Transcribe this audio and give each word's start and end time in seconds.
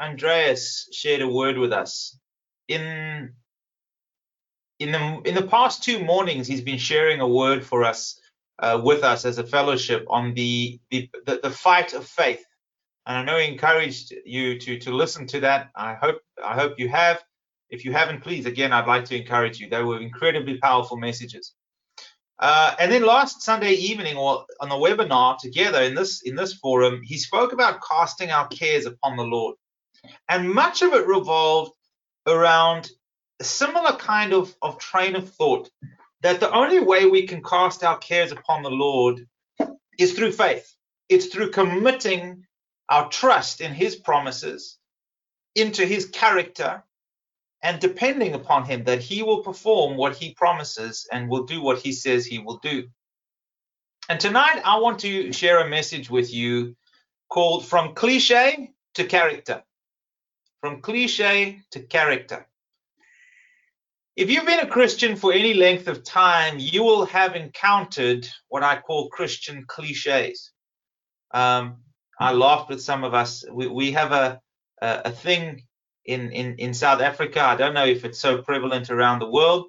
Andreas 0.00 0.88
shared 0.92 1.22
a 1.22 1.28
word 1.28 1.58
with 1.58 1.72
us. 1.72 2.18
In 2.68 3.34
in 4.78 4.92
the 4.92 5.22
in 5.24 5.34
the 5.34 5.46
past 5.46 5.82
two 5.82 6.02
mornings, 6.02 6.46
he's 6.46 6.62
been 6.62 6.78
sharing 6.78 7.20
a 7.20 7.28
word 7.28 7.64
for 7.64 7.84
us 7.84 8.18
uh, 8.60 8.80
with 8.82 9.04
us 9.04 9.24
as 9.24 9.38
a 9.38 9.46
fellowship 9.46 10.04
on 10.08 10.34
the, 10.34 10.80
the 10.90 11.10
the, 11.26 11.40
the 11.42 11.50
fight 11.50 11.92
of 11.94 12.06
faith. 12.06 12.44
And 13.06 13.18
I 13.18 13.24
know 13.24 13.38
he 13.38 13.48
encouraged 13.48 14.14
you 14.24 14.58
to 14.58 14.78
to 14.80 14.90
listen 14.94 15.26
to 15.28 15.40
that. 15.40 15.70
I 15.74 15.94
hope 15.94 16.20
I 16.44 16.54
hope 16.54 16.78
you 16.78 16.88
have. 16.88 17.22
If 17.70 17.84
you 17.84 17.92
haven't, 17.92 18.22
please 18.22 18.46
again, 18.46 18.72
I'd 18.72 18.88
like 18.88 19.04
to 19.06 19.16
encourage 19.16 19.60
you. 19.60 19.68
They 19.68 19.82
were 19.82 20.00
incredibly 20.00 20.58
powerful 20.58 20.96
messages. 20.96 21.54
Uh, 22.38 22.74
and 22.80 22.90
then 22.90 23.04
last 23.04 23.42
Sunday 23.42 23.72
evening, 23.72 24.16
or 24.16 24.46
on 24.60 24.70
the 24.70 24.74
webinar 24.74 25.38
together 25.38 25.82
in 25.82 25.94
this 25.94 26.22
in 26.22 26.34
this 26.34 26.54
forum, 26.54 27.00
he 27.04 27.18
spoke 27.18 27.52
about 27.52 27.80
casting 27.88 28.30
our 28.30 28.48
cares 28.48 28.86
upon 28.86 29.16
the 29.16 29.24
Lord. 29.24 29.56
And 30.28 30.52
much 30.52 30.82
of 30.82 30.92
it 30.92 31.06
revolved 31.06 31.72
around 32.26 32.90
a 33.40 33.44
similar 33.44 33.96
kind 33.96 34.32
of, 34.32 34.54
of 34.62 34.78
train 34.78 35.16
of 35.16 35.28
thought 35.30 35.70
that 36.22 36.40
the 36.40 36.52
only 36.52 36.80
way 36.80 37.06
we 37.06 37.26
can 37.26 37.42
cast 37.42 37.82
our 37.82 37.98
cares 37.98 38.32
upon 38.32 38.62
the 38.62 38.70
Lord 38.70 39.26
is 39.98 40.12
through 40.12 40.32
faith. 40.32 40.74
It's 41.08 41.26
through 41.26 41.50
committing 41.50 42.44
our 42.88 43.08
trust 43.08 43.60
in 43.60 43.72
His 43.72 43.96
promises, 43.96 44.78
into 45.54 45.86
His 45.86 46.06
character, 46.06 46.84
and 47.62 47.80
depending 47.80 48.34
upon 48.34 48.64
Him 48.64 48.84
that 48.84 49.00
He 49.00 49.22
will 49.22 49.42
perform 49.42 49.96
what 49.96 50.16
He 50.16 50.34
promises 50.34 51.08
and 51.10 51.28
will 51.28 51.44
do 51.44 51.62
what 51.62 51.78
He 51.78 51.92
says 51.92 52.26
He 52.26 52.38
will 52.38 52.58
do. 52.58 52.88
And 54.08 54.20
tonight, 54.20 54.60
I 54.64 54.78
want 54.78 55.00
to 55.00 55.32
share 55.32 55.60
a 55.60 55.68
message 55.68 56.10
with 56.10 56.32
you 56.32 56.76
called 57.28 57.66
From 57.66 57.94
Cliche 57.94 58.72
to 58.94 59.04
Character 59.04 59.62
from 60.60 60.80
cliche 60.82 61.60
to 61.70 61.80
character. 61.80 62.46
If 64.16 64.30
you've 64.30 64.46
been 64.46 64.60
a 64.60 64.66
Christian 64.66 65.16
for 65.16 65.32
any 65.32 65.54
length 65.54 65.88
of 65.88 66.04
time, 66.04 66.56
you 66.58 66.82
will 66.82 67.06
have 67.06 67.36
encountered 67.36 68.28
what 68.48 68.62
I 68.62 68.78
call 68.78 69.08
Christian 69.08 69.64
cliches. 69.66 70.52
Um, 71.30 71.78
I 72.18 72.32
laughed 72.32 72.68
with 72.68 72.82
some 72.82 73.04
of 73.04 73.14
us. 73.14 73.44
We, 73.50 73.66
we 73.68 73.92
have 73.92 74.12
a, 74.12 74.40
a, 74.82 75.02
a 75.06 75.10
thing 75.10 75.62
in, 76.04 76.32
in, 76.32 76.56
in 76.56 76.74
South 76.74 77.00
Africa. 77.00 77.40
I 77.40 77.56
don't 77.56 77.72
know 77.72 77.86
if 77.86 78.04
it's 78.04 78.18
so 78.18 78.42
prevalent 78.42 78.90
around 78.90 79.20
the 79.20 79.30
world. 79.30 79.68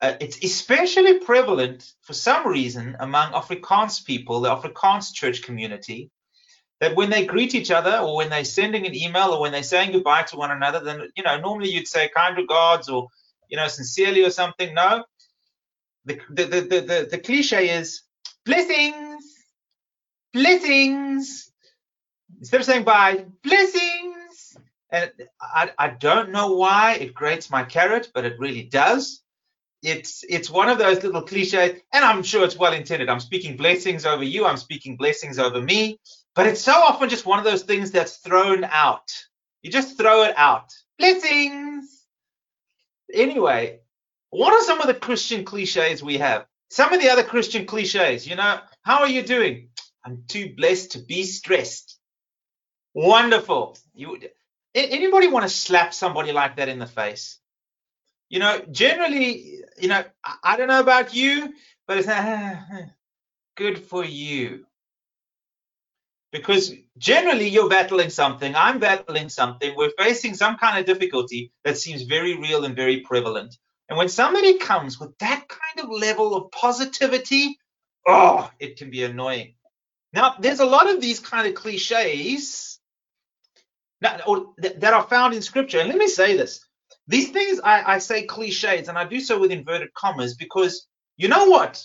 Uh, 0.00 0.14
it's 0.20 0.42
especially 0.42 1.20
prevalent 1.20 1.92
for 2.00 2.14
some 2.14 2.48
reason 2.48 2.96
among 2.98 3.32
Afrikaans 3.32 4.04
people, 4.04 4.40
the 4.40 4.48
Afrikaans 4.48 5.12
church 5.12 5.42
community, 5.42 6.10
that 6.82 6.96
when 6.96 7.10
they 7.10 7.24
greet 7.24 7.54
each 7.54 7.70
other 7.70 7.98
or 7.98 8.16
when 8.16 8.28
they're 8.28 8.44
sending 8.44 8.84
an 8.86 8.94
email 8.94 9.28
or 9.28 9.40
when 9.40 9.52
they're 9.52 9.62
saying 9.62 9.92
goodbye 9.92 10.24
to 10.24 10.36
one 10.36 10.50
another, 10.50 10.80
then, 10.80 11.08
you 11.16 11.22
know, 11.22 11.38
normally 11.38 11.70
you'd 11.70 11.86
say 11.86 12.08
kind 12.08 12.36
regards 12.36 12.88
or, 12.88 13.06
you 13.48 13.56
know, 13.56 13.68
sincerely 13.68 14.24
or 14.24 14.30
something. 14.30 14.74
No. 14.74 15.04
The, 16.06 16.18
the, 16.28 16.44
the, 16.44 16.60
the, 16.60 17.08
the 17.12 17.18
cliche 17.18 17.68
is 17.68 18.02
blessings, 18.44 19.24
blessings. 20.32 21.52
Instead 22.40 22.60
of 22.62 22.66
saying 22.66 22.82
bye, 22.82 23.26
blessings. 23.44 24.56
And 24.90 25.08
I, 25.40 25.70
I 25.78 25.88
don't 25.90 26.30
know 26.30 26.56
why 26.56 26.94
it 26.94 27.14
grates 27.14 27.48
my 27.48 27.62
carrot, 27.62 28.10
but 28.12 28.24
it 28.24 28.40
really 28.40 28.64
does. 28.64 29.22
It's 29.84 30.24
it's 30.28 30.50
one 30.50 30.68
of 30.68 30.78
those 30.78 31.02
little 31.02 31.22
cliches, 31.22 31.80
and 31.92 32.04
I'm 32.04 32.22
sure 32.22 32.44
it's 32.44 32.56
well 32.56 32.72
intended. 32.72 33.08
I'm 33.08 33.18
speaking 33.20 33.56
blessings 33.56 34.04
over 34.04 34.22
you. 34.22 34.46
I'm 34.46 34.56
speaking 34.56 34.96
blessings 34.96 35.38
over 35.38 35.60
me. 35.60 35.98
But 36.34 36.46
it's 36.46 36.62
so 36.62 36.72
often 36.72 37.08
just 37.08 37.26
one 37.26 37.38
of 37.38 37.44
those 37.44 37.62
things 37.62 37.90
that's 37.90 38.16
thrown 38.16 38.64
out. 38.64 39.12
You 39.60 39.70
just 39.70 39.98
throw 39.98 40.22
it 40.22 40.34
out. 40.36 40.72
Blessings. 40.98 42.06
Anyway, 43.12 43.80
what 44.30 44.54
are 44.54 44.64
some 44.64 44.80
of 44.80 44.86
the 44.86 44.94
Christian 44.94 45.44
cliches 45.44 46.02
we 46.02 46.18
have? 46.18 46.46
Some 46.70 46.92
of 46.92 47.02
the 47.02 47.10
other 47.10 47.22
Christian 47.22 47.66
cliches, 47.66 48.26
you 48.26 48.34
know, 48.34 48.60
how 48.82 49.00
are 49.00 49.08
you 49.08 49.22
doing? 49.22 49.68
I'm 50.04 50.24
too 50.26 50.54
blessed 50.56 50.92
to 50.92 50.98
be 51.00 51.24
stressed. 51.24 51.98
Wonderful. 52.94 53.76
You 53.94 54.18
anybody 54.74 55.28
want 55.28 55.44
to 55.44 55.50
slap 55.50 55.92
somebody 55.92 56.32
like 56.32 56.56
that 56.56 56.70
in 56.70 56.78
the 56.78 56.86
face? 56.86 57.38
You 58.30 58.38
know, 58.38 58.64
generally, 58.70 59.60
you 59.78 59.88
know, 59.88 60.02
I, 60.24 60.36
I 60.42 60.56
don't 60.56 60.68
know 60.68 60.80
about 60.80 61.14
you, 61.14 61.52
but 61.86 61.98
it's 61.98 62.08
uh, 62.08 62.56
good 63.56 63.78
for 63.78 64.02
you 64.02 64.64
because 66.32 66.72
generally 66.98 67.46
you're 67.48 67.68
battling 67.68 68.10
something, 68.10 68.54
I'm 68.56 68.78
battling 68.78 69.28
something, 69.28 69.76
we're 69.76 69.92
facing 69.98 70.34
some 70.34 70.56
kind 70.56 70.78
of 70.78 70.86
difficulty 70.86 71.52
that 71.64 71.76
seems 71.76 72.02
very 72.02 72.36
real 72.36 72.64
and 72.64 72.74
very 72.74 73.00
prevalent. 73.00 73.56
And 73.88 73.98
when 73.98 74.08
somebody 74.08 74.58
comes 74.58 74.98
with 74.98 75.16
that 75.18 75.46
kind 75.48 75.86
of 75.86 75.90
level 75.90 76.34
of 76.34 76.50
positivity, 76.50 77.58
oh, 78.08 78.50
it 78.58 78.78
can 78.78 78.90
be 78.90 79.04
annoying. 79.04 79.54
Now, 80.14 80.34
there's 80.40 80.60
a 80.60 80.66
lot 80.66 80.90
of 80.90 81.00
these 81.00 81.20
kind 81.20 81.46
of 81.46 81.54
cliches 81.54 82.78
that, 84.00 84.22
that 84.58 84.94
are 84.94 85.04
found 85.04 85.34
in 85.34 85.42
scripture. 85.42 85.78
And 85.78 85.88
let 85.88 85.98
me 85.98 86.08
say 86.08 86.36
this 86.36 86.66
these 87.08 87.30
things 87.30 87.60
I, 87.62 87.94
I 87.94 87.98
say 87.98 88.24
cliches, 88.24 88.88
and 88.88 88.96
I 88.96 89.04
do 89.04 89.20
so 89.20 89.38
with 89.38 89.50
inverted 89.50 89.92
commas 89.92 90.34
because 90.34 90.86
you 91.16 91.28
know 91.28 91.46
what? 91.46 91.84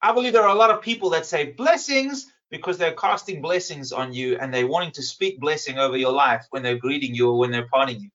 I 0.00 0.12
believe 0.12 0.32
there 0.32 0.42
are 0.42 0.54
a 0.54 0.58
lot 0.58 0.70
of 0.70 0.82
people 0.82 1.10
that 1.10 1.26
say 1.26 1.52
blessings 1.52 2.30
because 2.50 2.78
they're 2.78 2.92
casting 2.92 3.42
blessings 3.42 3.92
on 3.92 4.12
you 4.12 4.38
and 4.38 4.52
they're 4.52 4.66
wanting 4.66 4.92
to 4.92 5.02
speak 5.02 5.38
blessing 5.38 5.78
over 5.78 5.96
your 5.96 6.12
life 6.12 6.46
when 6.50 6.62
they're 6.62 6.78
greeting 6.78 7.14
you 7.14 7.30
or 7.30 7.38
when 7.38 7.50
they're 7.50 7.68
parting 7.68 8.00
you. 8.00 8.10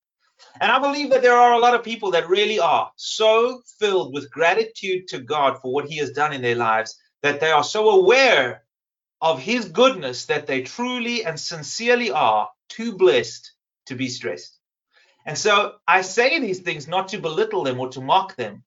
And 0.59 0.71
I 0.71 0.79
believe 0.79 1.11
that 1.11 1.21
there 1.21 1.37
are 1.37 1.53
a 1.53 1.59
lot 1.59 1.75
of 1.75 1.83
people 1.83 2.11
that 2.11 2.29
really 2.29 2.59
are 2.59 2.91
so 2.95 3.61
filled 3.79 4.13
with 4.13 4.31
gratitude 4.31 5.07
to 5.09 5.19
God 5.19 5.59
for 5.61 5.71
what 5.71 5.85
He 5.85 5.97
has 5.97 6.11
done 6.11 6.33
in 6.33 6.41
their 6.41 6.55
lives 6.55 6.97
that 7.21 7.39
they 7.39 7.51
are 7.51 7.63
so 7.63 7.89
aware 7.89 8.63
of 9.21 9.39
His 9.39 9.65
goodness 9.65 10.25
that 10.25 10.47
they 10.47 10.61
truly 10.61 11.25
and 11.25 11.39
sincerely 11.39 12.11
are 12.11 12.49
too 12.69 12.97
blessed 12.97 13.53
to 13.87 13.95
be 13.95 14.09
stressed. 14.09 14.57
And 15.25 15.37
so 15.37 15.75
I 15.87 16.01
say 16.01 16.39
these 16.39 16.59
things 16.59 16.87
not 16.87 17.09
to 17.09 17.19
belittle 17.19 17.63
them 17.63 17.79
or 17.79 17.89
to 17.89 18.01
mock 18.01 18.35
them, 18.35 18.63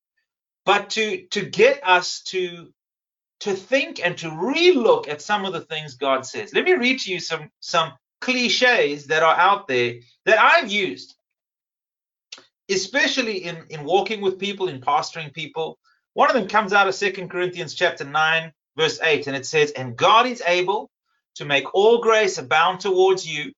but 0.64 0.90
to, 0.90 1.26
to 1.28 1.44
get 1.44 1.86
us 1.86 2.22
to 2.24 2.72
to 3.40 3.52
think 3.54 4.04
and 4.04 4.16
to 4.18 4.30
relook 4.30 5.08
at 5.08 5.22
some 5.22 5.44
of 5.44 5.52
the 5.52 5.60
things 5.60 5.94
God 5.94 6.24
says. 6.24 6.54
Let 6.54 6.64
me 6.64 6.72
read 6.72 7.00
to 7.00 7.12
you 7.12 7.20
some 7.20 7.50
some 7.60 7.92
cliches 8.20 9.06
that 9.06 9.22
are 9.22 9.34
out 9.34 9.68
there 9.68 9.96
that 10.24 10.38
I've 10.38 10.70
used, 10.70 11.14
especially 12.70 13.44
in 13.44 13.64
in 13.70 13.84
walking 13.84 14.20
with 14.20 14.38
people, 14.38 14.68
in 14.68 14.80
pastoring 14.80 15.32
people. 15.32 15.78
One 16.14 16.30
of 16.30 16.34
them 16.34 16.48
comes 16.48 16.72
out 16.72 16.88
of 16.88 16.94
Second 16.94 17.28
Corinthians 17.28 17.74
chapter 17.74 18.04
9, 18.04 18.52
verse 18.74 18.98
8, 19.02 19.26
and 19.26 19.36
it 19.36 19.44
says, 19.44 19.72
And 19.72 19.96
God 19.96 20.24
is 20.26 20.42
able 20.46 20.90
to 21.34 21.44
make 21.44 21.74
all 21.74 22.00
grace 22.00 22.38
abound 22.38 22.80
towards 22.80 23.28
you, 23.28 23.52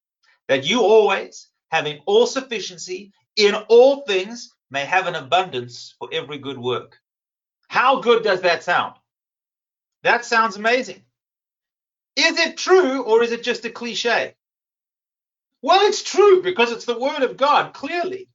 that 0.49 0.69
you 0.69 0.81
always, 0.83 1.49
having 1.71 2.01
all 2.05 2.27
sufficiency 2.27 3.13
in 3.37 3.55
all 3.69 4.03
things, 4.09 4.53
may 4.73 4.85
have 4.85 5.07
an 5.07 5.15
abundance 5.15 5.95
for 6.01 6.09
every 6.13 6.39
good 6.39 6.59
work. 6.59 6.99
How 7.69 8.01
good 8.01 8.25
does 8.25 8.41
that 8.41 8.65
sound? 8.65 8.95
That 10.09 10.25
sounds 10.25 10.57
amazing. 10.57 11.03
Is 12.17 12.39
it 12.39 12.57
true 12.57 13.03
or 13.03 13.23
is 13.23 13.31
it 13.31 13.43
just 13.43 13.67
a 13.67 13.71
cliche? 13.71 14.37
Well, 15.61 15.87
it's 15.87 16.03
true 16.03 16.41
because 16.41 16.73
it's 16.73 16.87
the 16.87 16.99
word 16.99 17.21
of 17.25 17.37
God, 17.37 17.75
clearly. 17.75 18.31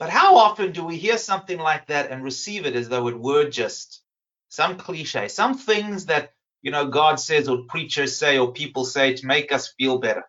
But 0.00 0.10
how 0.10 0.36
often 0.38 0.72
do 0.72 0.82
we 0.84 0.96
hear 0.96 1.16
something 1.16 1.60
like 1.60 1.86
that 1.86 2.10
and 2.10 2.24
receive 2.24 2.66
it 2.66 2.74
as 2.74 2.88
though 2.88 3.06
it 3.06 3.16
were 3.16 3.48
just 3.48 4.02
some 4.48 4.78
cliche, 4.78 5.28
some 5.28 5.56
things 5.56 6.06
that 6.06 6.32
you 6.60 6.72
know 6.72 6.88
God 6.88 7.20
says 7.20 7.48
or 7.48 7.66
preachers 7.68 8.18
say 8.18 8.38
or 8.38 8.52
people 8.52 8.84
say 8.84 9.14
to 9.14 9.26
make 9.28 9.52
us 9.52 9.72
feel 9.78 9.98
better? 9.98 10.24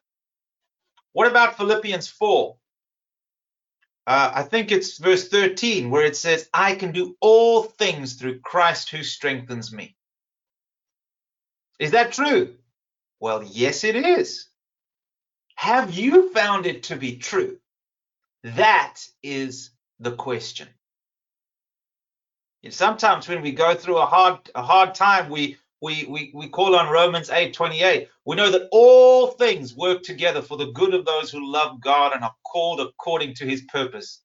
What 1.13 1.25
about 1.25 1.58
Philippians 1.58 2.08
4? 2.08 2.56
Uh, 4.06 4.31
I 4.36 4.44
think 4.44 4.72
it's 4.72 5.00
verse 5.00 5.28
13 5.28 5.90
where 5.90 6.06
it 6.06 6.18
says, 6.18 6.48
I 6.54 6.75
can 6.75 6.92
do 6.92 7.18
all 7.19 7.63
things 7.63 8.13
through 8.13 8.42
Christ 8.42 8.92
who 8.92 9.02
strengthens 9.02 9.74
me. 9.74 9.96
Is 11.81 11.92
that 11.92 12.13
true? 12.13 12.56
Well, 13.19 13.44
yes, 13.44 13.83
it 13.83 13.98
is. 13.98 14.48
Have 15.56 15.94
you 15.94 16.31
found 16.33 16.68
it 16.68 16.83
to 16.83 16.95
be 16.95 17.18
true? 17.18 17.57
That 18.44 18.98
is 19.24 19.72
the 20.00 20.13
question. 20.13 20.69
And 22.63 22.74
sometimes 22.74 23.28
when 23.28 23.42
we 23.42 23.51
go 23.54 23.75
through 23.75 23.98
a 23.98 24.06
hard 24.06 24.39
a 24.56 24.62
hard 24.63 24.95
time, 24.95 25.30
we 25.30 25.57
we, 25.81 26.06
we, 26.07 26.31
we 26.36 26.50
call 26.50 26.75
on 26.75 26.92
Romans 26.94 27.31
8 27.31 27.54
28. 27.54 28.10
We 28.25 28.36
know 28.36 28.51
that 28.51 28.69
all 28.72 29.27
things 29.31 29.75
work 29.75 30.04
together 30.04 30.44
for 30.44 30.57
the 30.57 30.72
good 30.74 30.94
of 30.94 31.06
those 31.06 31.31
who 31.31 31.51
love 31.51 31.81
God 31.81 32.13
and 32.13 32.24
are 32.24 32.36
called 32.45 32.81
according 32.81 33.36
to 33.36 33.45
his 33.45 33.63
purpose. 33.63 34.22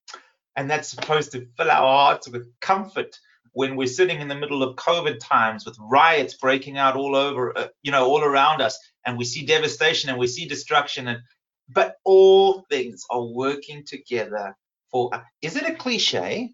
And 0.56 0.70
that's 0.70 0.90
supposed 0.90 1.32
to 1.32 1.46
fill 1.56 1.70
our 1.70 1.82
hearts 1.82 2.28
with 2.28 2.52
comfort 2.60 3.18
when 3.56 3.74
we're 3.74 3.86
sitting 3.86 4.20
in 4.20 4.28
the 4.28 4.34
middle 4.34 4.62
of 4.62 4.76
COVID 4.76 5.18
times 5.18 5.64
with 5.64 5.78
riots 5.80 6.34
breaking 6.34 6.76
out 6.76 6.94
all 6.94 7.16
over, 7.16 7.56
uh, 7.56 7.68
you 7.82 7.90
know, 7.90 8.04
all 8.04 8.22
around 8.22 8.60
us, 8.60 8.78
and 9.06 9.16
we 9.16 9.24
see 9.24 9.46
devastation 9.46 10.10
and 10.10 10.18
we 10.18 10.26
see 10.26 10.46
destruction. 10.46 11.08
And 11.08 11.20
but 11.66 11.96
all 12.04 12.66
things 12.68 13.04
are 13.08 13.24
working 13.24 13.84
together 13.86 14.54
for. 14.90 15.10
Is 15.40 15.56
it 15.56 15.64
a 15.64 15.74
cliche 15.74 16.50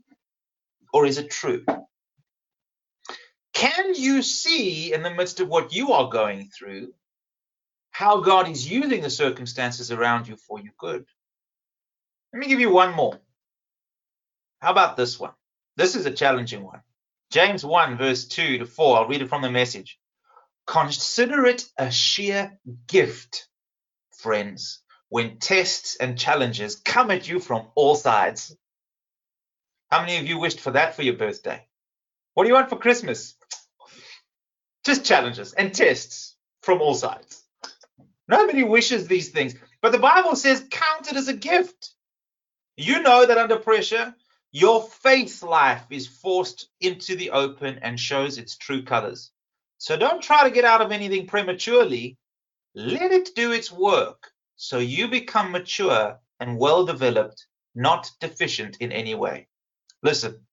or 0.92 1.04
is 1.04 1.18
it 1.18 1.28
true? 1.28 1.64
Can 3.52 3.96
you 3.96 4.22
see 4.22 4.94
in 4.94 5.02
the 5.02 5.10
midst 5.10 5.40
of 5.40 5.48
what 5.48 5.74
you 5.74 5.94
are 5.94 6.08
going 6.08 6.50
through 6.56 6.94
how 7.90 8.20
God 8.20 8.48
is 8.48 8.70
using 8.70 9.02
the 9.02 9.10
circumstances 9.10 9.90
around 9.90 10.28
you 10.28 10.36
for 10.36 10.60
your 10.60 10.74
good? 10.78 11.04
Let 12.32 12.38
me 12.38 12.46
give 12.46 12.60
you 12.60 12.70
one 12.70 12.94
more. 12.94 13.18
How 14.60 14.70
about 14.70 14.96
this 14.96 15.18
one? 15.18 15.32
This 15.76 15.96
is 15.96 16.06
a 16.06 16.12
challenging 16.12 16.62
one. 16.62 16.82
James 17.32 17.64
1, 17.64 17.96
verse 17.96 18.26
2 18.26 18.58
to 18.58 18.66
4. 18.66 18.98
I'll 18.98 19.08
read 19.08 19.22
it 19.22 19.28
from 19.30 19.40
the 19.40 19.50
message. 19.50 19.98
Consider 20.66 21.46
it 21.46 21.64
a 21.78 21.90
sheer 21.90 22.58
gift, 22.86 23.48
friends, 24.18 24.82
when 25.08 25.38
tests 25.38 25.96
and 25.96 26.18
challenges 26.18 26.76
come 26.76 27.10
at 27.10 27.26
you 27.26 27.40
from 27.40 27.68
all 27.74 27.94
sides. 27.94 28.54
How 29.90 30.02
many 30.02 30.18
of 30.18 30.26
you 30.26 30.38
wished 30.38 30.60
for 30.60 30.72
that 30.72 30.94
for 30.94 31.02
your 31.02 31.16
birthday? 31.16 31.66
What 32.34 32.44
do 32.44 32.48
you 32.50 32.54
want 32.54 32.68
for 32.68 32.76
Christmas? 32.76 33.34
Just 34.84 35.06
challenges 35.06 35.54
and 35.54 35.74
tests 35.74 36.36
from 36.60 36.82
all 36.82 36.94
sides. 36.94 37.42
Nobody 38.28 38.62
wishes 38.62 39.08
these 39.08 39.30
things, 39.30 39.54
but 39.80 39.92
the 39.92 39.98
Bible 39.98 40.36
says 40.36 40.66
count 40.70 41.10
it 41.10 41.16
as 41.16 41.28
a 41.28 41.34
gift. 41.34 41.94
You 42.76 43.00
know 43.00 43.24
that 43.24 43.38
under 43.38 43.56
pressure, 43.56 44.14
your 44.52 44.82
faith 44.82 45.42
life 45.42 45.84
is 45.90 46.06
forced 46.06 46.68
into 46.80 47.16
the 47.16 47.30
open 47.30 47.78
and 47.80 47.98
shows 47.98 48.36
its 48.36 48.56
true 48.56 48.82
colors. 48.82 49.30
So 49.78 49.96
don't 49.96 50.22
try 50.22 50.44
to 50.44 50.54
get 50.54 50.66
out 50.66 50.82
of 50.82 50.92
anything 50.92 51.26
prematurely. 51.26 52.18
Let 52.74 53.10
it 53.12 53.34
do 53.34 53.52
its 53.52 53.72
work 53.72 54.30
so 54.56 54.78
you 54.78 55.08
become 55.08 55.50
mature 55.50 56.20
and 56.38 56.58
well 56.58 56.84
developed, 56.84 57.46
not 57.74 58.10
deficient 58.20 58.76
in 58.76 58.92
any 58.92 59.14
way. 59.14 59.48
Listen, 60.02 60.46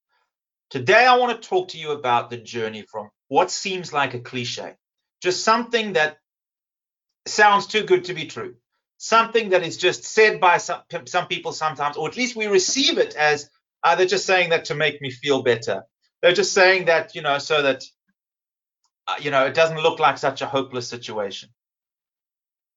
today 0.70 1.06
I 1.06 1.18
want 1.18 1.42
to 1.42 1.48
talk 1.48 1.70
to 1.70 1.78
you 1.78 1.92
about 1.92 2.30
the 2.30 2.38
journey 2.38 2.84
from 2.84 3.10
what 3.28 3.52
seems 3.52 3.92
like 3.92 4.14
a 4.14 4.20
cliche, 4.20 4.76
just 5.22 5.44
something 5.44 5.94
that 5.94 6.18
sounds 7.26 7.68
too 7.68 7.84
good 7.84 8.06
to 8.06 8.14
be 8.14 8.26
true, 8.26 8.56
something 8.98 9.50
that 9.50 9.64
is 9.64 9.78
just 9.78 10.06
said 10.06 10.40
by 10.40 10.58
some, 10.58 10.82
some 11.06 11.28
people 11.28 11.52
sometimes, 11.52 11.98
or 11.98 12.08
at 12.08 12.18
least 12.18 12.36
we 12.36 12.48
receive 12.48 12.98
it 12.98 13.16
as 13.16 13.50
uh, 13.84 13.96
they're 13.96 14.06
just 14.06 14.26
saying 14.26 14.50
that 14.50 14.66
to 14.66 14.76
make 14.76 15.02
me 15.02 15.12
feel 15.12 15.42
better. 15.42 15.84
They're 16.22 16.34
just 16.34 16.54
saying 16.54 16.86
that, 16.86 17.16
you 17.16 17.22
know, 17.22 17.38
so 17.38 17.62
that, 17.62 17.84
uh, 19.08 19.16
you 19.22 19.32
know, 19.32 19.46
it 19.46 19.54
doesn't 19.54 19.82
look 19.82 20.00
like 20.00 20.18
such 20.18 20.42
a 20.42 20.46
hopeless 20.46 20.88
situation. 20.88 21.50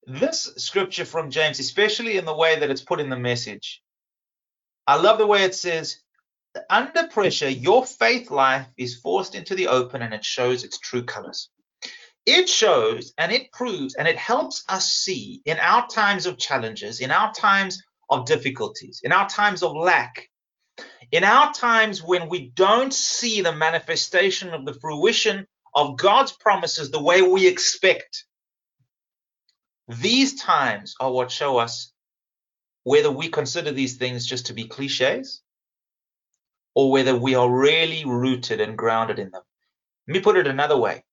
This 0.07 0.53
scripture 0.57 1.05
from 1.05 1.31
James, 1.31 1.61
especially 1.61 2.17
in 2.17 2.25
the 2.25 2.37
way 2.37 2.59
that 2.59 2.71
it's 2.71 2.83
put 2.83 3.01
in 3.01 3.11
the 3.11 3.17
message, 3.17 3.83
I 4.87 4.97
love 4.97 5.19
the 5.19 5.27
way 5.27 5.45
it 5.45 5.55
says, 5.55 5.99
under 6.69 7.07
pressure, 7.09 7.49
your 7.49 7.87
faith 7.87 8.31
life 8.31 8.67
is 8.77 8.97
forced 8.97 9.35
into 9.35 9.55
the 9.55 9.69
open 9.69 10.03
and 10.03 10.13
it 10.13 10.25
shows 10.25 10.65
its 10.65 10.79
true 10.79 11.05
colors. 11.05 11.49
It 12.27 12.49
shows 12.49 13.13
and 13.19 13.33
it 13.33 13.51
proves 13.53 13.95
and 13.95 14.07
it 14.07 14.17
helps 14.17 14.65
us 14.69 14.93
see 14.93 15.41
in 15.45 15.59
our 15.59 15.87
times 15.89 16.27
of 16.27 16.39
challenges, 16.39 17.01
in 17.01 17.11
our 17.11 17.33
times 17.33 17.83
of 18.11 18.27
difficulties, 18.27 19.01
in 19.03 19.13
our 19.13 19.29
times 19.29 19.63
of 19.63 19.75
lack, 19.75 20.29
in 21.13 21.25
our 21.25 21.53
times 21.53 22.03
when 22.03 22.29
we 22.29 22.49
don't 22.49 22.93
see 22.93 23.43
the 23.43 23.55
manifestation 23.55 24.51
of 24.55 24.65
the 24.65 24.75
fruition 24.75 25.47
of 25.75 25.97
God's 25.97 26.33
promises 26.33 26.91
the 26.91 27.03
way 27.03 27.23
we 27.23 27.47
expect, 27.47 28.25
these 29.89 30.41
times 30.41 30.95
are 30.99 31.13
what 31.13 31.31
show 31.31 31.59
us 31.59 31.93
whether 32.85 33.11
we 33.11 33.29
consider 33.29 33.71
these 33.71 33.97
things 33.97 34.27
just 34.27 34.47
to 34.47 34.55
be 34.55 34.65
cliches 34.65 35.43
or 36.75 36.91
whether 36.91 37.17
we 37.17 37.35
are 37.35 37.51
really 37.51 38.05
rooted 38.05 38.61
and 38.61 38.77
grounded 38.77 39.19
in 39.19 39.31
them. 39.31 39.43
Let 40.09 40.15
me 40.15 40.21
put 40.21 40.37
it 40.37 40.49
another 40.49 40.77
way 40.77 41.05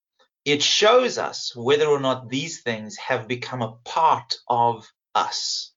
it 0.45 0.63
shows 0.63 1.17
us 1.17 1.55
whether 1.55 1.85
or 1.85 1.99
not 1.99 2.29
these 2.29 2.61
things 2.61 2.97
have 2.97 3.27
become 3.27 3.61
a 3.61 3.75
part 3.85 4.37
of 4.47 4.87
us. 5.13 5.71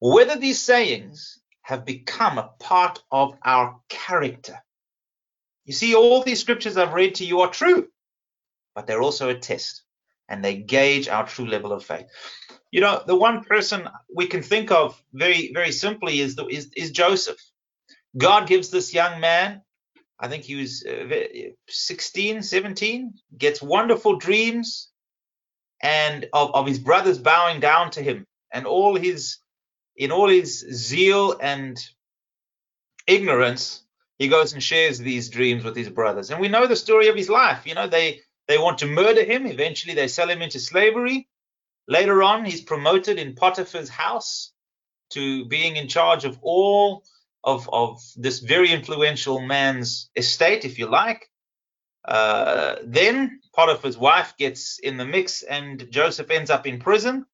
Whether 0.00 0.36
these 0.36 0.60
sayings 0.60 1.38
have 1.64 1.86
become 1.86 2.36
a 2.38 2.50
part 2.60 3.02
of 3.10 3.36
our 3.42 3.80
character. 3.88 4.62
You 5.64 5.72
see, 5.72 5.94
all 5.94 6.22
these 6.22 6.40
scriptures 6.40 6.76
I've 6.76 6.92
read 6.92 7.16
to 7.16 7.24
you 7.24 7.40
are 7.40 7.50
true, 7.50 7.88
but 8.74 8.86
they're 8.86 9.02
also 9.02 9.30
a 9.30 9.34
test 9.34 9.82
and 10.28 10.44
they 10.44 10.56
gauge 10.56 11.08
our 11.08 11.26
true 11.26 11.46
level 11.46 11.72
of 11.72 11.82
faith. 11.82 12.06
You 12.70 12.82
know, 12.82 13.02
the 13.06 13.16
one 13.16 13.44
person 13.44 13.88
we 14.14 14.26
can 14.26 14.42
think 14.42 14.70
of 14.70 15.02
very, 15.14 15.52
very 15.54 15.72
simply 15.72 16.20
is, 16.20 16.36
the, 16.36 16.46
is, 16.46 16.70
is 16.76 16.90
Joseph. 16.90 17.38
God 18.16 18.46
gives 18.46 18.68
this 18.68 18.92
young 18.92 19.20
man, 19.20 19.62
I 20.20 20.28
think 20.28 20.44
he 20.44 20.56
was 20.56 20.84
uh, 20.84 21.16
16, 21.68 22.42
17, 22.42 23.14
gets 23.38 23.62
wonderful 23.62 24.16
dreams 24.16 24.90
and 25.82 26.26
of, 26.34 26.54
of 26.54 26.66
his 26.66 26.78
brothers 26.78 27.18
bowing 27.18 27.60
down 27.60 27.90
to 27.92 28.02
him 28.02 28.26
and 28.52 28.66
all 28.66 28.96
his 28.96 29.38
in 29.96 30.12
all 30.12 30.28
his 30.28 30.60
zeal 30.72 31.36
and 31.40 31.78
ignorance, 33.06 33.82
he 34.18 34.28
goes 34.28 34.52
and 34.52 34.62
shares 34.62 34.98
these 34.98 35.28
dreams 35.28 35.64
with 35.64 35.76
his 35.76 35.88
brothers. 35.88 36.30
And 36.30 36.40
we 36.40 36.48
know 36.48 36.66
the 36.66 36.76
story 36.76 37.08
of 37.08 37.16
his 37.16 37.28
life. 37.28 37.66
You 37.66 37.74
know, 37.74 37.86
they 37.86 38.20
they 38.46 38.58
want 38.58 38.78
to 38.78 38.86
murder 38.86 39.24
him. 39.24 39.46
Eventually, 39.46 39.94
they 39.94 40.08
sell 40.08 40.28
him 40.28 40.42
into 40.42 40.58
slavery. 40.58 41.28
Later 41.88 42.22
on, 42.22 42.44
he's 42.44 42.60
promoted 42.60 43.18
in 43.18 43.34
Potiphar's 43.34 43.88
house 43.88 44.52
to 45.10 45.44
being 45.46 45.76
in 45.76 45.88
charge 45.88 46.24
of 46.24 46.38
all 46.42 47.04
of, 47.42 47.68
of 47.72 48.02
this 48.16 48.40
very 48.40 48.72
influential 48.72 49.40
man's 49.40 50.10
estate, 50.16 50.64
if 50.64 50.78
you 50.78 50.86
like. 50.86 51.30
Uh, 52.04 52.76
then 52.84 53.40
Potiphar's 53.54 53.98
wife 53.98 54.34
gets 54.38 54.78
in 54.78 54.96
the 54.96 55.04
mix, 55.04 55.42
and 55.42 55.90
Joseph 55.90 56.30
ends 56.30 56.50
up 56.50 56.66
in 56.66 56.78
prison. 56.78 57.26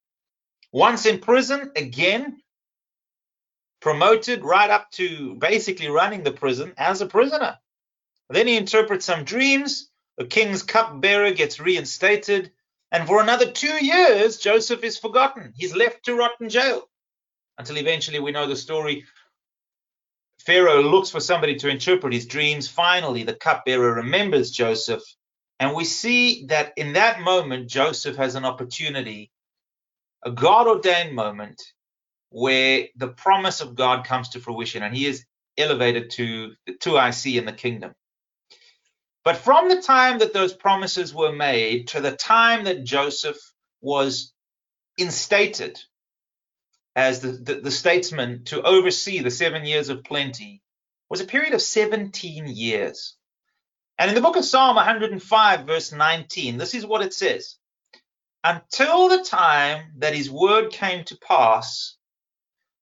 Once 0.73 1.07
in 1.07 1.19
prison, 1.19 1.73
again, 1.77 2.41
promoted 3.81 4.45
right 4.45 4.71
up 4.71 4.91
to 4.93 5.35
basically 5.37 5.89
running 5.89 6.23
the 6.23 6.33
prison 6.33 6.75
as 6.77 7.01
a 7.01 7.07
prisoner. 7.07 7.59
Then 8.29 8.47
he 8.47 8.57
interprets 8.57 9.07
some 9.07 9.25
dreams. 9.25 9.91
The 10.19 10.27
king's 10.27 10.63
cupbearer 10.63 11.33
gets 11.33 11.59
reinstated. 11.59 12.53
And 12.93 13.07
for 13.07 13.21
another 13.21 13.51
two 13.51 13.85
years, 13.85 14.39
Joseph 14.39 14.85
is 14.85 14.99
forgotten. 14.99 15.53
He's 15.57 15.75
left 15.75 16.05
to 16.05 16.15
rot 16.15 16.33
in 16.41 16.49
jail 16.49 16.89
until 17.59 17.79
eventually 17.79 18.21
we 18.21 18.33
know 18.33 18.47
the 18.47 18.57
story. 18.57 19.05
Pharaoh 20.41 20.83
looks 20.83 21.11
for 21.11 21.21
somebody 21.21 21.57
to 21.57 21.69
interpret 21.69 22.13
his 22.13 22.27
dreams. 22.27 22.69
Finally, 22.69 23.25
the 23.25 23.35
cupbearer 23.35 23.95
remembers 23.95 24.51
Joseph. 24.51 25.03
And 25.59 25.75
we 25.75 25.85
see 25.85 26.47
that 26.47 26.73
in 26.77 26.95
that 26.95 27.21
moment, 27.21 27.69
Joseph 27.69 28.17
has 28.17 28.35
an 28.35 28.47
opportunity, 28.47 29.31
a 30.25 30.31
God 30.31 30.67
ordained 30.67 31.15
moment, 31.15 31.63
where 32.31 32.87
the 32.97 33.09
promise 33.09 33.61
of 33.61 33.75
God 33.75 34.07
comes 34.07 34.31
to 34.31 34.41
fruition 34.41 34.83
and 34.83 34.95
he 34.95 35.07
is 35.07 35.25
elevated 35.59 36.11
to 36.11 36.53
the 36.67 36.75
to 36.81 36.97
IC 36.97 37.37
in 37.37 37.45
the 37.45 37.53
kingdom. 37.53 37.95
But 39.25 39.37
from 39.37 39.69
the 39.69 39.83
time 39.83 40.21
that 40.21 40.33
those 40.33 40.55
promises 40.55 41.15
were 41.15 41.33
made 41.33 41.89
to 41.89 42.01
the 42.01 42.13
time 42.13 42.65
that 42.65 42.85
Joseph 42.85 43.37
was 43.81 44.33
instated 44.97 45.79
as 46.97 47.21
the, 47.21 47.33
the, 47.33 47.55
the 47.57 47.71
statesman 47.71 48.45
to 48.45 48.63
oversee 48.63 49.21
the 49.21 49.31
seven 49.31 49.65
years 49.65 49.89
of 49.89 50.05
plenty 50.05 50.63
was 51.09 51.21
a 51.21 51.27
period 51.27 51.55
of 51.55 51.63
17 51.63 52.47
years. 52.49 53.17
And 53.99 54.09
in 54.09 54.15
the 54.15 54.23
book 54.23 54.37
of 54.37 54.45
Psalm 54.45 54.77
105, 54.77 55.67
verse 55.67 55.93
19, 55.93 56.57
this 56.57 56.75
is 56.75 56.87
what 56.87 57.03
it 57.03 57.13
says 57.13 57.57
Until 58.43 59.09
the 59.09 59.23
time 59.23 59.93
that 59.99 60.15
his 60.15 60.31
word 60.31 60.73
came 60.73 61.05
to 61.05 61.19
pass, 61.19 61.97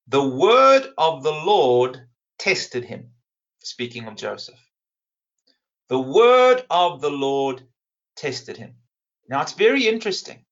the 0.09 0.23
word 0.27 0.89
of 0.99 1.23
the 1.23 1.33
Lord 1.33 2.01
tested 2.39 2.85
him. 2.85 3.11
Speaking 3.61 4.07
of 4.09 4.17
Joseph. 4.17 4.59
The 5.89 5.99
word 6.01 6.65
of 6.71 7.01
the 7.01 7.11
Lord 7.11 7.63
tested 8.17 8.57
him. 8.57 8.75
Now 9.29 9.43
it's 9.43 9.53
very 9.53 9.87
interesting. 9.89 10.45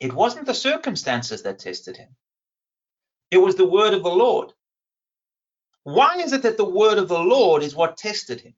It 0.00 0.12
wasn't 0.12 0.46
the 0.46 0.54
circumstances 0.54 1.42
that 1.44 1.60
tested 1.60 1.96
him, 1.96 2.10
it 3.30 3.38
was 3.38 3.56
the 3.56 3.66
word 3.68 3.94
of 3.94 4.02
the 4.02 4.10
Lord. 4.10 4.52
Why 5.84 6.16
is 6.18 6.32
it 6.32 6.42
that 6.42 6.56
the 6.56 6.64
word 6.64 6.98
of 6.98 7.08
the 7.08 7.18
Lord 7.18 7.62
is 7.62 7.74
what 7.74 7.96
tested 7.96 8.40
him? 8.40 8.54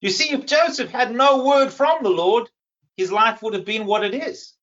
You 0.00 0.10
see, 0.10 0.32
if 0.32 0.46
Joseph 0.46 0.90
had 0.90 1.14
no 1.14 1.44
word 1.44 1.72
from 1.72 2.02
the 2.02 2.10
Lord, 2.10 2.48
his 2.96 3.12
life 3.12 3.42
would 3.42 3.54
have 3.54 3.64
been 3.66 3.86
what 3.86 4.04
it 4.04 4.14
is. 4.14 4.54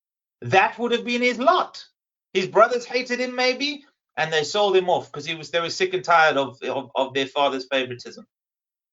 That 0.41 0.79
would 0.79 0.93
have 0.93 1.05
been 1.05 1.21
his 1.21 1.39
lot. 1.39 1.85
His 2.33 2.47
brothers 2.47 2.85
hated 2.85 3.19
him, 3.19 3.35
maybe, 3.35 3.85
and 4.17 4.33
they 4.33 4.43
sold 4.43 4.75
him 4.75 4.89
off 4.89 5.11
because 5.11 5.25
he 5.25 5.35
was 5.35 5.51
they 5.51 5.61
were 5.61 5.69
sick 5.69 5.93
and 5.93 6.03
tired 6.03 6.37
of, 6.37 6.57
of, 6.63 6.91
of 6.95 7.13
their 7.13 7.27
father's 7.27 7.67
favoritism. 7.67 8.25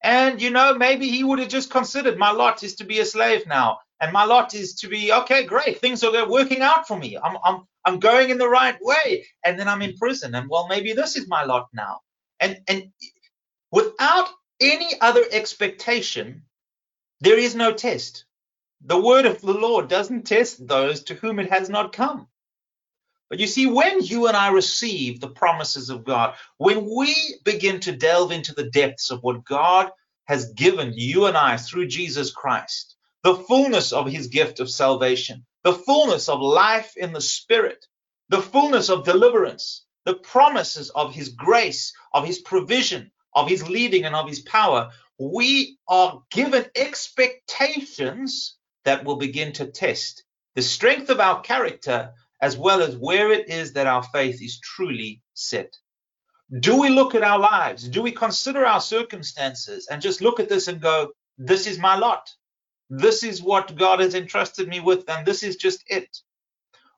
And 0.03 0.41
you 0.41 0.51
know, 0.51 0.75
maybe 0.75 1.09
he 1.09 1.25
would 1.25 1.39
have 1.41 1.49
just 1.49 1.71
considered 1.71 2.19
my 2.19 2.31
lot 2.31 2.63
is 2.63 2.77
to 2.77 2.85
be 2.85 3.01
a 3.01 3.07
slave 3.07 3.47
now, 3.47 3.79
and 4.01 4.13
my 4.13 4.25
lot 4.25 4.55
is 4.55 4.75
to 4.77 4.89
be 4.89 5.13
okay, 5.13 5.45
great, 5.47 5.81
things 5.81 6.05
are 6.05 6.29
working 6.29 6.61
out 6.61 6.87
for 6.87 6.99
me. 6.99 7.19
I'm 7.23 7.37
I'm 7.45 7.63
I'm 7.85 8.01
going 8.01 8.31
in 8.31 8.39
the 8.39 8.49
right 8.49 8.77
way, 8.83 9.27
and 9.45 9.59
then 9.59 9.69
I'm 9.69 9.83
in 9.83 9.97
prison, 9.97 10.35
and 10.35 10.49
well, 10.49 10.69
maybe 10.69 10.93
this 10.93 11.17
is 11.17 11.29
my 11.29 11.45
lot 11.45 11.69
now. 11.73 12.01
And 12.41 12.61
and 12.69 12.91
without 13.73 14.29
any 14.61 15.01
other 15.01 15.25
expectation, 15.33 16.43
there 17.21 17.39
is 17.39 17.55
no 17.55 17.73
test. 17.73 18.27
The 18.83 19.01
word 19.01 19.27
of 19.27 19.41
the 19.41 19.55
Lord 19.55 19.89
doesn't 19.89 20.25
test 20.27 20.67
those 20.67 21.05
to 21.05 21.15
whom 21.15 21.41
it 21.41 21.51
has 21.51 21.71
not 21.71 21.93
come. 21.93 22.29
But 23.31 23.41
you 23.41 23.47
see, 23.47 23.67
when 23.67 24.03
you 24.03 24.27
and 24.27 24.37
I 24.37 24.49
receive 24.49 25.21
the 25.21 25.31
promises 25.31 25.91
of 25.91 26.05
God, 26.05 26.35
when 26.59 26.89
we 26.95 27.37
begin 27.45 27.81
to 27.81 27.97
delve 27.97 28.33
into 28.33 28.55
the 28.55 28.71
depths 28.71 29.11
of 29.11 29.23
what 29.23 29.45
God 29.45 29.91
has 30.25 30.53
given 30.53 30.93
you 30.95 31.27
and 31.27 31.37
I 31.37 31.57
through 31.57 31.87
Jesus 31.87 32.31
Christ, 32.33 32.97
the 33.23 33.35
fullness 33.35 33.93
of 33.93 34.07
his 34.07 34.29
gift 34.29 34.61
of 34.61 34.71
salvation, 34.71 35.45
the 35.63 35.73
fullness 35.73 36.29
of 36.29 36.41
life 36.41 36.97
in 36.97 37.13
the 37.13 37.21
Spirit, 37.21 37.87
the 38.29 38.43
fullness 38.43 38.91
of 38.91 39.05
deliverance, 39.05 39.85
the 40.05 40.15
promises 40.15 40.91
of 40.91 41.15
his 41.15 41.31
grace, 41.31 41.93
of 42.13 42.27
his 42.27 42.39
provision, 42.41 43.11
of 43.35 43.49
his 43.49 43.69
leading, 43.69 44.05
and 44.05 44.15
of 44.15 44.29
his 44.29 44.41
power, 44.41 44.91
we 45.19 45.79
are 45.89 46.23
given 46.31 46.67
expectations 46.77 48.57
that 48.85 49.05
will 49.05 49.17
begin 49.17 49.53
to 49.55 49.67
test 49.67 50.25
the 50.55 50.63
strength 50.63 51.11
of 51.11 51.21
our 51.21 51.41
character 51.41 52.13
as 52.45 52.59
well 52.59 52.83
as 52.83 52.95
where 52.95 53.33
it 53.33 53.49
is 53.49 53.73
that 53.73 53.87
our 53.87 54.03
faith 54.03 54.43
is 54.43 54.61
truly 54.61 55.23
set. 55.33 55.79
Do 56.61 56.79
we 56.79 56.91
look 56.91 57.15
at 57.15 57.23
our 57.23 57.39
lives? 57.39 57.89
Do 57.89 58.03
we 58.03 58.13
consider 58.13 58.67
our 58.67 58.83
circumstances 58.83 59.89
and 59.91 60.03
just 60.03 60.21
look 60.21 60.41
at 60.41 60.51
this 60.51 60.69
and 60.69 60.79
go, 60.79 61.13
this 61.39 61.67
is 61.67 61.79
my 61.79 61.97
lot? 61.97 62.31
This 62.91 63.23
is 63.23 63.43
what 63.43 63.75
God 63.75 64.01
has 64.01 64.15
entrusted 64.15 64.69
me 64.69 64.81
with, 64.81 65.09
and 65.09 65.25
this 65.25 65.43
is 65.43 65.57
just 65.57 65.85
it. 65.87 66.19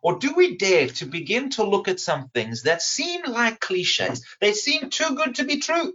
Or 0.02 0.18
do 0.18 0.34
we 0.34 0.56
dare 0.56 0.88
to 0.88 1.06
begin 1.06 1.50
to 1.50 1.62
look 1.62 1.86
at 1.86 2.00
some 2.00 2.28
things 2.34 2.64
that 2.64 2.82
seem 2.82 3.22
like 3.24 3.60
cliches? 3.60 4.26
They 4.40 4.52
seem 4.52 4.90
too 4.90 5.14
good 5.14 5.36
to 5.36 5.44
be 5.44 5.60
true. 5.60 5.94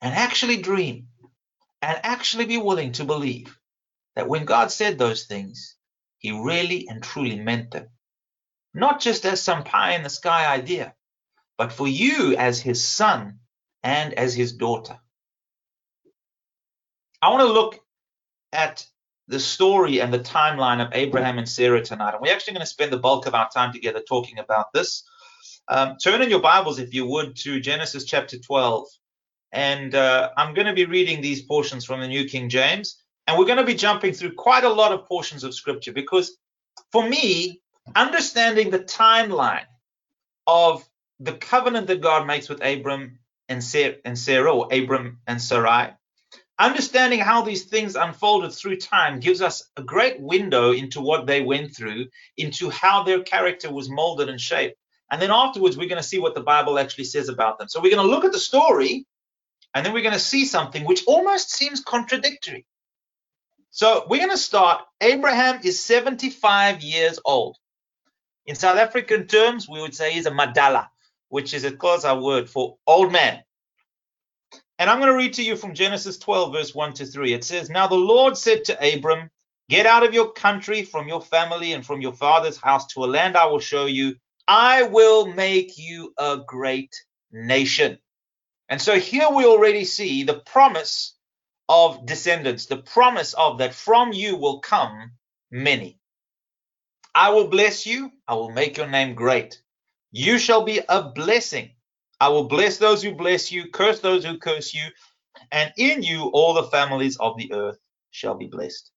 And 0.00 0.14
actually 0.14 0.62
dream 0.62 1.08
and 1.82 2.00
actually 2.02 2.46
be 2.46 2.56
willing 2.56 2.92
to 2.92 3.04
believe 3.04 3.54
that 4.16 4.28
when 4.30 4.46
God 4.46 4.72
said 4.72 4.96
those 4.96 5.26
things, 5.26 5.76
he 6.16 6.30
really 6.30 6.86
and 6.88 7.02
truly 7.02 7.38
meant 7.38 7.72
them 7.72 7.88
not 8.78 9.00
just 9.00 9.26
as 9.26 9.42
some 9.42 9.64
pie 9.64 9.94
in 9.94 10.02
the 10.02 10.10
sky 10.10 10.52
idea, 10.52 10.94
but 11.56 11.72
for 11.72 11.88
you 11.88 12.36
as 12.36 12.60
his 12.60 12.86
son 12.86 13.40
and 13.82 14.14
as 14.14 14.34
his 14.34 14.52
daughter. 14.52 14.98
I 17.20 17.30
want 17.30 17.40
to 17.40 17.52
look 17.52 17.80
at 18.52 18.86
the 19.26 19.40
story 19.40 20.00
and 20.00 20.12
the 20.12 20.20
timeline 20.20 20.84
of 20.84 20.92
Abraham 20.92 21.38
and 21.38 21.48
Sarah 21.48 21.84
tonight. 21.84 22.14
And 22.14 22.22
we're 22.22 22.32
actually 22.32 22.54
going 22.54 22.64
to 22.64 22.66
spend 22.66 22.92
the 22.92 22.98
bulk 22.98 23.26
of 23.26 23.34
our 23.34 23.50
time 23.50 23.72
together 23.72 24.00
talking 24.00 24.38
about 24.38 24.66
this. 24.72 25.04
Um, 25.68 25.96
turn 26.02 26.22
in 26.22 26.30
your 26.30 26.40
Bibles, 26.40 26.78
if 26.78 26.94
you 26.94 27.06
would, 27.06 27.36
to 27.38 27.60
Genesis 27.60 28.04
chapter 28.04 28.38
12. 28.38 28.86
And 29.52 29.94
uh, 29.94 30.30
I'm 30.36 30.54
going 30.54 30.66
to 30.66 30.72
be 30.72 30.86
reading 30.86 31.20
these 31.20 31.42
portions 31.42 31.84
from 31.84 32.00
the 32.00 32.08
New 32.08 32.26
King 32.26 32.48
James. 32.48 33.02
And 33.26 33.38
we're 33.38 33.46
going 33.46 33.58
to 33.58 33.64
be 33.64 33.74
jumping 33.74 34.14
through 34.14 34.34
quite 34.34 34.64
a 34.64 34.72
lot 34.72 34.92
of 34.92 35.06
portions 35.06 35.44
of 35.44 35.54
scripture 35.54 35.92
because 35.92 36.38
for 36.92 37.06
me, 37.06 37.60
understanding 37.94 38.70
the 38.70 38.78
timeline 38.78 39.66
of 40.46 40.88
the 41.20 41.32
covenant 41.32 41.88
that 41.88 42.00
God 42.00 42.26
makes 42.26 42.48
with 42.48 42.64
Abram 42.64 43.18
and 43.48 43.62
Sarah, 43.62 44.52
or 44.52 44.68
Abram 44.72 45.20
and 45.26 45.40
Sarai, 45.40 45.90
understanding 46.58 47.20
how 47.20 47.42
these 47.42 47.64
things 47.64 47.96
unfolded 47.96 48.52
through 48.52 48.76
time 48.76 49.20
gives 49.20 49.40
us 49.40 49.68
a 49.76 49.82
great 49.82 50.20
window 50.20 50.72
into 50.72 51.00
what 51.00 51.26
they 51.26 51.40
went 51.40 51.74
through, 51.74 52.06
into 52.36 52.68
how 52.70 53.02
their 53.04 53.22
character 53.22 53.72
was 53.72 53.88
molded 53.88 54.28
and 54.28 54.40
shaped. 54.40 54.76
And 55.10 55.22
then 55.22 55.30
afterwards, 55.30 55.76
we're 55.76 55.88
going 55.88 56.02
to 56.02 56.08
see 56.08 56.18
what 56.18 56.34
the 56.34 56.42
Bible 56.42 56.78
actually 56.78 57.04
says 57.04 57.28
about 57.28 57.58
them. 57.58 57.68
So 57.68 57.80
we're 57.80 57.94
going 57.94 58.06
to 58.06 58.14
look 58.14 58.24
at 58.24 58.32
the 58.32 58.38
story, 58.38 59.06
and 59.74 59.84
then 59.86 59.92
we're 59.94 60.02
going 60.02 60.12
to 60.14 60.20
see 60.20 60.44
something 60.44 60.84
which 60.84 61.04
almost 61.06 61.50
seems 61.50 61.80
contradictory. 61.80 62.66
So 63.70 64.04
we're 64.08 64.18
going 64.18 64.30
to 64.30 64.36
start. 64.36 64.82
Abraham 65.00 65.60
is 65.64 65.82
75 65.82 66.82
years 66.82 67.18
old. 67.24 67.56
In 68.48 68.54
South 68.54 68.78
African 68.78 69.26
terms, 69.26 69.68
we 69.68 69.78
would 69.78 69.94
say 69.94 70.10
he's 70.10 70.24
a 70.24 70.30
madala, 70.30 70.88
which 71.28 71.52
is 71.52 71.64
a 71.64 71.70
Xhosa 71.70 72.18
word 72.18 72.48
for 72.48 72.78
old 72.86 73.12
man. 73.12 73.44
And 74.78 74.88
I'm 74.88 75.00
going 75.00 75.12
to 75.12 75.18
read 75.18 75.34
to 75.34 75.42
you 75.42 75.54
from 75.54 75.74
Genesis 75.74 76.16
12, 76.16 76.54
verse 76.54 76.74
1 76.74 76.94
to 76.94 77.04
3. 77.04 77.34
It 77.34 77.44
says, 77.44 77.68
Now 77.68 77.88
the 77.88 77.96
Lord 77.96 78.38
said 78.38 78.64
to 78.64 78.94
Abram, 78.96 79.28
Get 79.68 79.84
out 79.84 80.02
of 80.02 80.14
your 80.14 80.32
country, 80.32 80.82
from 80.82 81.08
your 81.08 81.20
family, 81.20 81.74
and 81.74 81.84
from 81.84 82.00
your 82.00 82.14
father's 82.14 82.56
house 82.56 82.86
to 82.94 83.04
a 83.04 83.12
land 83.12 83.36
I 83.36 83.44
will 83.44 83.60
show 83.60 83.84
you. 83.84 84.16
I 84.48 84.84
will 84.84 85.26
make 85.26 85.76
you 85.76 86.14
a 86.16 86.38
great 86.38 86.96
nation. 87.30 87.98
And 88.70 88.80
so 88.80 88.98
here 88.98 89.28
we 89.30 89.44
already 89.44 89.84
see 89.84 90.22
the 90.22 90.40
promise 90.40 91.18
of 91.68 92.06
descendants, 92.06 92.64
the 92.64 92.78
promise 92.78 93.34
of 93.34 93.58
that 93.58 93.74
from 93.74 94.14
you 94.14 94.36
will 94.36 94.60
come 94.60 95.12
many. 95.50 95.98
I 97.14 97.30
will 97.30 97.48
bless 97.48 97.86
you. 97.86 98.12
I 98.26 98.34
will 98.34 98.50
make 98.50 98.76
your 98.76 98.88
name 98.88 99.14
great. 99.14 99.60
You 100.10 100.38
shall 100.38 100.62
be 100.64 100.80
a 100.88 101.02
blessing. 101.02 101.70
I 102.20 102.28
will 102.28 102.44
bless 102.44 102.78
those 102.78 103.02
who 103.02 103.14
bless 103.14 103.52
you, 103.52 103.70
curse 103.70 104.00
those 104.00 104.24
who 104.24 104.38
curse 104.38 104.74
you, 104.74 104.82
and 105.52 105.72
in 105.76 106.02
you 106.02 106.30
all 106.32 106.54
the 106.54 106.64
families 106.64 107.16
of 107.18 107.36
the 107.36 107.52
earth 107.52 107.78
shall 108.10 108.34
be 108.34 108.46
blessed. 108.46 108.90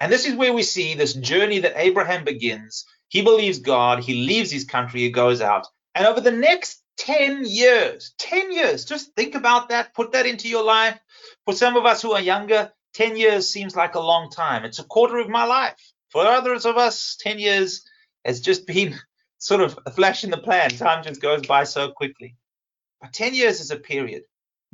And 0.00 0.12
this 0.12 0.26
is 0.26 0.34
where 0.34 0.52
we 0.52 0.62
see 0.62 0.94
this 0.94 1.14
journey 1.14 1.60
that 1.60 1.74
Abraham 1.76 2.24
begins. 2.24 2.84
He 3.08 3.22
believes 3.22 3.58
God, 3.58 4.02
he 4.02 4.26
leaves 4.26 4.50
his 4.50 4.64
country, 4.64 5.00
he 5.00 5.10
goes 5.10 5.40
out. 5.40 5.66
And 5.94 6.06
over 6.06 6.20
the 6.20 6.30
next 6.30 6.82
10 6.98 7.44
years, 7.44 8.14
10 8.18 8.52
years, 8.52 8.84
just 8.84 9.14
think 9.14 9.34
about 9.34 9.70
that, 9.70 9.94
put 9.94 10.12
that 10.12 10.26
into 10.26 10.48
your 10.48 10.64
life. 10.64 10.98
For 11.44 11.54
some 11.54 11.76
of 11.76 11.86
us 11.86 12.02
who 12.02 12.12
are 12.12 12.20
younger, 12.20 12.72
10 12.94 13.16
years 13.16 13.48
seems 13.48 13.74
like 13.74 13.94
a 13.94 14.00
long 14.00 14.30
time. 14.30 14.64
It's 14.64 14.78
a 14.78 14.84
quarter 14.84 15.18
of 15.18 15.28
my 15.28 15.44
life. 15.44 15.89
For 16.10 16.26
others 16.26 16.66
of 16.66 16.76
us, 16.76 17.16
10 17.20 17.38
years 17.38 17.82
has 18.24 18.40
just 18.40 18.66
been 18.66 18.98
sort 19.38 19.60
of 19.60 19.78
a 19.86 19.90
flash 19.90 20.24
in 20.24 20.30
the 20.30 20.38
pan. 20.38 20.70
Time 20.70 21.04
just 21.04 21.20
goes 21.20 21.46
by 21.46 21.64
so 21.64 21.90
quickly. 21.92 22.36
But 23.00 23.12
10 23.12 23.34
years 23.34 23.60
is 23.60 23.70
a 23.70 23.76
period. 23.76 24.24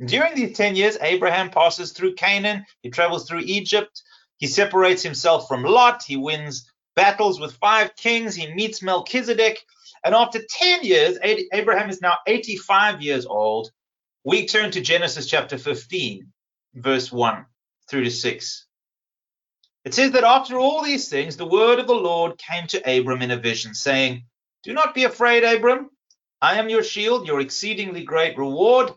During 0.03 0.35
these 0.35 0.55
10 0.55 0.75
years, 0.75 0.97
Abraham 1.01 1.49
passes 1.49 1.91
through 1.91 2.15
Canaan, 2.15 2.65
he 2.81 2.89
travels 2.91 3.27
through 3.27 3.41
Egypt, 3.45 4.03
he 4.37 4.45
separates 4.45 5.01
himself 5.01 5.47
from 5.47 5.63
Lot, 5.63 6.03
he 6.03 6.17
wins 6.17 6.71
battles 6.95 7.39
with 7.39 7.57
five 7.57 7.95
kings, 7.95 8.35
he 8.35 8.53
meets 8.53 8.83
Melchizedek, 8.83 9.63
and 10.03 10.13
after 10.13 10.39
10 10.47 10.83
years, 10.83 11.17
Abraham 11.23 11.89
is 11.89 12.01
now 12.01 12.17
85 12.27 13.01
years 13.01 13.25
old. 13.25 13.71
We 14.23 14.45
turn 14.45 14.69
to 14.71 14.81
Genesis 14.81 15.25
chapter 15.25 15.57
15, 15.57 16.31
verse 16.75 17.11
1 17.11 17.45
through 17.89 18.03
to 18.03 18.11
6. 18.11 18.66
It 19.87 19.93
says 19.93 20.11
that 20.11 20.25
after 20.25 20.59
all 20.59 20.83
these 20.83 21.07
things, 21.07 21.37
the 21.37 21.47
word 21.47 21.79
of 21.79 21.87
the 21.87 21.95
Lord 21.95 22.37
came 22.37 22.67
to 22.67 22.97
Abram 22.99 23.21
in 23.21 23.31
a 23.31 23.37
vision, 23.37 23.73
saying, 23.73 24.25
Do 24.63 24.73
not 24.73 24.93
be 24.93 25.05
afraid, 25.05 25.45
Abram. 25.45 25.89
I 26.41 26.59
am 26.59 26.67
your 26.67 26.83
shield, 26.83 27.25
your 27.25 27.39
exceedingly 27.39 28.03
great 28.03 28.37
reward. 28.37 28.91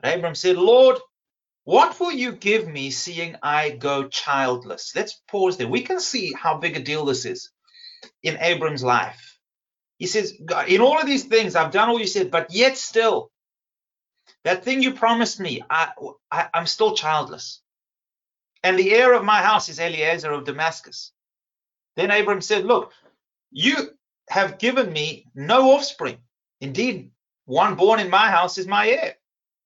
But 0.00 0.14
Abram 0.14 0.34
said, 0.34 0.56
Lord, 0.56 0.96
what 1.64 2.00
will 2.00 2.10
you 2.10 2.32
give 2.32 2.66
me 2.66 2.90
seeing 2.90 3.36
I 3.42 3.68
go 3.68 4.08
childless? 4.08 4.94
Let's 4.96 5.20
pause 5.28 5.58
there. 5.58 5.68
We 5.68 5.82
can 5.82 6.00
see 6.00 6.32
how 6.32 6.56
big 6.56 6.78
a 6.78 6.80
deal 6.80 7.04
this 7.04 7.26
is 7.26 7.50
in 8.22 8.38
Abram's 8.40 8.82
life. 8.82 9.38
He 9.98 10.06
says, 10.06 10.32
In 10.66 10.80
all 10.80 10.98
of 10.98 11.06
these 11.06 11.24
things, 11.24 11.54
I've 11.54 11.70
done 11.70 11.90
all 11.90 12.00
you 12.00 12.06
said, 12.06 12.30
but 12.30 12.50
yet 12.50 12.78
still, 12.78 13.30
that 14.44 14.64
thing 14.64 14.82
you 14.82 14.94
promised 14.94 15.38
me, 15.38 15.62
I, 15.68 15.90
I, 16.32 16.48
I'm 16.54 16.66
still 16.66 16.96
childless. 16.96 17.60
And 18.64 18.78
the 18.78 18.94
heir 18.94 19.12
of 19.12 19.24
my 19.24 19.42
house 19.42 19.68
is 19.68 19.78
Eliezer 19.78 20.32
of 20.32 20.46
Damascus. 20.46 21.12
Then 21.96 22.10
Abram 22.10 22.40
said, 22.40 22.64
Look, 22.64 22.92
you 23.50 23.90
have 24.30 24.58
given 24.58 24.90
me 24.90 25.26
no 25.34 25.72
offspring. 25.72 26.16
Indeed, 26.62 27.10
one 27.44 27.74
born 27.74 28.00
in 28.00 28.08
my 28.08 28.30
house 28.30 28.56
is 28.56 28.66
my 28.66 28.88
heir. 28.88 29.16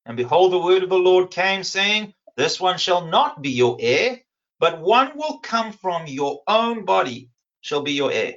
And 0.05 0.17
behold, 0.17 0.53
the 0.53 0.59
word 0.59 0.83
of 0.83 0.89
the 0.89 0.99
Lord 0.99 1.31
came, 1.31 1.63
saying, 1.63 2.13
This 2.37 2.59
one 2.59 2.77
shall 2.77 3.07
not 3.07 3.41
be 3.41 3.51
your 3.51 3.77
heir, 3.79 4.21
but 4.59 4.81
one 4.81 5.13
will 5.17 5.39
come 5.39 5.71
from 5.71 6.09
your 6.09 6.43
own 6.49 6.85
body 6.85 7.31
shall 7.61 7.83
be 7.83 7.93
your 7.93 8.11
heir. 8.11 8.35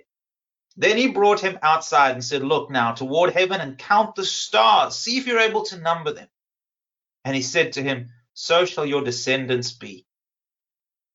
Then 0.78 0.96
he 0.96 1.08
brought 1.08 1.40
him 1.40 1.58
outside 1.64 2.12
and 2.12 2.24
said, 2.24 2.44
Look 2.44 2.70
now 2.70 2.92
toward 2.92 3.34
heaven 3.34 3.62
and 3.62 3.80
count 3.80 4.14
the 4.14 4.26
stars. 4.26 4.96
See 4.96 5.18
if 5.18 5.26
you're 5.26 5.40
able 5.40 5.64
to 5.66 5.78
number 5.78 6.14
them. 6.14 6.28
And 7.26 7.36
he 7.36 7.42
said 7.42 7.74
to 7.74 7.82
him, 7.82 8.12
So 8.36 8.66
shall 8.66 8.86
your 8.86 9.04
descendants 9.04 9.72
be. 9.72 10.06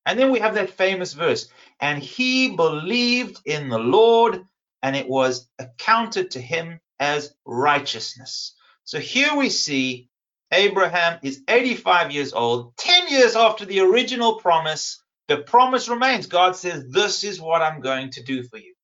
And 0.06 0.18
then 0.18 0.30
we 0.30 0.38
have 0.38 0.54
that 0.54 0.70
famous 0.70 1.12
verse, 1.12 1.48
and 1.80 2.00
he 2.00 2.54
believed 2.54 3.40
in 3.44 3.68
the 3.68 3.78
Lord, 3.78 4.46
and 4.82 4.94
it 4.94 5.08
was 5.08 5.48
accounted 5.58 6.30
to 6.32 6.40
him 6.40 6.80
as 7.00 7.34
righteousness. 7.44 8.54
So 8.84 9.00
here 9.00 9.34
we 9.34 9.50
see 9.50 10.08
Abraham 10.52 11.18
is 11.24 11.42
85 11.48 12.12
years 12.12 12.32
old, 12.32 12.76
10 12.76 13.08
years 13.08 13.34
after 13.34 13.66
the 13.66 13.80
original 13.80 14.36
promise. 14.36 15.02
The 15.26 15.38
promise 15.38 15.88
remains. 15.88 16.28
God 16.28 16.54
says, 16.54 16.84
This 16.88 17.24
is 17.24 17.40
what 17.40 17.60
I'm 17.60 17.80
going 17.80 18.10
to 18.12 18.22
do 18.22 18.44
for 18.44 18.58
you. 18.58 18.74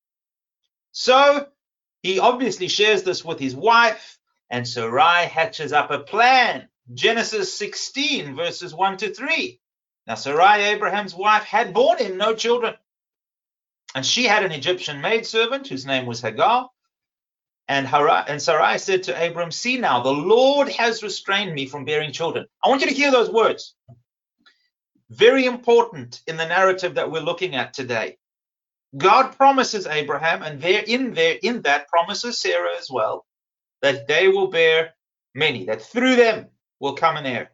So 0.90 1.46
he 2.02 2.18
obviously 2.18 2.66
shares 2.66 3.04
this 3.04 3.24
with 3.24 3.38
his 3.38 3.54
wife, 3.54 4.18
and 4.50 4.66
Sarai 4.66 5.26
hatches 5.26 5.72
up 5.72 5.92
a 5.92 6.00
plan. 6.00 6.68
Genesis 6.92 7.56
16, 7.56 8.34
verses 8.34 8.74
1 8.74 8.96
to 8.98 9.14
3. 9.14 9.60
Now, 10.06 10.16
Sarai, 10.16 10.62
Abraham's 10.62 11.14
wife, 11.14 11.44
had 11.44 11.74
borne 11.74 11.98
him 11.98 12.16
no 12.16 12.34
children. 12.34 12.74
And 13.94 14.04
she 14.04 14.24
had 14.24 14.44
an 14.44 14.52
Egyptian 14.52 15.00
maidservant 15.00 15.68
whose 15.68 15.86
name 15.86 16.06
was 16.06 16.20
Hagar. 16.20 16.70
And, 17.68 17.86
Harai, 17.86 18.24
and 18.28 18.42
Sarai 18.42 18.78
said 18.78 19.04
to 19.04 19.26
Abram, 19.26 19.50
See 19.52 19.78
now, 19.78 20.02
the 20.02 20.12
Lord 20.12 20.68
has 20.70 21.02
restrained 21.02 21.54
me 21.54 21.66
from 21.66 21.84
bearing 21.84 22.12
children. 22.12 22.46
I 22.62 22.68
want 22.68 22.80
you 22.80 22.88
to 22.88 22.94
hear 22.94 23.10
those 23.10 23.30
words. 23.30 23.74
Very 25.10 25.44
important 25.44 26.22
in 26.26 26.36
the 26.36 26.46
narrative 26.46 26.94
that 26.96 27.10
we're 27.10 27.20
looking 27.20 27.54
at 27.54 27.74
today. 27.74 28.18
God 28.96 29.36
promises 29.36 29.86
Abraham, 29.86 30.42
and 30.42 30.60
there 30.60 30.82
in 30.86 31.14
there 31.14 31.38
in 31.42 31.62
that 31.62 31.88
promises 31.88 32.38
Sarah 32.38 32.76
as 32.78 32.90
well, 32.90 33.24
that 33.80 34.06
they 34.06 34.28
will 34.28 34.48
bear 34.48 34.94
many, 35.34 35.66
that 35.66 35.82
through 35.82 36.16
them 36.16 36.48
will 36.78 36.94
come 36.94 37.16
an 37.16 37.26
heir. 37.26 37.52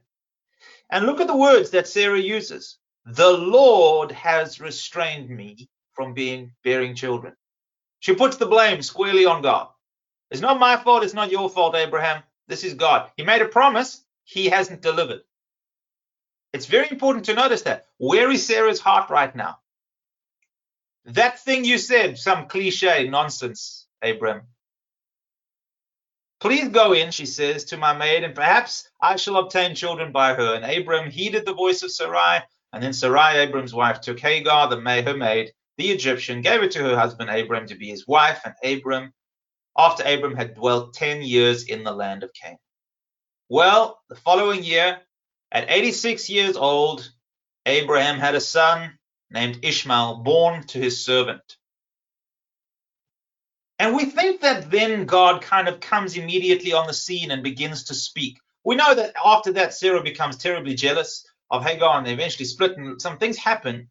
And 0.91 1.07
look 1.07 1.21
at 1.21 1.27
the 1.27 1.37
words 1.37 1.71
that 1.71 1.89
Sarah 1.89 2.19
uses. 2.19 2.79
The 3.05 3.31
Lord 3.31 4.13
has 4.13 4.61
restrained 4.61 5.31
me 5.31 5.69
from 5.93 6.15
being 6.15 6.53
bearing 6.65 6.95
children. 6.95 7.35
She 8.01 8.15
puts 8.15 8.37
the 8.37 8.47
blame 8.47 8.83
squarely 8.83 9.27
on 9.27 9.43
God. 9.43 9.69
It's 10.31 10.41
not 10.41 10.61
my 10.61 10.77
fault, 10.77 11.05
it's 11.05 11.15
not 11.15 11.31
your 11.31 11.49
fault, 11.49 11.75
Abraham. 11.75 12.23
This 12.47 12.65
is 12.65 12.75
God. 12.75 13.11
He 13.17 13.25
made 13.25 13.43
a 13.43 13.49
promise, 13.49 14.05
he 14.25 14.49
hasn't 14.49 14.83
delivered. 14.83 15.21
It's 16.53 16.67
very 16.67 16.89
important 16.91 17.27
to 17.27 17.35
notice 17.35 17.63
that. 17.63 17.87
Where 17.99 18.31
is 18.31 18.47
Sarah's 18.47 18.81
heart 18.81 19.11
right 19.11 19.35
now? 19.35 19.59
That 21.05 21.41
thing 21.41 21.65
you 21.65 21.79
said, 21.79 22.19
some 22.19 22.47
cliche 22.47 23.09
nonsense, 23.09 23.87
Abram. 24.03 24.43
Please 26.41 26.69
go 26.69 26.93
in, 26.93 27.11
she 27.11 27.27
says, 27.27 27.65
to 27.65 27.77
my 27.77 27.93
maid, 27.93 28.23
and 28.23 28.35
perhaps 28.35 28.89
I 29.01 29.17
shall 29.17 29.39
obtain 29.39 29.75
children 29.75 30.13
by 30.13 30.35
her. 30.35 30.55
And 30.55 30.65
Abram 30.65 31.11
heeded 31.11 31.45
the 31.45 31.55
voice 31.55 31.83
of 31.83 31.91
Sarai. 31.91 32.41
And 32.73 32.83
then 32.83 32.93
Sarai, 32.93 33.39
Abram's 33.39 33.75
wife, 33.75 34.01
took 34.01 34.21
Hagar, 34.21 34.69
the 34.69 34.81
maid, 34.81 35.07
her 35.07 35.17
maid, 35.17 35.53
the 35.79 35.91
Egyptian, 35.91 36.43
gave 36.43 36.63
it 36.63 36.71
to 36.73 36.83
her 36.83 36.97
husband 36.97 37.31
Abram 37.31 37.67
to 37.67 37.75
be 37.75 37.89
his 37.89 38.07
wife. 38.07 38.41
And 38.45 38.55
Abram, 38.63 39.13
after 39.77 40.05
Abram 40.05 40.37
had 40.37 40.55
dwelt 40.55 40.95
10 40.95 41.23
years 41.23 41.65
in 41.65 41.83
the 41.83 41.93
land 41.93 42.23
of 42.23 42.33
Canaan. 42.33 42.59
Well, 43.49 44.01
the 44.09 44.17
following 44.17 44.63
year, 44.63 45.01
at 45.51 45.71
86 45.71 46.29
years 46.29 46.57
old, 46.57 47.11
Abraham 47.67 48.19
had 48.19 48.35
a 48.35 48.41
son 48.41 48.99
named 49.31 49.61
Ishmael, 49.63 50.17
born 50.17 50.65
to 50.69 50.79
his 50.79 51.05
servant. 51.05 51.57
And 53.79 53.95
we 53.95 54.07
think 54.07 54.41
that 54.41 54.71
then 54.71 55.07
God 55.07 55.41
kind 55.41 55.69
of 55.69 55.81
comes 55.81 56.17
immediately 56.17 56.73
on 56.73 56.87
the 56.87 56.95
scene 56.95 57.31
and 57.31 57.43
begins 57.43 57.85
to 57.85 57.95
speak. 57.95 58.41
We 58.65 58.75
know 58.75 58.95
that 58.95 59.15
after 59.25 59.53
that, 59.53 59.73
Sarah 59.73 60.03
becomes 60.03 60.37
terribly 60.37 60.75
jealous 60.75 61.27
of 61.51 61.65
Hagar 61.65 61.99
and 61.99 62.07
they 62.07 62.13
eventually 62.13 62.45
split 62.45 62.77
and 62.77 63.01
some 63.01 63.19
things 63.19 63.37
happen. 63.37 63.89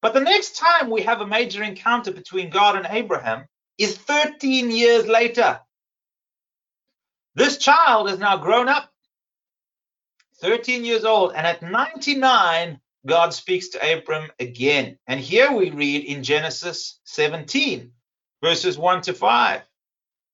But 0.00 0.14
the 0.14 0.20
next 0.20 0.56
time 0.56 0.90
we 0.90 1.02
have 1.02 1.20
a 1.20 1.26
major 1.26 1.62
encounter 1.62 2.10
between 2.10 2.50
God 2.50 2.76
and 2.76 2.86
Abraham 2.90 3.46
is 3.78 3.96
13 3.96 4.70
years 4.70 5.06
later. 5.06 5.60
This 7.34 7.56
child 7.56 8.10
is 8.10 8.18
now 8.18 8.36
grown 8.36 8.68
up, 8.68 8.92
13 10.40 10.84
years 10.84 11.04
old, 11.04 11.32
and 11.34 11.46
at 11.46 11.62
99, 11.62 12.80
God 13.06 13.32
speaks 13.32 13.68
to 13.68 13.92
Abram 13.92 14.30
again. 14.38 14.98
And 15.06 15.18
here 15.18 15.52
we 15.52 15.70
read 15.70 16.04
in 16.04 16.22
Genesis 16.22 17.00
17, 17.04 17.92
verses 18.42 18.76
1 18.76 19.02
to 19.02 19.14
5. 19.14 19.62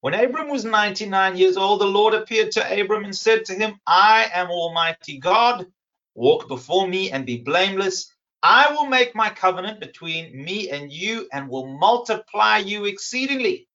When 0.00 0.14
Abram 0.14 0.48
was 0.48 0.64
99 0.64 1.36
years 1.36 1.56
old, 1.56 1.80
the 1.80 1.86
Lord 1.86 2.14
appeared 2.14 2.52
to 2.52 2.80
Abram 2.80 3.04
and 3.04 3.16
said 3.16 3.44
to 3.46 3.54
him, 3.54 3.80
I 3.86 4.30
am 4.32 4.50
Almighty 4.50 5.18
God. 5.18 5.66
Walk 6.14 6.48
before 6.48 6.88
me 6.88 7.10
and 7.10 7.26
be 7.26 7.38
blameless. 7.38 8.12
I 8.42 8.72
will 8.72 8.86
make 8.86 9.14
my 9.14 9.30
covenant 9.30 9.80
between 9.80 10.44
me 10.44 10.70
and 10.70 10.92
you 10.92 11.28
and 11.32 11.48
will 11.48 11.66
multiply 11.66 12.58
you 12.58 12.84
exceedingly. 12.84 13.68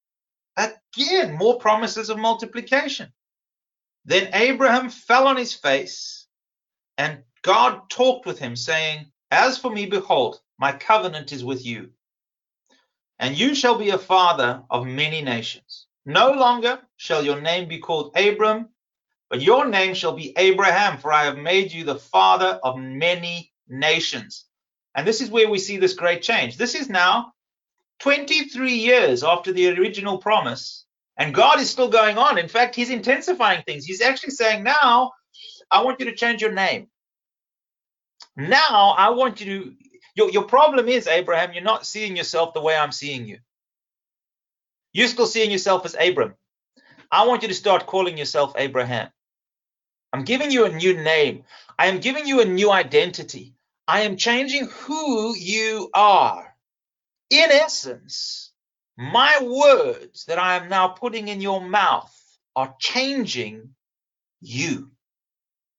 Again, 0.58 1.36
more 1.36 1.60
promises 1.60 2.10
of 2.10 2.18
multiplication. 2.18 3.12
Then 4.06 4.30
Abraham 4.34 4.90
fell 4.90 5.28
on 5.28 5.38
his 5.38 5.54
face 5.54 6.28
and 6.98 7.24
God 7.42 7.90
talked 7.90 8.26
with 8.26 8.40
him, 8.40 8.56
saying, 8.56 9.12
As 9.32 9.58
for 9.58 9.72
me, 9.72 9.86
behold, 9.86 10.40
my 10.58 10.72
covenant 10.72 11.32
is 11.32 11.44
with 11.44 11.66
you, 11.66 11.92
and 13.20 13.38
you 13.38 13.56
shall 13.56 13.78
be 13.78 13.92
a 13.92 13.98
father 13.98 14.64
of 14.70 14.86
many 14.86 15.22
nations. 15.22 15.88
No 16.06 16.32
longer 16.32 16.80
shall 16.98 17.24
your 17.24 17.40
name 17.40 17.68
be 17.68 17.80
called 17.80 18.18
Abram, 18.18 18.70
but 19.30 19.42
your 19.42 19.66
name 19.66 19.94
shall 19.94 20.14
be 20.14 20.34
Abraham, 20.38 20.98
for 20.98 21.12
I 21.12 21.26
have 21.26 21.38
made 21.38 21.72
you 21.72 21.84
the 21.84 21.96
father 21.96 22.60
of 22.64 22.78
many 22.78 23.52
nations. 23.68 24.46
And 24.96 25.08
this 25.08 25.22
is 25.22 25.30
where 25.30 25.50
we 25.50 25.58
see 25.58 25.78
this 25.78 25.94
great 25.94 26.22
change. 26.22 26.58
This 26.58 26.76
is 26.76 26.90
now 26.90 27.34
23 28.00 28.74
years 28.74 29.24
after 29.24 29.54
the 29.54 29.70
original 29.70 30.18
promise, 30.18 30.86
and 31.18 31.34
God 31.34 31.60
is 31.60 31.70
still 31.70 31.90
going 31.90 32.18
on. 32.18 32.38
In 32.38 32.48
fact, 32.48 32.76
He's 32.76 32.90
intensifying 32.90 33.64
things. 33.64 33.86
He's 33.86 34.02
actually 34.02 34.32
saying, 34.32 34.64
Now, 34.64 35.12
I 35.72 35.84
want 35.84 36.00
you 36.00 36.06
to 36.08 36.16
change 36.16 36.42
your 36.42 36.52
name. 36.52 36.88
Now 38.36 38.96
I 38.98 39.10
want 39.12 39.42
you 39.42 39.46
to 39.46 39.76
your, 40.16 40.30
your 40.30 40.44
problem 40.44 40.88
is, 40.88 41.08
Abraham, 41.08 41.54
you're 41.54 41.64
not 41.64 41.86
seeing 41.86 42.16
yourself 42.16 42.54
the 42.54 42.62
way 42.62 42.76
I'm 42.76 42.92
seeing 42.92 43.28
you. 43.28 43.40
You're 44.92 45.08
still 45.08 45.26
seeing 45.26 45.52
yourself 45.52 45.86
as 45.86 45.96
Abram. 46.00 46.36
I 47.12 47.26
want 47.26 47.42
you 47.42 47.48
to 47.48 47.54
start 47.54 47.88
calling 47.88 48.18
yourself 48.18 48.54
Abraham. 48.58 49.10
I'm 50.12 50.24
giving 50.24 50.52
you 50.52 50.66
a 50.66 50.70
new 50.70 50.94
name. 50.94 51.44
I 51.78 51.88
am 51.88 52.00
giving 52.00 52.28
you 52.28 52.42
a 52.42 52.46
new 52.46 52.72
identity. 52.72 53.56
I 53.88 54.02
am 54.02 54.18
changing 54.18 54.68
who 54.68 55.36
you 55.36 55.90
are. 55.94 56.56
In 57.30 57.52
essence, 57.52 58.52
my 58.96 59.40
words 59.42 60.26
that 60.26 60.38
I 60.38 60.56
am 60.56 60.70
now 60.70 60.90
putting 60.90 61.28
in 61.28 61.42
your 61.42 61.62
mouth 61.62 62.14
are 62.56 62.76
changing 62.80 63.70
you. 64.42 64.92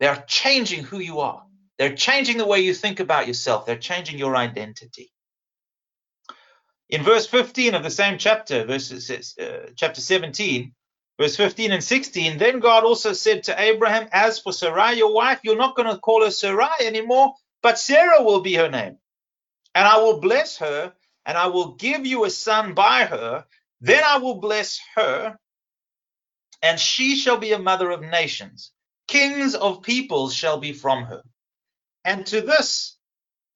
They 0.01 0.09
are 0.09 0.25
changing 0.27 0.83
who 0.83 0.99
you 0.99 1.21
are. 1.21 1.47
They're 1.85 1.95
changing 1.95 2.39
the 2.39 2.47
way 2.47 2.61
you 2.61 2.73
think 2.73 2.99
about 2.99 3.29
yourself. 3.29 3.67
They're 3.67 3.77
changing 3.77 4.19
your 4.19 4.35
identity. 4.35 5.13
In 6.89 7.03
verse 7.03 7.27
15 7.27 7.75
of 7.75 7.83
the 7.83 7.91
same 7.91 8.17
chapter, 8.17 8.65
verses, 8.65 9.37
uh, 9.39 9.69
chapter 9.77 10.01
17, 10.01 10.73
verse 11.21 11.37
15 11.37 11.73
and 11.73 11.85
16, 11.85 12.39
then 12.39 12.61
God 12.61 12.85
also 12.85 13.13
said 13.13 13.43
to 13.43 13.61
Abraham, 13.61 14.09
As 14.13 14.39
for 14.39 14.51
Sarai, 14.51 14.95
your 14.95 15.13
wife, 15.13 15.41
you're 15.43 15.59
not 15.59 15.77
going 15.77 15.91
to 15.91 15.99
call 15.99 16.25
her 16.25 16.31
Sarai 16.31 16.87
anymore, 16.87 17.35
but 17.63 17.79
Sarah 17.79 18.23
will 18.23 18.41
be 18.41 18.55
her 18.55 18.71
name. 18.71 18.97
And 19.75 19.87
I 19.87 19.99
will 19.99 20.21
bless 20.21 20.57
her, 20.57 20.95
and 21.27 21.37
I 21.37 21.49
will 21.49 21.75
give 21.75 22.07
you 22.07 22.25
a 22.25 22.31
son 22.31 22.73
by 22.73 23.05
her. 23.05 23.45
Then 23.83 24.03
I 24.03 24.17
will 24.17 24.37
bless 24.37 24.81
her, 24.97 25.37
and 26.63 26.81
she 26.81 27.17
shall 27.17 27.37
be 27.37 27.53
a 27.53 27.59
mother 27.59 27.91
of 27.91 28.01
nations. 28.01 28.73
Kings 29.07 29.55
of 29.55 29.83
peoples 29.83 30.33
shall 30.33 30.57
be 30.57 30.73
from 30.73 31.05
her. 31.05 31.23
And 32.05 32.27
to 32.27 32.41
this, 32.41 32.97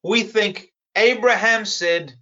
we 0.02 0.22
think 0.22 0.72
Abraham 0.96 1.64
said, 1.64 2.14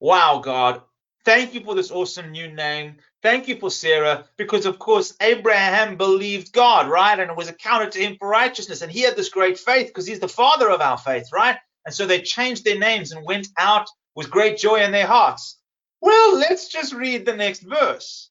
Wow, 0.00 0.40
God, 0.44 0.82
thank 1.24 1.54
you 1.54 1.60
for 1.62 1.74
this 1.74 1.90
awesome 1.90 2.32
new 2.32 2.52
name. 2.52 2.96
Thank 3.22 3.48
you 3.48 3.58
for 3.58 3.70
Sarah, 3.70 4.26
because 4.36 4.66
of 4.66 4.78
course 4.78 5.14
Abraham 5.20 5.96
believed 5.96 6.52
God, 6.52 6.88
right? 6.88 7.18
And 7.18 7.30
it 7.30 7.36
was 7.36 7.48
accounted 7.48 7.92
to 7.92 8.00
him 8.00 8.16
for 8.18 8.28
righteousness. 8.28 8.82
And 8.82 8.92
he 8.92 9.00
had 9.00 9.16
this 9.16 9.30
great 9.30 9.58
faith 9.58 9.88
because 9.88 10.06
he's 10.06 10.20
the 10.20 10.28
father 10.28 10.70
of 10.70 10.80
our 10.80 10.98
faith, 10.98 11.28
right? 11.32 11.56
And 11.84 11.94
so 11.94 12.06
they 12.06 12.20
changed 12.20 12.64
their 12.64 12.78
names 12.78 13.12
and 13.12 13.24
went 13.24 13.48
out 13.58 13.88
with 14.14 14.30
great 14.30 14.58
joy 14.58 14.82
in 14.82 14.92
their 14.92 15.06
hearts. 15.06 15.58
Well, 16.00 16.36
let's 16.36 16.68
just 16.68 16.92
read 16.92 17.24
the 17.24 17.34
next 17.34 17.62
verse. 17.62 18.30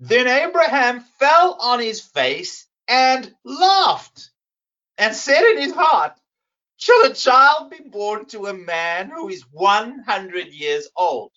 Then 0.00 0.26
Abraham 0.26 1.00
fell 1.18 1.56
on 1.60 1.80
his 1.80 2.00
face 2.00 2.66
and 2.88 3.32
laughed 3.44 4.30
and 4.98 5.14
said 5.14 5.42
in 5.52 5.62
his 5.62 5.72
heart, 5.72 6.12
Shall 6.76 7.04
a 7.04 7.14
child 7.14 7.70
be 7.70 7.80
born 7.88 8.26
to 8.26 8.46
a 8.46 8.54
man 8.54 9.10
who 9.10 9.28
is 9.28 9.42
100 9.52 10.48
years 10.48 10.88
old? 10.96 11.32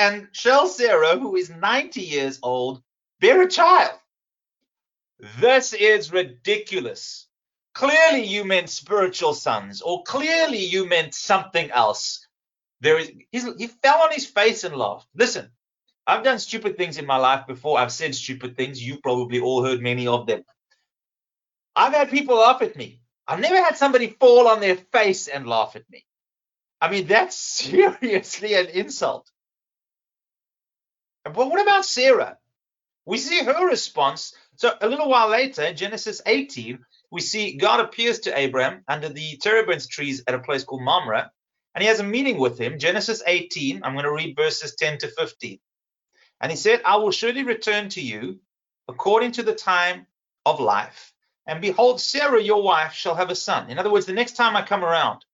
and 0.00 0.28
shall 0.32 0.66
Sarah, 0.66 1.18
who 1.18 1.36
is 1.36 1.50
90 1.50 2.00
years 2.00 2.38
old, 2.42 2.82
bear 3.20 3.42
a 3.42 3.48
child? 3.48 3.98
This 5.38 5.74
is 5.74 6.10
ridiculous. 6.10 7.28
Clearly, 7.74 8.24
you 8.24 8.44
meant 8.44 8.70
spiritual 8.70 9.34
sons, 9.34 9.82
or 9.82 10.02
clearly, 10.04 10.64
you 10.64 10.88
meant 10.88 11.14
something 11.14 11.70
else. 11.70 12.26
There 12.80 12.98
is, 12.98 13.12
he 13.30 13.66
fell 13.66 14.00
on 14.00 14.12
his 14.12 14.26
face 14.26 14.64
and 14.64 14.74
laughed. 14.74 15.06
Listen, 15.14 15.50
I've 16.06 16.24
done 16.24 16.38
stupid 16.38 16.78
things 16.78 16.96
in 16.96 17.04
my 17.04 17.18
life 17.18 17.46
before. 17.46 17.78
I've 17.78 17.92
said 17.92 18.14
stupid 18.14 18.56
things. 18.56 18.82
You've 18.82 19.02
probably 19.02 19.40
all 19.40 19.62
heard 19.62 19.82
many 19.82 20.06
of 20.06 20.26
them. 20.26 20.44
I've 21.76 21.92
had 21.92 22.10
people 22.10 22.36
laugh 22.36 22.62
at 22.62 22.76
me. 22.76 23.00
I've 23.26 23.40
never 23.40 23.56
had 23.56 23.76
somebody 23.76 24.08
fall 24.18 24.48
on 24.48 24.60
their 24.60 24.76
face 24.76 25.28
and 25.28 25.46
laugh 25.46 25.76
at 25.76 25.88
me. 25.90 26.04
I 26.80 26.90
mean, 26.90 27.06
that's 27.06 27.36
seriously 27.62 28.54
an 28.54 28.66
insult. 28.66 29.30
But 31.24 31.36
what 31.36 31.60
about 31.60 31.84
Sarah? 31.84 32.38
We 33.04 33.18
see 33.18 33.42
her 33.42 33.66
response. 33.68 34.34
So 34.56 34.72
a 34.80 34.88
little 34.88 35.08
while 35.08 35.28
later, 35.28 35.72
Genesis 35.72 36.20
18, 36.24 36.78
we 37.10 37.20
see 37.20 37.56
God 37.56 37.80
appears 37.80 38.20
to 38.20 38.38
Abraham 38.38 38.84
under 38.88 39.08
the 39.08 39.36
terebinth 39.38 39.88
trees 39.88 40.22
at 40.26 40.34
a 40.34 40.38
place 40.38 40.64
called 40.64 40.82
Mamre, 40.82 41.30
and 41.74 41.82
he 41.82 41.88
has 41.88 42.00
a 42.00 42.04
meeting 42.04 42.38
with 42.38 42.58
him. 42.58 42.78
Genesis 42.78 43.22
18, 43.26 43.82
I'm 43.82 43.94
going 43.94 44.04
to 44.04 44.12
read 44.12 44.36
verses 44.36 44.74
10 44.76 44.98
to 44.98 45.08
15. 45.08 45.58
And 46.40 46.50
he 46.50 46.56
said, 46.56 46.82
I 46.84 46.96
will 46.96 47.10
surely 47.10 47.42
return 47.42 47.88
to 47.90 48.00
you 48.00 48.40
according 48.88 49.32
to 49.32 49.42
the 49.42 49.54
time 49.54 50.06
of 50.46 50.60
life. 50.60 51.12
And 51.46 51.60
behold, 51.60 52.00
Sarah, 52.00 52.42
your 52.42 52.62
wife, 52.62 52.92
shall 52.92 53.14
have 53.14 53.30
a 53.30 53.34
son. 53.34 53.70
In 53.70 53.78
other 53.78 53.90
words, 53.90 54.06
the 54.06 54.12
next 54.12 54.36
time 54.36 54.56
I 54.56 54.62
come 54.62 54.84
around, 54.84 55.24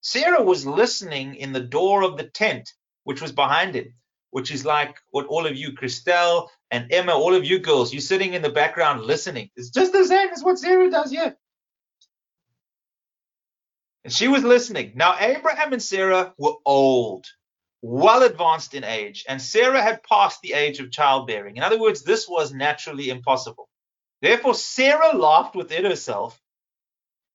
Sarah 0.00 0.42
was 0.42 0.66
listening 0.66 1.34
in 1.34 1.52
the 1.52 1.60
door 1.60 2.02
of 2.02 2.16
the 2.16 2.28
tent, 2.28 2.72
which 3.04 3.20
was 3.20 3.32
behind 3.32 3.74
him, 3.74 3.94
which 4.30 4.50
is 4.50 4.64
like 4.64 4.96
what 5.10 5.26
all 5.26 5.46
of 5.46 5.56
you, 5.56 5.72
Christelle 5.72 6.48
and 6.70 6.92
Emma, 6.92 7.12
all 7.12 7.34
of 7.34 7.44
you 7.44 7.58
girls, 7.58 7.92
you're 7.92 8.00
sitting 8.00 8.34
in 8.34 8.42
the 8.42 8.50
background 8.50 9.02
listening. 9.02 9.50
It's 9.56 9.70
just 9.70 9.92
the 9.92 10.04
same 10.04 10.28
as 10.28 10.44
what 10.44 10.58
Sarah 10.58 10.90
does 10.90 11.10
here. 11.10 11.36
And 14.04 14.12
she 14.12 14.28
was 14.28 14.44
listening. 14.44 14.92
Now, 14.94 15.16
Abraham 15.18 15.72
and 15.72 15.82
Sarah 15.82 16.32
were 16.38 16.54
old, 16.64 17.26
well 17.82 18.22
advanced 18.22 18.74
in 18.74 18.84
age, 18.84 19.24
and 19.28 19.42
Sarah 19.42 19.82
had 19.82 20.02
passed 20.02 20.40
the 20.42 20.52
age 20.52 20.78
of 20.78 20.92
childbearing. 20.92 21.56
In 21.56 21.62
other 21.62 21.78
words, 21.78 22.02
this 22.02 22.28
was 22.28 22.52
naturally 22.52 23.10
impossible. 23.10 23.68
Therefore, 24.20 24.54
Sarah 24.54 25.16
laughed 25.16 25.54
within 25.54 25.84
herself. 25.84 26.40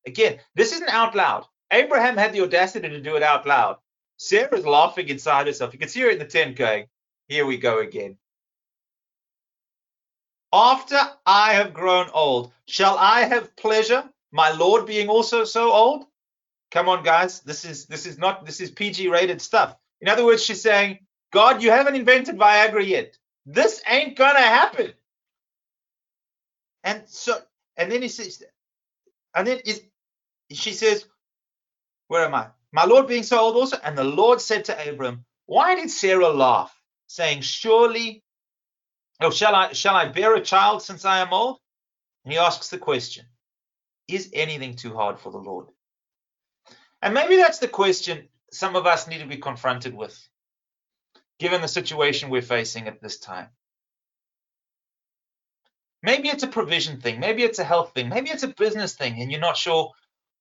Again, 0.05 0.39
this 0.55 0.73
isn't 0.73 0.89
out 0.89 1.15
loud. 1.15 1.45
Abraham 1.71 2.17
had 2.17 2.33
the 2.33 2.41
audacity 2.41 2.89
to 2.89 3.01
do 3.01 3.15
it 3.15 3.23
out 3.23 3.47
loud. 3.47 3.77
Sarah's 4.17 4.65
laughing 4.65 5.07
inside 5.09 5.47
herself. 5.47 5.73
You 5.73 5.79
can 5.79 5.89
see 5.89 6.01
her 6.01 6.09
in 6.09 6.19
the 6.19 6.25
tent 6.25 6.55
going, 6.55 6.87
Here 7.27 7.45
we 7.45 7.57
go 7.57 7.79
again. 7.79 8.17
After 10.53 10.99
I 11.25 11.53
have 11.53 11.73
grown 11.73 12.09
old, 12.13 12.51
shall 12.67 12.95
I 12.97 13.21
have 13.21 13.55
pleasure, 13.55 14.07
my 14.31 14.51
Lord 14.51 14.85
being 14.85 15.09
also 15.09 15.45
so 15.45 15.71
old? 15.71 16.05
Come 16.69 16.89
on, 16.89 17.03
guys. 17.03 17.39
This 17.41 17.65
is 17.65 17.85
this 17.87 18.05
is 18.05 18.17
not 18.17 18.45
this 18.45 18.61
is 18.61 18.69
PG 18.69 19.07
rated 19.07 19.41
stuff. 19.41 19.75
In 20.01 20.09
other 20.09 20.25
words, 20.25 20.43
she's 20.43 20.61
saying, 20.61 20.99
God, 21.31 21.63
you 21.63 21.71
haven't 21.71 21.95
invented 21.95 22.37
Viagra 22.37 22.85
yet. 22.85 23.17
This 23.45 23.81
ain't 23.87 24.15
gonna 24.15 24.41
happen. 24.41 24.93
And 26.83 27.03
so, 27.07 27.39
and 27.77 27.91
then 27.91 28.01
he 28.01 28.07
says, 28.07 28.43
and 29.35 29.47
then 29.47 29.59
is 29.65 29.81
she 30.51 30.73
says, 30.73 31.05
where 32.07 32.25
am 32.25 32.35
I? 32.35 32.47
My 32.71 32.85
Lord 32.85 33.07
being 33.07 33.23
so 33.23 33.39
old 33.39 33.55
also. 33.55 33.77
And 33.83 33.97
the 33.97 34.03
Lord 34.03 34.41
said 34.41 34.65
to 34.65 34.89
Abram, 34.89 35.25
Why 35.47 35.75
did 35.75 35.89
Sarah 35.89 36.29
laugh, 36.29 36.75
saying, 37.07 37.41
Surely, 37.41 38.23
oh, 39.21 39.31
shall 39.31 39.55
I 39.55 39.73
shall 39.73 39.95
I 39.95 40.07
bear 40.09 40.35
a 40.35 40.41
child 40.41 40.83
since 40.83 41.05
I 41.05 41.19
am 41.19 41.33
old? 41.33 41.59
And 42.23 42.33
he 42.33 42.39
asks 42.39 42.69
the 42.69 42.77
question, 42.77 43.25
Is 44.07 44.29
anything 44.33 44.75
too 44.75 44.93
hard 44.93 45.19
for 45.19 45.31
the 45.31 45.39
Lord? 45.39 45.67
And 47.01 47.13
maybe 47.13 47.37
that's 47.37 47.59
the 47.59 47.67
question 47.67 48.29
some 48.51 48.75
of 48.75 48.85
us 48.85 49.07
need 49.07 49.19
to 49.19 49.27
be 49.27 49.37
confronted 49.37 49.95
with, 49.95 50.17
given 51.39 51.61
the 51.61 51.67
situation 51.67 52.29
we're 52.29 52.41
facing 52.43 52.87
at 52.87 53.01
this 53.01 53.19
time. 53.19 53.49
Maybe 56.03 56.27
it's 56.27 56.43
a 56.43 56.47
provision 56.47 56.99
thing, 56.99 57.21
maybe 57.21 57.43
it's 57.43 57.59
a 57.59 57.63
health 57.63 57.93
thing, 57.93 58.09
maybe 58.09 58.29
it's 58.29 58.43
a 58.43 58.49
business 58.49 58.93
thing, 58.93 59.21
and 59.21 59.31
you're 59.31 59.39
not 59.39 59.55
sure 59.55 59.91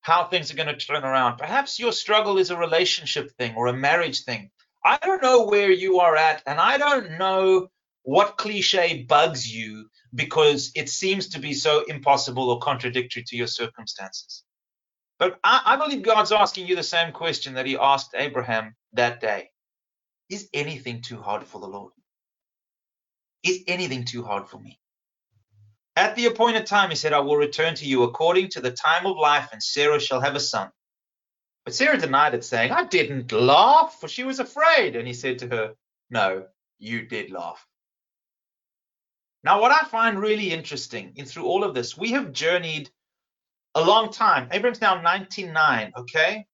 how 0.01 0.25
things 0.25 0.51
are 0.51 0.55
going 0.55 0.67
to 0.67 0.75
turn 0.75 1.05
around. 1.05 1.37
Perhaps 1.37 1.79
your 1.79 1.93
struggle 1.93 2.37
is 2.37 2.51
a 2.51 2.57
relationship 2.57 3.31
thing 3.37 3.55
or 3.55 3.67
a 3.67 3.73
marriage 3.73 4.25
thing. 4.25 4.51
I 4.83 4.97
don't 4.97 5.23
know 5.23 5.45
where 5.45 5.71
you 5.71 6.01
are 6.01 6.17
at, 6.17 6.43
and 6.45 6.59
I 6.59 6.77
don't 6.77 7.17
know 7.17 7.69
what 8.03 8.37
cliche 8.37 9.03
bugs 9.03 9.49
you 9.49 9.89
because 10.13 10.71
it 10.75 10.89
seems 10.89 11.29
to 11.29 11.39
be 11.39 11.53
so 11.53 11.85
impossible 11.85 12.49
or 12.49 12.59
contradictory 12.59 13.23
to 13.27 13.37
your 13.37 13.47
circumstances. 13.47 14.43
But 15.17 15.39
I, 15.41 15.61
I 15.65 15.77
believe 15.77 16.03
God's 16.03 16.33
asking 16.33 16.67
you 16.67 16.75
the 16.75 16.83
same 16.83 17.13
question 17.13 17.53
that 17.53 17.65
He 17.65 17.77
asked 17.77 18.13
Abraham 18.13 18.75
that 18.91 19.21
day 19.21 19.49
Is 20.29 20.49
anything 20.53 21.01
too 21.01 21.21
hard 21.21 21.45
for 21.45 21.61
the 21.61 21.67
Lord? 21.67 21.93
Is 23.43 23.63
anything 23.67 24.03
too 24.03 24.23
hard 24.25 24.49
for 24.49 24.59
me? 24.59 24.81
At 25.95 26.15
the 26.15 26.25
appointed 26.25 26.65
time, 26.65 26.89
he 26.89 26.95
said, 26.95 27.13
I 27.13 27.19
will 27.19 27.37
return 27.37 27.75
to 27.75 27.85
you 27.85 28.03
according 28.03 28.49
to 28.49 28.61
the 28.61 28.71
time 28.71 29.05
of 29.05 29.17
life, 29.17 29.49
and 29.51 29.61
Sarah 29.61 29.99
shall 29.99 30.21
have 30.21 30.35
a 30.35 30.39
son. 30.39 30.71
But 31.65 31.75
Sarah 31.75 31.99
denied 31.99 32.33
it, 32.33 32.43
saying, 32.43 32.71
I 32.71 32.85
didn't 32.85 33.31
laugh, 33.31 33.99
for 33.99 34.07
she 34.07 34.23
was 34.23 34.39
afraid. 34.39 34.95
And 34.95 35.07
he 35.07 35.13
said 35.13 35.39
to 35.39 35.47
her, 35.49 35.75
No, 36.09 36.45
you 36.79 37.05
did 37.05 37.31
laugh. 37.31 37.65
Now, 39.43 39.61
what 39.61 39.71
I 39.71 39.87
find 39.87 40.19
really 40.19 40.51
interesting 40.51 41.13
in 41.15 41.25
through 41.25 41.45
all 41.45 41.63
of 41.63 41.75
this, 41.75 41.97
we 41.97 42.11
have 42.11 42.31
journeyed 42.31 42.89
a 43.75 43.83
long 43.83 44.11
time. 44.11 44.49
Abraham's 44.51 44.81
now 44.81 45.01
99, 45.01 45.93
okay? 45.97 46.47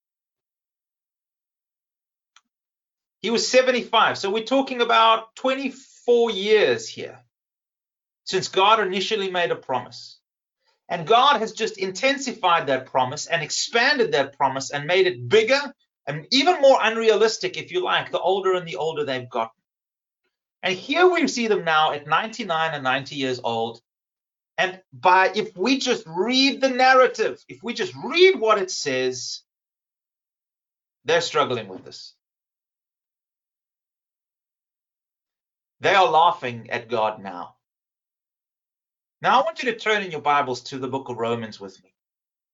He 3.22 3.30
was 3.30 3.48
75. 3.48 4.18
So 4.18 4.32
we're 4.32 4.44
talking 4.44 4.82
about 4.82 5.36
24 5.36 6.32
years 6.32 6.88
here 6.88 7.20
since 8.30 8.48
God 8.48 8.80
initially 8.80 9.32
made 9.32 9.50
a 9.50 9.56
promise. 9.56 10.20
And 10.88 11.08
God 11.08 11.40
has 11.40 11.52
just 11.52 11.80
intensified 11.80 12.68
that 12.68 12.86
promise 12.86 13.26
and 13.26 13.42
expanded 13.42 14.12
that 14.12 14.38
promise 14.38 14.70
and 14.70 14.86
made 14.86 15.08
it 15.08 15.28
bigger 15.28 15.60
and 16.06 16.28
even 16.30 16.62
more 16.62 16.78
unrealistic, 16.80 17.58
if 17.58 17.72
you 17.72 17.84
like, 17.84 18.12
the 18.12 18.20
older 18.20 18.54
and 18.54 18.68
the 18.68 18.76
older 18.76 19.04
they've 19.04 19.28
gotten. 19.28 19.60
And 20.62 20.76
here 20.76 21.10
we 21.10 21.28
see 21.28 21.48
them 21.48 21.64
now 21.64 21.92
at 21.92 22.06
99 22.06 22.76
and 22.76 22.84
90 22.84 23.16
years 23.16 23.40
old. 23.44 23.82
And 24.60 24.80
by 24.94 25.32
if 25.34 25.58
we 25.58 25.80
just 25.80 26.06
read 26.06 26.62
the 26.62 26.70
narrative, 26.70 27.44
if 27.48 27.64
we 27.64 27.74
just 27.74 27.96
read 27.96 28.40
what 28.40 28.60
it 28.60 28.70
says, 28.70 29.42
they're 31.04 31.22
struggling 31.22 31.68
with 31.68 31.84
this. 31.84 32.14
They 35.80 35.96
are 35.96 36.08
laughing 36.08 36.70
at 36.70 36.90
God 36.90 37.24
now. 37.24 37.56
Now, 39.22 39.42
I 39.42 39.44
want 39.44 39.62
you 39.62 39.72
to 39.72 39.78
turn 39.78 40.02
in 40.02 40.12
your 40.12 40.22
Bibles 40.22 40.62
to 40.64 40.78
the 40.78 40.88
book 40.88 41.10
of 41.10 41.18
Romans 41.18 41.60
with 41.60 41.84
me. 41.84 41.94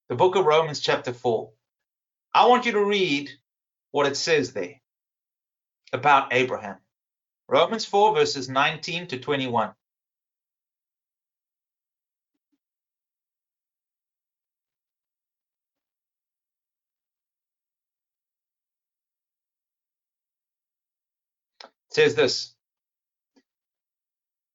The 0.08 0.16
book 0.16 0.34
of 0.34 0.46
Romans, 0.46 0.80
chapter 0.80 1.12
4. 1.12 1.52
I 2.34 2.46
want 2.46 2.66
you 2.66 2.72
to 2.72 2.84
read 2.84 3.30
what 3.92 4.06
it 4.06 4.16
says 4.16 4.52
there 4.52 4.80
about 5.92 6.32
Abraham. 6.32 6.78
Romans 7.48 7.84
4, 7.84 8.16
verses 8.16 8.48
19 8.48 9.06
to 9.08 9.18
21. 9.18 9.68
It 21.62 21.70
says 21.90 22.16
this 22.16 22.55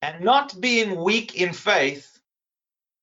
and 0.02 0.24
not 0.24 0.60
being 0.60 1.00
weak 1.00 1.36
in 1.36 1.52
faith, 1.52 2.18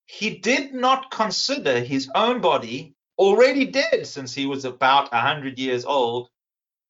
he 0.06 0.38
did 0.38 0.74
not 0.74 1.10
consider 1.10 1.80
his 1.80 2.10
own 2.14 2.42
body 2.42 2.94
already 3.18 3.66
dead 3.66 4.06
since 4.06 4.34
he 4.34 4.46
was 4.46 4.66
about 4.66 5.14
a 5.14 5.20
hundred 5.20 5.58
years 5.58 5.86
old, 5.86 6.30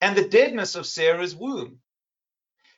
and 0.00 0.16
the 0.16 0.28
deadness 0.28 0.74
of 0.74 0.86
Sarah's 0.86 1.34
womb. 1.36 1.78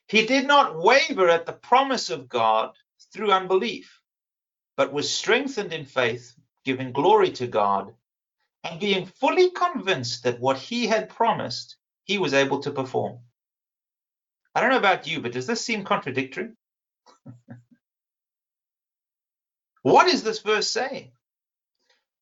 He 0.09 0.27
did 0.27 0.47
not 0.47 0.77
waver 0.77 1.29
at 1.29 1.47
the 1.47 1.53
promise 1.53 2.11
of 2.11 2.29
God 2.29 2.75
through 3.13 3.33
unbelief, 3.33 4.01
but 4.77 4.93
was 4.93 5.11
strengthened 5.11 5.73
in 5.73 5.87
faith, 5.87 6.35
giving 6.65 6.93
glory 6.93 7.31
to 7.33 7.47
God, 7.47 7.95
and 8.65 8.79
being 8.81 9.07
fully 9.07 9.51
convinced 9.51 10.25
that 10.25 10.41
what 10.41 10.59
he 10.59 10.87
had 10.87 11.09
promised, 11.09 11.77
he 12.05 12.19
was 12.19 12.35
able 12.35 12.61
to 12.61 12.71
perform. 12.71 13.21
I 14.55 14.61
don't 14.61 14.71
know 14.71 14.79
about 14.79 15.07
you, 15.07 15.21
but 15.21 15.33
does 15.33 15.47
this 15.47 15.65
seem 15.65 15.85
contradictory? 15.85 16.51
what 19.83 20.09
is 20.09 20.23
this 20.25 20.41
verse 20.41 20.69
saying? 20.71 21.13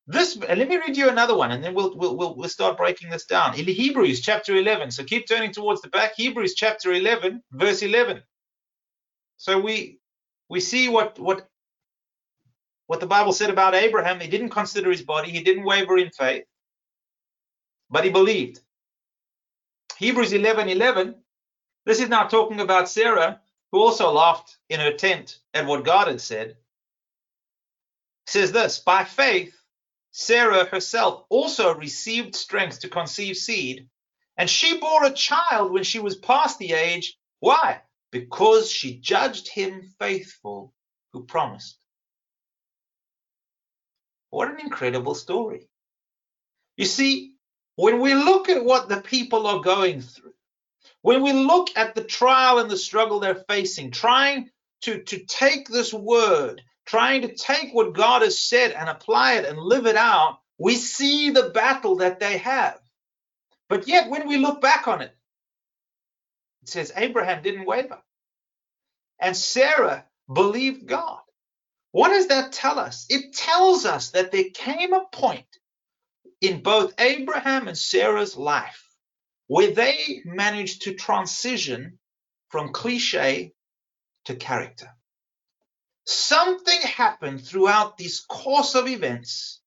This, 0.06 0.36
let 0.38 0.68
me 0.68 0.76
read 0.78 0.98
you 0.98 1.08
another 1.08 1.36
one, 1.36 1.52
and 1.52 1.64
then 1.64 1.74
we'll, 1.74 1.96
we'll 1.96 2.16
we'll 2.16 2.36
we'll 2.36 2.50
start 2.50 2.76
breaking 2.78 3.10
this 3.10 3.26
down. 3.26 3.58
In 3.58 3.66
Hebrews 3.66 4.20
chapter 4.20 4.56
11, 4.56 4.92
so 4.92 5.04
keep 5.04 5.28
turning 5.28 5.52
towards 5.52 5.82
the 5.82 5.88
back. 5.88 6.14
Hebrews 6.16 6.54
chapter 6.56 6.92
11, 6.92 7.42
verse 7.52 7.82
11. 7.82 8.22
So 9.38 9.60
we 9.60 10.00
we 10.50 10.60
see 10.60 10.88
what 10.88 11.18
what 11.18 11.48
what 12.86 13.00
the 13.00 13.06
Bible 13.06 13.32
said 13.32 13.50
about 13.50 13.74
Abraham. 13.74 14.20
He 14.20 14.28
didn't 14.28 14.50
consider 14.50 14.90
his 14.90 15.02
body. 15.02 15.30
He 15.30 15.42
didn't 15.44 15.64
waver 15.64 15.98
in 15.98 16.10
faith, 16.10 16.44
but 17.90 18.04
he 18.04 18.10
believed. 18.10 18.60
Hebrews 19.98 20.32
11, 20.32 20.68
11. 20.70 21.16
This 21.86 22.00
is 22.00 22.08
now 22.10 22.24
talking 22.28 22.60
about 22.60 22.88
Sarah, 22.88 23.40
who 23.72 23.80
also 23.80 24.12
laughed 24.12 24.56
in 24.68 24.80
her 24.80 24.92
tent 24.92 25.38
at 25.54 25.66
what 25.66 25.84
God 25.84 26.08
had 26.08 26.20
said. 26.20 26.56
Says 28.26 28.52
this: 28.52 28.78
By 28.80 29.04
faith 29.04 29.54
Sarah 30.12 30.64
herself 30.64 31.24
also 31.28 31.74
received 31.74 32.34
strength 32.34 32.80
to 32.80 32.88
conceive 32.88 33.36
seed, 33.36 33.88
and 34.36 34.50
she 34.50 34.78
bore 34.78 35.04
a 35.04 35.12
child 35.12 35.72
when 35.72 35.84
she 35.84 36.00
was 36.00 36.16
past 36.16 36.58
the 36.58 36.72
age. 36.72 37.16
Why? 37.40 37.82
Because 38.10 38.70
she 38.70 38.98
judged 38.98 39.48
him 39.48 39.94
faithful 39.98 40.74
who 41.12 41.24
promised. 41.24 41.78
What 44.30 44.50
an 44.50 44.60
incredible 44.60 45.14
story. 45.14 45.68
You 46.76 46.86
see, 46.86 47.34
when 47.76 48.00
we 48.00 48.14
look 48.14 48.48
at 48.48 48.64
what 48.64 48.88
the 48.88 49.00
people 49.00 49.46
are 49.46 49.60
going 49.60 50.00
through, 50.00 50.34
when 51.02 51.22
we 51.22 51.32
look 51.32 51.68
at 51.76 51.94
the 51.94 52.04
trial 52.04 52.58
and 52.58 52.70
the 52.70 52.76
struggle 52.76 53.20
they're 53.20 53.44
facing, 53.48 53.90
trying 53.90 54.50
to, 54.82 55.02
to 55.02 55.18
take 55.26 55.68
this 55.68 55.92
word 55.92 56.62
trying 56.90 57.22
to 57.22 57.32
take 57.32 57.72
what 57.72 57.94
God 57.94 58.22
has 58.22 58.36
said 58.36 58.72
and 58.72 58.88
apply 58.88 59.34
it 59.34 59.44
and 59.44 59.56
live 59.56 59.86
it 59.86 59.94
out, 59.94 60.40
we 60.58 60.74
see 60.74 61.30
the 61.30 61.50
battle 61.50 61.96
that 61.96 62.18
they 62.18 62.38
have. 62.38 62.80
But 63.68 63.86
yet, 63.86 64.10
when 64.10 64.26
we 64.26 64.38
look 64.38 64.60
back 64.60 64.88
on 64.88 65.00
it, 65.00 65.16
it 66.62 66.68
says 66.68 66.92
Abraham 66.96 67.44
didn't 67.44 67.64
waver. 67.64 67.98
And 69.20 69.36
Sarah 69.36 70.04
believed 70.32 70.88
God. 70.88 71.20
What 71.92 72.08
does 72.08 72.26
that 72.26 72.50
tell 72.50 72.80
us? 72.80 73.06
It 73.08 73.34
tells 73.34 73.84
us 73.84 74.10
that 74.10 74.32
there 74.32 74.50
came 74.52 74.92
a 74.92 75.04
point 75.12 75.46
in 76.40 76.60
both 76.60 76.92
Abraham 76.98 77.68
and 77.68 77.78
Sarah's 77.78 78.36
life 78.36 78.89
where 79.50 79.72
they 79.72 80.22
managed 80.24 80.82
to 80.82 80.94
transition 80.94 81.98
from 82.50 82.72
cliche 82.72 83.52
to 84.24 84.36
character 84.36 84.88
something 86.10 86.80
happened 86.82 87.44
throughout 87.44 87.96
this 87.96 88.20
course 88.20 88.74
of 88.74 88.88
events 88.88 89.60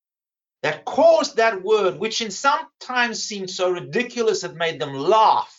that 0.61 0.85
caused 0.85 1.37
that 1.37 1.63
word, 1.63 1.99
which 1.99 2.21
in 2.21 2.31
sometimes 2.31 3.23
seemed 3.23 3.49
so 3.49 3.69
ridiculous 3.69 4.43
it 4.43 4.55
made 4.55 4.79
them 4.79 4.93
laugh, 4.93 5.53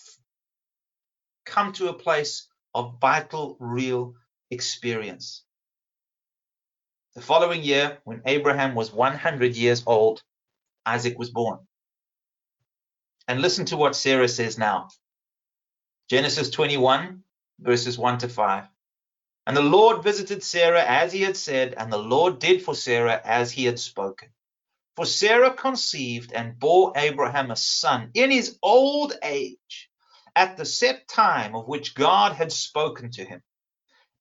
come 1.44 1.72
to 1.72 1.88
a 1.88 1.94
place 1.94 2.48
of 2.74 2.98
vital, 3.00 3.56
real 3.60 4.14
experience. 4.50 5.44
The 7.14 7.20
following 7.20 7.62
year, 7.62 7.98
when 8.04 8.22
Abraham 8.26 8.74
was 8.74 8.92
100 8.92 9.54
years 9.54 9.82
old, 9.87 10.22
Isaac 10.84 11.18
was 11.18 11.30
born. 11.30 11.58
And 13.26 13.40
listen 13.40 13.64
to 13.66 13.76
what 13.76 13.96
Sarah 13.96 14.28
says 14.28 14.58
now. 14.58 14.88
Genesis 16.10 16.50
21, 16.50 17.22
verses 17.60 17.98
1 17.98 18.18
to 18.18 18.28
5. 18.28 18.64
And 19.46 19.56
the 19.56 19.62
Lord 19.62 20.02
visited 20.02 20.42
Sarah 20.42 20.84
as 20.84 21.12
he 21.12 21.22
had 21.22 21.37
said, 21.37 21.74
and 21.76 21.92
the 21.92 21.98
Lord 21.98 22.38
did 22.38 22.62
for 22.62 22.74
Sarah 22.74 23.20
as 23.24 23.50
he 23.50 23.64
had 23.64 23.78
spoken. 23.78 24.28
For 24.96 25.06
Sarah 25.06 25.52
conceived 25.54 26.32
and 26.32 26.58
bore 26.58 26.92
Abraham 26.96 27.50
a 27.50 27.56
son 27.56 28.10
in 28.14 28.30
his 28.30 28.58
old 28.62 29.14
age, 29.22 29.90
at 30.37 30.56
the 30.56 30.64
set 30.64 31.08
time 31.08 31.54
of 31.54 31.66
which 31.66 31.94
God 31.94 32.32
had 32.32 32.52
spoken 32.52 33.10
to 33.12 33.24
him. 33.24 33.42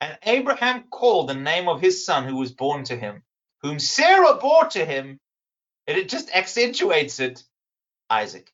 And 0.02 0.18
Abraham 0.24 0.86
called 0.89 1.30
the 1.30 1.36
name 1.36 1.70
of 1.70 1.80
his 1.82 2.06
son 2.06 2.28
who 2.28 2.36
was 2.36 2.52
born 2.52 2.84
to 2.86 2.96
him, 2.96 3.24
whom 3.62 3.80
Sarah 3.80 4.36
bore 4.36 4.66
to 4.70 4.86
him, 4.86 5.20
and 5.88 5.98
it 5.98 6.10
just 6.10 6.34
accentuates 6.34 7.20
it, 7.20 7.44
Isaac. 8.10 8.52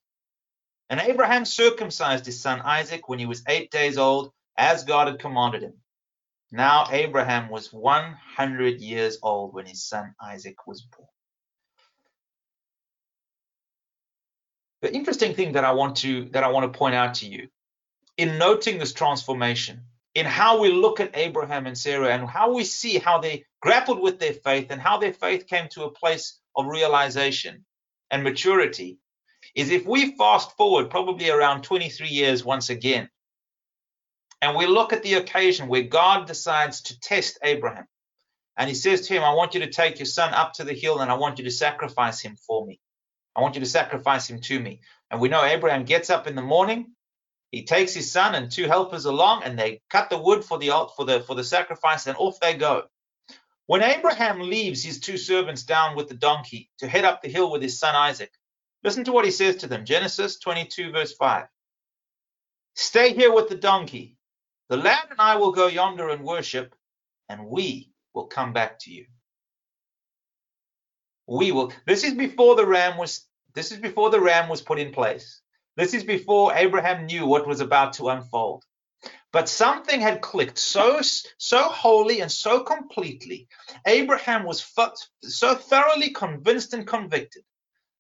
And 0.89 0.99
Abraham 0.99 1.45
circumcised 1.45 2.25
his 2.25 2.41
son 2.41 2.61
Isaac 2.61 3.07
when 3.07 3.19
he 3.19 3.27
was 3.27 3.43
eight 3.47 3.69
days 3.69 3.97
old, 3.97 4.31
as 4.57 4.83
God 4.83 5.07
had 5.07 5.19
commanded 5.19 5.61
him. 5.61 5.73
Now 6.51 6.87
Abraham 6.89 7.49
was 7.49 7.71
100 7.71 8.81
years 8.81 9.19
old 9.21 9.53
when 9.53 9.67
his 9.67 9.85
son 9.85 10.15
Isaac 10.19 10.65
was 10.65 10.81
born. 10.81 11.07
The 14.81 14.93
interesting 14.93 15.35
thing 15.35 15.53
that 15.53 15.65
I 15.65 15.73
want 15.73 15.97
to 15.97 16.25
that 16.29 16.43
I 16.43 16.47
want 16.47 16.71
to 16.71 16.77
point 16.77 16.95
out 16.95 17.15
to 17.15 17.27
you 17.27 17.49
in 18.17 18.37
noting 18.37 18.77
this 18.77 18.93
transformation, 18.93 19.81
in 20.15 20.25
how 20.25 20.59
we 20.59 20.71
look 20.71 20.99
at 20.99 21.11
Abraham 21.13 21.67
and 21.67 21.77
Sarah 21.77 22.13
and 22.13 22.27
how 22.27 22.53
we 22.53 22.63
see 22.63 22.97
how 22.97 23.19
they 23.19 23.45
grappled 23.61 24.01
with 24.01 24.19
their 24.19 24.33
faith 24.33 24.71
and 24.71 24.81
how 24.81 24.97
their 24.97 25.13
faith 25.13 25.47
came 25.47 25.67
to 25.69 25.83
a 25.83 25.91
place 25.91 26.39
of 26.55 26.65
realization 26.65 27.65
and 28.09 28.23
maturity, 28.23 28.97
is 29.55 29.71
if 29.71 29.85
we 29.85 30.15
fast 30.15 30.55
forward 30.57 30.89
probably 30.89 31.29
around 31.29 31.63
23 31.63 32.07
years 32.07 32.43
once 32.43 32.69
again 32.69 33.09
and 34.41 34.55
we 34.55 34.67
look 34.67 34.93
at 34.93 35.03
the 35.03 35.15
occasion 35.15 35.67
where 35.67 35.83
God 35.83 36.27
decides 36.27 36.81
to 36.83 36.99
test 36.99 37.39
Abraham. 37.43 37.85
And 38.55 38.67
he 38.67 38.75
says 38.75 39.07
to 39.07 39.13
him, 39.13 39.23
I 39.23 39.33
want 39.33 39.53
you 39.53 39.61
to 39.61 39.69
take 39.69 39.99
your 39.99 40.05
son 40.05 40.33
up 40.33 40.53
to 40.53 40.63
the 40.63 40.73
hill 40.73 40.99
and 40.99 41.11
I 41.11 41.15
want 41.15 41.39
you 41.39 41.45
to 41.45 41.51
sacrifice 41.51 42.19
him 42.19 42.35
for 42.35 42.65
me. 42.65 42.79
I 43.35 43.41
want 43.41 43.55
you 43.55 43.61
to 43.61 43.67
sacrifice 43.67 44.29
him 44.29 44.41
to 44.41 44.59
me. 44.59 44.81
And 45.11 45.21
we 45.21 45.29
know 45.29 45.43
Abraham 45.43 45.85
gets 45.85 46.09
up 46.09 46.27
in 46.27 46.35
the 46.35 46.41
morning, 46.41 46.93
he 47.51 47.63
takes 47.63 47.93
his 47.93 48.11
son 48.11 48.35
and 48.35 48.51
two 48.51 48.67
helpers 48.67 49.05
along, 49.05 49.43
and 49.43 49.57
they 49.57 49.81
cut 49.89 50.09
the 50.09 50.17
wood 50.17 50.43
for 50.45 50.59
the 50.59 50.69
for 50.95 51.05
the 51.05 51.21
for 51.21 51.35
the 51.35 51.43
sacrifice, 51.43 52.05
and 52.05 52.15
off 52.17 52.39
they 52.39 52.53
go. 52.53 52.83
When 53.65 53.81
Abraham 53.81 54.39
leaves 54.39 54.83
his 54.83 54.99
two 54.99 55.17
servants 55.17 55.63
down 55.63 55.95
with 55.95 56.09
the 56.09 56.15
donkey 56.15 56.69
to 56.79 56.87
head 56.87 57.05
up 57.05 57.21
the 57.21 57.29
hill 57.29 57.51
with 57.51 57.61
his 57.61 57.79
son 57.79 57.95
Isaac, 57.95 58.31
listen 58.83 59.03
to 59.05 59.11
what 59.11 59.25
he 59.25 59.31
says 59.31 59.57
to 59.57 59.67
them. 59.67 59.85
Genesis 59.85 60.39
22, 60.39 60.91
verse 60.91 61.13
5. 61.13 61.45
Stay 62.75 63.13
here 63.13 63.33
with 63.33 63.49
the 63.49 63.55
donkey. 63.55 64.15
The 64.69 64.77
lad 64.77 65.07
and 65.09 65.19
I 65.19 65.35
will 65.35 65.51
go 65.51 65.67
yonder 65.67 66.09
and 66.09 66.23
worship, 66.23 66.75
and 67.27 67.47
we 67.47 67.91
will 68.13 68.27
come 68.27 68.53
back 68.53 68.79
to 68.79 68.91
you. 68.91 69.05
We 71.27 71.51
will. 71.51 71.73
This 71.85 72.03
is 72.03 72.13
before 72.13 72.55
the 72.55 72.65
ram 72.65 72.97
was. 72.97 73.25
This 73.53 73.71
is 73.71 73.79
before 73.79 74.09
the 74.11 74.21
ram 74.21 74.47
was 74.47 74.61
put 74.61 74.79
in 74.79 74.93
place. 74.93 75.41
This 75.75 75.93
is 75.93 76.03
before 76.03 76.53
Abraham 76.55 77.05
knew 77.05 77.25
what 77.25 77.47
was 77.47 77.61
about 77.61 77.93
to 77.93 78.09
unfold. 78.09 78.63
But 79.31 79.49
something 79.49 80.01
had 80.01 80.21
clicked 80.21 80.57
so 80.57 81.01
so 81.01 81.63
wholly 81.63 82.21
and 82.21 82.31
so 82.31 82.63
completely. 82.63 83.47
Abraham 83.85 84.43
was 84.43 84.61
so 85.23 85.55
thoroughly 85.55 86.11
convinced 86.11 86.73
and 86.73 86.87
convicted 86.87 87.43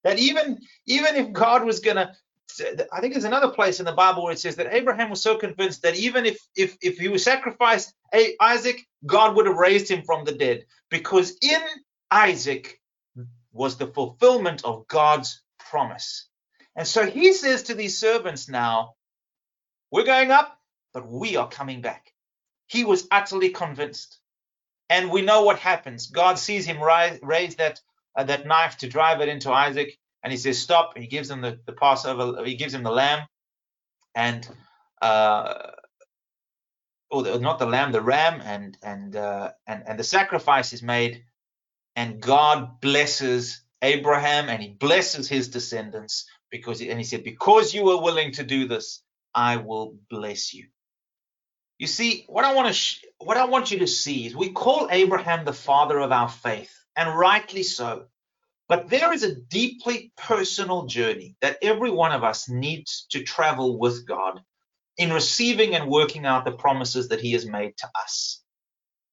that 0.03 0.19
even 0.19 0.59
even 0.85 1.15
if 1.15 1.31
God 1.31 1.63
was 1.63 1.79
to 1.81 2.87
I 2.91 2.99
think 2.99 3.13
there's 3.13 3.25
another 3.25 3.49
place 3.51 3.79
in 3.79 3.85
the 3.85 3.91
Bible 3.93 4.23
where 4.23 4.33
it 4.33 4.39
says 4.39 4.55
that 4.55 4.73
Abraham 4.73 5.09
was 5.09 5.21
so 5.21 5.37
convinced 5.37 5.83
that 5.83 5.95
even 5.95 6.25
if 6.25 6.39
if 6.55 6.75
if 6.81 6.97
he 6.97 7.07
was 7.07 7.23
sacrificed 7.23 7.93
a 8.13 8.35
Isaac, 8.39 8.85
God 9.05 9.35
would 9.35 9.45
have 9.45 9.57
raised 9.57 9.89
him 9.89 10.03
from 10.03 10.25
the 10.25 10.33
dead 10.33 10.65
because 10.89 11.37
in 11.41 11.61
Isaac 12.11 12.79
was 13.51 13.77
the 13.77 13.87
fulfillment 13.87 14.63
of 14.65 14.87
God's 14.87 15.41
promise. 15.59 16.27
And 16.75 16.87
so 16.87 17.05
he 17.05 17.33
says 17.33 17.63
to 17.63 17.75
these 17.75 17.97
servants 17.97 18.47
now, 18.47 18.95
we're 19.91 20.05
going 20.05 20.31
up, 20.31 20.57
but 20.93 21.07
we 21.07 21.35
are 21.35 21.49
coming 21.49 21.81
back. 21.81 22.13
He 22.67 22.83
was 22.83 23.07
utterly 23.11 23.49
convinced. 23.49 24.19
And 24.89 25.11
we 25.11 25.21
know 25.21 25.43
what 25.43 25.59
happens. 25.59 26.07
God 26.07 26.39
sees 26.39 26.65
him 26.65 26.79
rise, 26.81 27.19
raise 27.21 27.55
that 27.55 27.79
uh, 28.19 28.23
that 28.25 28.47
knife 28.47 28.77
to 28.79 28.89
drive 28.89 29.21
it 29.21 29.29
into 29.29 29.51
Isaac 29.51 29.97
and 30.23 30.31
he 30.33 30.37
says 30.37 30.59
stop. 30.59 30.97
He 30.97 31.07
gives 31.07 31.31
him 31.31 31.41
the, 31.41 31.59
the 31.67 31.73
passover 31.73 32.45
he 32.45 32.55
gives 32.55 32.73
him 32.75 32.83
the 32.83 32.91
lamb 32.91 33.21
and 34.15 34.47
uh 35.01 35.53
or 37.11 37.23
the, 37.23 37.39
not 37.39 37.59
the 37.59 37.65
lamb 37.65 37.91
the 37.91 38.01
ram 38.01 38.41
and 38.43 38.77
and 38.83 39.15
uh 39.15 39.51
and 39.67 39.83
and 39.87 39.99
the 39.99 40.03
sacrifice 40.03 40.73
is 40.73 40.83
made 40.83 41.23
and 41.95 42.21
god 42.21 42.81
blesses 42.81 43.63
abraham 43.83 44.49
and 44.49 44.61
he 44.63 44.69
blesses 44.69 45.29
his 45.29 45.49
descendants 45.49 46.27
because 46.51 46.81
and 46.81 46.99
he 46.99 47.05
said 47.05 47.23
because 47.23 47.73
you 47.73 47.85
were 47.85 48.01
willing 48.01 48.33
to 48.33 48.43
do 48.43 48.67
this 48.67 49.03
i 49.35 49.57
will 49.57 49.97
bless 50.09 50.53
you. 50.53 50.67
You 51.79 51.87
see 51.87 52.25
what 52.27 52.45
i 52.45 52.53
want 52.53 52.67
to 52.69 52.73
sh- 52.73 53.05
what 53.19 53.37
i 53.37 53.45
want 53.45 53.71
you 53.71 53.79
to 53.79 53.87
see 53.87 54.27
is 54.27 54.35
we 54.35 54.51
call 54.51 54.89
abraham 54.91 55.45
the 55.45 55.53
father 55.53 55.99
of 55.99 56.11
our 56.11 56.29
faith 56.29 56.73
and 56.99 57.17
rightly 57.17 57.63
so 57.63 58.05
but 58.69 58.87
there 58.87 59.11
is 59.11 59.23
a 59.23 59.35
deeply 59.35 60.13
personal 60.15 60.85
journey 60.85 61.35
that 61.41 61.57
every 61.63 61.89
one 61.89 62.11
of 62.11 62.23
us 62.23 62.47
needs 62.47 63.07
to 63.09 63.23
travel 63.23 63.79
with 63.79 64.07
God 64.07 64.41
in 64.95 65.11
receiving 65.11 65.73
and 65.73 65.89
working 65.89 66.25
out 66.25 66.45
the 66.45 66.51
promises 66.51 67.09
that 67.09 67.19
He 67.19 67.31
has 67.31 67.47
made 67.47 67.75
to 67.77 67.89
us. 67.99 68.43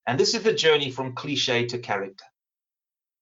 And 0.06 0.20
this 0.20 0.34
is 0.34 0.42
the 0.42 0.52
journey 0.52 0.90
from 0.90 1.14
cliche 1.14 1.66
to 1.68 1.78
character. 1.78 2.24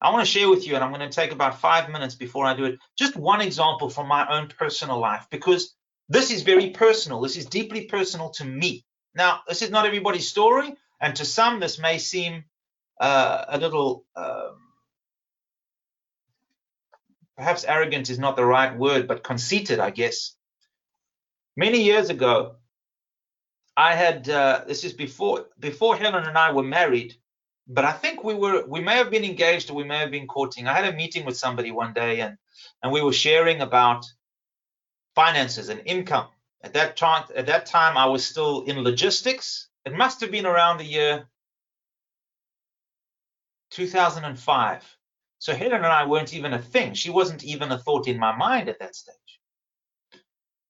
I 0.00 0.11
want 0.11 0.27
to 0.27 0.31
share 0.31 0.50
with 0.50 0.66
you, 0.66 0.74
and 0.74 0.83
I'm 0.83 0.92
going 0.92 1.09
to 1.09 1.14
take 1.14 1.31
about 1.31 1.61
five 1.61 1.88
minutes 1.88 2.16
before 2.16 2.46
I 2.46 2.57
do 2.57 2.64
it, 2.64 2.81
just 2.98 3.16
one 3.16 3.40
example 3.40 3.88
from 3.88 4.09
my 4.09 4.27
own 4.29 4.48
personal 4.48 4.98
life, 4.98 5.29
because 5.31 5.72
this 6.09 6.33
is 6.33 6.42
very 6.42 6.70
personal. 6.70 7.20
This 7.20 7.37
is 7.37 7.46
deeply 7.46 7.87
personal 7.87 8.31
to 8.31 8.44
me. 8.44 8.85
Now, 9.14 9.42
this 9.46 9.62
is 9.62 9.70
not 9.70 9.87
everybody's 9.87 10.29
story, 10.29 10.74
and 11.00 11.14
to 11.16 11.24
some, 11.24 11.61
this 11.61 11.79
may 11.79 11.98
seem 11.98 12.44
uh, 13.00 13.44
a 13.48 13.59
little, 13.59 14.04
um, 14.16 14.57
perhaps 17.37 17.64
arrogant 17.64 18.11
is 18.11 18.18
not 18.18 18.37
the 18.37 18.44
right 18.44 18.76
word, 18.76 19.09
but 19.09 19.24
conceited, 19.24 19.80
I 19.80 19.90
guess. 19.90 20.37
Many 21.57 21.83
years 21.83 22.11
ago, 22.11 22.57
I 23.76 23.94
had 23.94 24.28
uh, 24.28 24.64
this 24.66 24.85
is 24.85 24.92
before 24.92 25.46
before 25.59 25.96
Helen 25.96 26.24
and 26.24 26.38
I 26.38 26.52
were 26.52 26.62
married, 26.62 27.14
but 27.66 27.85
I 27.85 27.92
think 27.92 28.22
we 28.22 28.35
were 28.35 28.64
we 28.66 28.80
may 28.80 28.96
have 28.96 29.11
been 29.11 29.24
engaged 29.24 29.70
or 29.70 29.74
we 29.74 29.85
may 29.85 29.98
have 29.98 30.11
been 30.11 30.26
courting. 30.28 30.68
I 30.68 30.74
had 30.74 30.92
a 30.92 30.96
meeting 30.96 31.24
with 31.24 31.37
somebody 31.37 31.72
one 31.72 31.92
day 31.92 32.20
and 32.20 32.38
and 32.83 32.92
we 32.92 33.02
were 33.02 33.12
sharing 33.12 33.61
about 33.61 34.04
finances 35.14 35.68
and 35.68 35.83
income. 35.87 36.28
At 36.62 36.74
that 36.74 36.96
time 36.96 37.24
at 37.35 37.46
that 37.46 37.66
time 37.66 37.96
I 37.96 38.07
was 38.07 38.24
still 38.24 38.62
in 38.64 38.85
logistics. 38.85 39.68
It 39.85 39.92
must 39.92 40.20
have 40.20 40.30
been 40.30 40.46
around 40.46 40.78
the 40.78 40.85
year 40.85 41.26
2005. 43.74 44.96
So 45.38 45.54
Helen 45.54 45.74
and 45.74 45.87
I 45.87 46.06
weren't 46.06 46.34
even 46.34 46.54
a 46.54 46.62
thing. 46.62 46.94
She 46.94 47.10
wasn't 47.10 47.44
even 47.44 47.70
a 47.70 47.78
thought 47.78 48.08
in 48.08 48.18
my 48.18 48.34
mind 48.34 48.68
at 48.68 48.78
that 48.78 48.96
stage. 48.96 49.14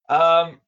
Um, 0.09 0.61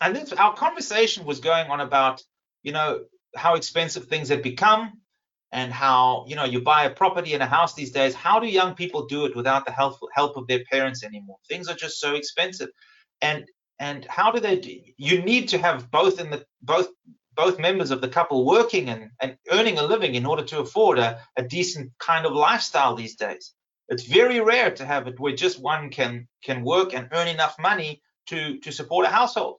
and 0.00 0.14
this, 0.14 0.32
our 0.32 0.54
conversation 0.54 1.24
was 1.24 1.40
going 1.40 1.70
on 1.70 1.80
about, 1.80 2.22
you 2.62 2.72
know, 2.72 3.04
how 3.34 3.54
expensive 3.54 4.06
things 4.06 4.28
have 4.28 4.42
become 4.42 5.00
and 5.50 5.72
how, 5.72 6.24
you 6.28 6.36
know, 6.36 6.44
you 6.44 6.60
buy 6.60 6.84
a 6.84 6.90
property 6.90 7.34
and 7.34 7.42
a 7.42 7.46
house 7.46 7.74
these 7.74 7.90
days. 7.90 8.14
How 8.14 8.38
do 8.38 8.46
young 8.46 8.74
people 8.74 9.06
do 9.06 9.24
it 9.24 9.34
without 9.34 9.64
the 9.64 9.72
help, 9.72 9.98
help 10.12 10.36
of 10.36 10.46
their 10.46 10.62
parents 10.70 11.02
anymore? 11.02 11.38
Things 11.48 11.68
are 11.68 11.74
just 11.74 11.98
so 12.00 12.14
expensive. 12.14 12.68
And 13.22 13.46
and 13.80 14.04
how 14.06 14.30
do 14.30 14.40
they 14.40 14.58
do 14.58 14.76
you 14.96 15.22
need 15.22 15.48
to 15.48 15.58
have 15.58 15.90
both 15.90 16.20
in 16.20 16.30
the 16.30 16.44
both 16.62 16.88
both 17.38 17.60
members 17.60 17.92
of 17.92 18.00
the 18.00 18.08
couple 18.08 18.44
working 18.44 18.88
and, 18.88 19.10
and 19.22 19.38
earning 19.52 19.78
a 19.78 19.82
living 19.84 20.16
in 20.16 20.26
order 20.26 20.42
to 20.42 20.58
afford 20.58 20.98
a, 20.98 21.20
a 21.36 21.42
decent 21.44 21.92
kind 22.00 22.26
of 22.26 22.32
lifestyle 22.32 22.96
these 22.96 23.14
days. 23.14 23.54
It's 23.88 24.04
very 24.04 24.40
rare 24.40 24.72
to 24.72 24.84
have 24.84 25.06
it 25.06 25.20
where 25.20 25.34
just 25.34 25.62
one 25.62 25.88
can 25.90 26.26
can 26.42 26.64
work 26.64 26.92
and 26.94 27.08
earn 27.12 27.28
enough 27.28 27.56
money 27.58 28.02
to 28.26 28.58
to 28.58 28.72
support 28.72 29.06
a 29.06 29.08
household. 29.08 29.58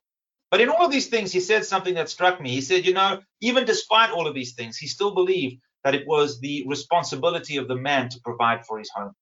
But 0.51 0.61
in 0.61 0.69
all 0.69 0.85
of 0.85 0.91
these 0.91 1.07
things, 1.07 1.31
he 1.31 1.39
said 1.39 1.63
something 1.63 1.93
that 1.93 2.09
struck 2.09 2.41
me. 2.41 2.49
He 2.49 2.61
said, 2.61 2.85
you 2.85 2.93
know, 2.93 3.21
even 3.39 3.65
despite 3.65 4.11
all 4.11 4.27
of 4.27 4.35
these 4.35 4.53
things, 4.53 4.77
he 4.77 4.87
still 4.87 5.13
believed 5.15 5.61
that 5.83 5.95
it 5.95 6.05
was 6.05 6.39
the 6.39 6.65
responsibility 6.67 7.57
of 7.57 7.67
the 7.67 7.75
man 7.75 8.09
to 8.09 8.19
provide 8.19 8.65
for 8.65 8.77
his 8.77 8.89
home. 8.93 9.13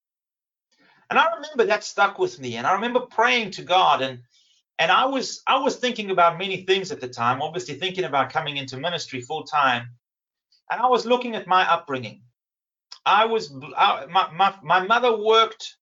And 1.09 1.19
I 1.19 1.27
remember 1.35 1.65
that 1.65 1.83
stuck 1.83 2.17
with 2.17 2.39
me. 2.39 2.57
And 2.57 2.65
I 2.65 2.73
remember 2.73 3.01
praying 3.01 3.51
to 3.51 3.61
God 3.61 4.01
and 4.01 4.19
and 4.79 4.91
I 4.91 5.05
was 5.05 5.41
I 5.47 5.57
was 5.59 5.77
thinking 5.77 6.11
about 6.11 6.37
many 6.37 6.63
things 6.65 6.91
at 6.91 7.01
the 7.01 7.07
time, 7.07 7.41
obviously 7.41 7.75
thinking 7.75 8.03
about 8.03 8.31
coming 8.31 8.57
into 8.57 8.77
ministry 8.77 9.21
full 9.21 9.43
time. 9.43 9.89
And 10.69 10.81
I 10.81 10.87
was 10.87 11.05
looking 11.05 11.35
at 11.35 11.47
my 11.47 11.69
upbringing. 11.71 12.23
I 13.05 13.25
was 13.25 13.53
I, 13.77 14.05
my, 14.09 14.29
my 14.33 14.53
my 14.63 14.85
mother 14.85 15.17
worked 15.17 15.77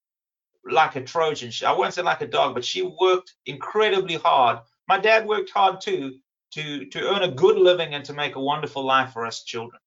like 0.69 0.95
a 0.95 1.01
Trojan. 1.01 1.51
I 1.65 1.73
won't 1.73 1.93
say 1.93 2.01
like 2.01 2.21
a 2.21 2.27
dog, 2.27 2.55
but 2.55 2.65
she 2.65 2.81
worked 2.83 3.33
incredibly 3.45 4.15
hard 4.15 4.59
my 4.87 4.99
dad 4.99 5.27
worked 5.27 5.49
hard 5.49 5.81
too 5.81 6.19
to, 6.51 6.85
to 6.85 6.99
earn 6.99 7.23
a 7.23 7.31
good 7.31 7.57
living 7.57 7.93
and 7.93 8.05
to 8.05 8.13
make 8.13 8.35
a 8.35 8.41
wonderful 8.41 8.83
life 8.83 9.11
for 9.11 9.25
us 9.25 9.43
children. 9.43 9.81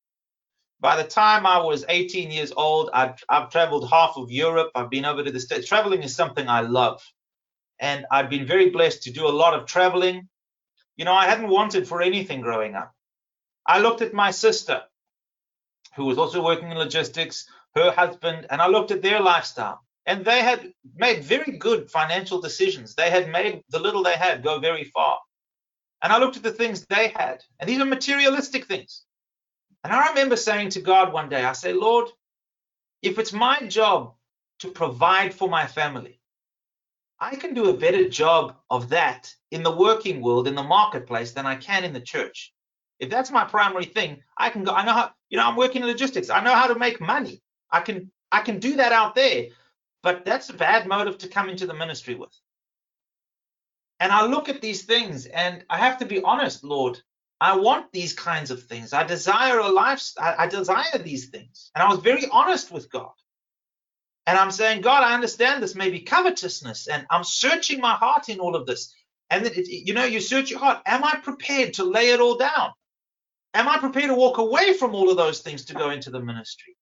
By 0.81 0.97
the 0.97 1.09
time 1.09 1.47
I 1.47 1.59
was 1.59 1.85
18 1.89 2.31
years 2.31 2.53
old, 2.57 2.91
I've, 2.93 3.23
I've 3.29 3.51
traveled 3.51 3.89
half 3.89 4.17
of 4.17 4.31
Europe. 4.31 4.71
I've 4.75 4.91
been 4.91 5.05
over 5.05 5.25
to 5.25 5.31
the 5.31 5.41
States. 5.41 5.69
Traveling 5.69 6.03
is 6.03 6.15
something 6.15 6.49
I 6.49 6.61
love. 6.61 7.03
And 7.81 8.07
I've 8.11 8.31
been 8.31 8.47
very 8.47 8.71
blessed 8.71 9.05
to 9.05 9.13
do 9.13 9.27
a 9.27 9.39
lot 9.43 9.55
of 9.55 9.67
traveling. 9.67 10.29
You 10.97 11.05
know, 11.05 11.15
I 11.15 11.27
hadn't 11.27 11.49
wanted 11.49 11.87
for 11.87 12.03
anything 12.03 12.41
growing 12.41 12.75
up. 12.75 12.93
I 13.67 13.81
looked 13.81 14.03
at 14.03 14.15
my 14.15 14.31
sister, 14.31 14.83
who 15.97 16.07
was 16.07 16.19
also 16.19 16.43
working 16.43 16.71
in 16.71 16.79
logistics, 16.79 17.47
her 17.75 17.91
husband, 17.91 18.47
and 18.51 18.61
I 18.61 18.69
looked 18.69 18.91
at 18.91 19.03
their 19.03 19.21
lifestyle 19.21 19.83
and 20.09 20.25
they 20.25 20.41
had 20.43 20.73
made 20.97 21.23
very 21.23 21.59
good 21.59 21.91
financial 21.91 22.41
decisions. 22.41 22.95
They 22.95 23.11
had 23.11 23.29
made 23.31 23.63
the 23.69 23.79
little 23.79 24.03
they 24.03 24.15
had 24.17 24.43
go 24.43 24.59
very 24.59 24.85
far. 24.85 25.19
And 26.03 26.11
I 26.11 26.19
looked 26.19 26.39
at 26.39 26.43
the 26.43 26.51
things 26.51 26.87
they 26.87 27.09
had, 27.09 27.45
and 27.61 27.69
these 27.69 27.79
are 27.79 27.85
materialistic 27.85 28.65
things. 28.65 29.03
And 29.85 29.93
I 29.93 30.09
remember 30.09 30.37
saying 30.37 30.71
to 30.71 30.81
God 30.81 31.13
one 31.13 31.29
day, 31.29 31.45
I 31.45 31.53
say, 31.53 31.75
Lord, 31.75 32.09
if 33.03 33.19
it's 33.19 33.35
my 33.35 33.61
job 33.67 34.15
to 34.61 34.71
provide 34.71 35.35
for 35.35 35.47
my 35.47 35.67
family, 35.67 36.18
I 37.21 37.37
can 37.37 37.55
do 37.55 37.69
a 37.69 37.77
better 37.77 38.09
job 38.09 38.57
of 38.71 38.91
that 38.91 39.35
in 39.51 39.63
the 39.63 39.75
working 39.75 40.21
world, 40.21 40.47
in 40.47 40.55
the 40.55 40.63
marketplace, 40.63 41.33
than 41.33 41.47
I 41.47 41.57
can 41.57 41.85
in 41.85 41.93
the 41.93 42.01
church. 42.01 42.53
If 43.01 43.11
that's 43.11 43.31
my 43.31 43.45
primary 43.45 43.85
thing, 43.85 44.23
I 44.37 44.51
can 44.51 44.65
go. 44.65 44.73
I 44.73 44.85
know 44.85 44.93
how, 44.93 45.11
you 45.29 45.39
know, 45.39 45.47
I'm 45.47 45.57
working 45.57 45.83
in 45.83 45.89
logistics. 45.89 46.31
I 46.31 46.43
know 46.43 46.55
how 46.55 46.69
to 46.69 46.79
make 46.79 47.01
money. 47.01 47.43
I 47.71 47.81
can 47.81 48.11
I 48.31 48.41
can 48.41 48.59
do 48.59 48.77
that 48.77 48.93
out 48.93 49.15
there. 49.15 49.47
But 50.03 50.25
that's 50.25 50.49
a 50.51 50.55
bad 50.55 50.87
motive 50.87 51.19
to 51.19 51.29
come 51.29 51.49
into 51.49 51.67
the 51.67 51.75
ministry 51.75 52.15
with. 52.15 52.35
And 54.01 54.13
I 54.13 54.27
look 54.27 54.49
at 54.49 54.61
these 54.61 54.85
things 54.85 55.27
and 55.27 55.65
I 55.69 55.79
have 55.79 55.99
to 55.99 56.07
be 56.07 56.23
honest, 56.23 56.63
Lord. 56.63 57.01
I 57.41 57.57
want 57.57 57.93
these 57.93 58.13
kinds 58.13 58.51
of 58.51 58.65
things. 58.65 58.93
I 58.93 59.05
desire 59.05 59.59
a 59.59 59.69
life. 59.69 60.11
I, 60.19 60.35
I 60.45 60.47
desire 60.49 60.99
these 60.99 61.29
things. 61.29 61.71
And 61.75 61.83
I 61.83 61.89
was 61.89 62.01
very 62.01 62.27
honest 62.31 62.73
with 62.73 62.91
God. 62.91 63.13
And 64.29 64.37
I'm 64.37 64.51
saying, 64.51 64.83
God, 64.83 65.03
I 65.03 65.15
understand 65.15 65.63
this 65.63 65.75
may 65.75 65.89
be 65.89 66.01
covetousness, 66.01 66.87
and 66.89 67.07
I'm 67.11 67.25
searching 67.25 67.81
my 67.81 67.95
heart 67.95 68.29
in 68.29 68.41
all 68.41 68.57
of 68.57 68.67
this. 68.67 68.95
And 69.31 69.51
you 69.57 69.95
know, 69.95 70.05
you 70.05 70.21
search 70.21 70.51
your 70.51 70.59
heart. 70.61 70.83
Am 70.85 71.03
I 71.03 71.19
prepared 71.23 71.73
to 71.75 71.85
lay 71.85 72.11
it 72.11 72.21
all 72.21 72.37
down? 72.37 72.73
Am 73.55 73.67
I 73.67 73.79
prepared 73.79 74.09
to 74.09 74.15
walk 74.15 74.37
away 74.37 74.75
from 74.75 74.95
all 74.95 75.09
of 75.09 75.17
those 75.17 75.41
things 75.41 75.65
to 75.65 75.75
go 75.75 75.89
into 75.89 76.11
the 76.11 76.21
ministry? 76.21 76.77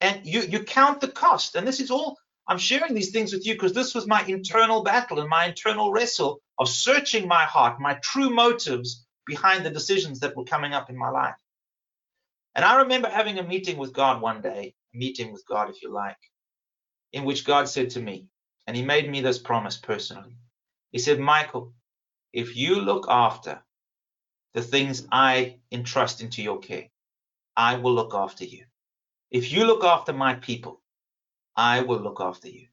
And 0.00 0.26
you 0.26 0.40
you 0.40 0.64
count 0.64 1.00
the 1.00 1.06
cost. 1.06 1.54
And 1.54 1.64
this 1.64 1.78
is 1.78 1.92
all 1.92 2.18
I'm 2.48 2.58
sharing 2.58 2.94
these 2.94 3.12
things 3.12 3.32
with 3.32 3.46
you 3.46 3.54
because 3.54 3.74
this 3.74 3.94
was 3.94 4.08
my 4.08 4.24
internal 4.24 4.82
battle 4.82 5.20
and 5.20 5.30
my 5.30 5.46
internal 5.46 5.92
wrestle 5.92 6.40
of 6.58 6.68
searching 6.68 7.28
my 7.28 7.44
heart, 7.44 7.80
my 7.80 7.94
true 8.02 8.30
motives 8.30 9.06
behind 9.24 9.64
the 9.64 9.70
decisions 9.70 10.18
that 10.18 10.36
were 10.36 10.42
coming 10.42 10.74
up 10.74 10.90
in 10.90 10.98
my 10.98 11.10
life. 11.10 11.36
And 12.56 12.64
I 12.64 12.80
remember 12.82 13.08
having 13.08 13.38
a 13.38 13.44
meeting 13.44 13.76
with 13.76 13.92
God 13.92 14.20
one 14.20 14.40
day, 14.42 14.74
meeting 14.92 15.32
with 15.32 15.46
God, 15.46 15.70
if 15.70 15.80
you 15.80 15.92
like, 15.92 16.16
in 17.12 17.24
which 17.24 17.44
God 17.44 17.68
said 17.68 17.90
to 17.90 18.00
me, 18.00 18.26
and 18.66 18.76
He 18.76 18.82
made 18.82 19.10
me 19.10 19.20
this 19.20 19.38
promise 19.38 19.76
personally. 19.76 20.36
He 20.92 20.98
said, 20.98 21.18
Michael, 21.18 21.72
if 22.32 22.56
you 22.56 22.80
look 22.80 23.06
after 23.08 23.62
the 24.54 24.62
things 24.62 25.06
I 25.10 25.56
entrust 25.72 26.20
into 26.20 26.42
your 26.42 26.58
care, 26.58 26.88
I 27.56 27.76
will 27.76 27.94
look 27.94 28.14
after 28.14 28.44
you. 28.44 28.64
If 29.30 29.52
you 29.52 29.66
look 29.66 29.84
after 29.84 30.12
my 30.12 30.34
people, 30.34 30.80
I 31.56 31.82
will 31.82 32.00
look 32.00 32.20
after 32.20 32.48
you. 32.48 32.68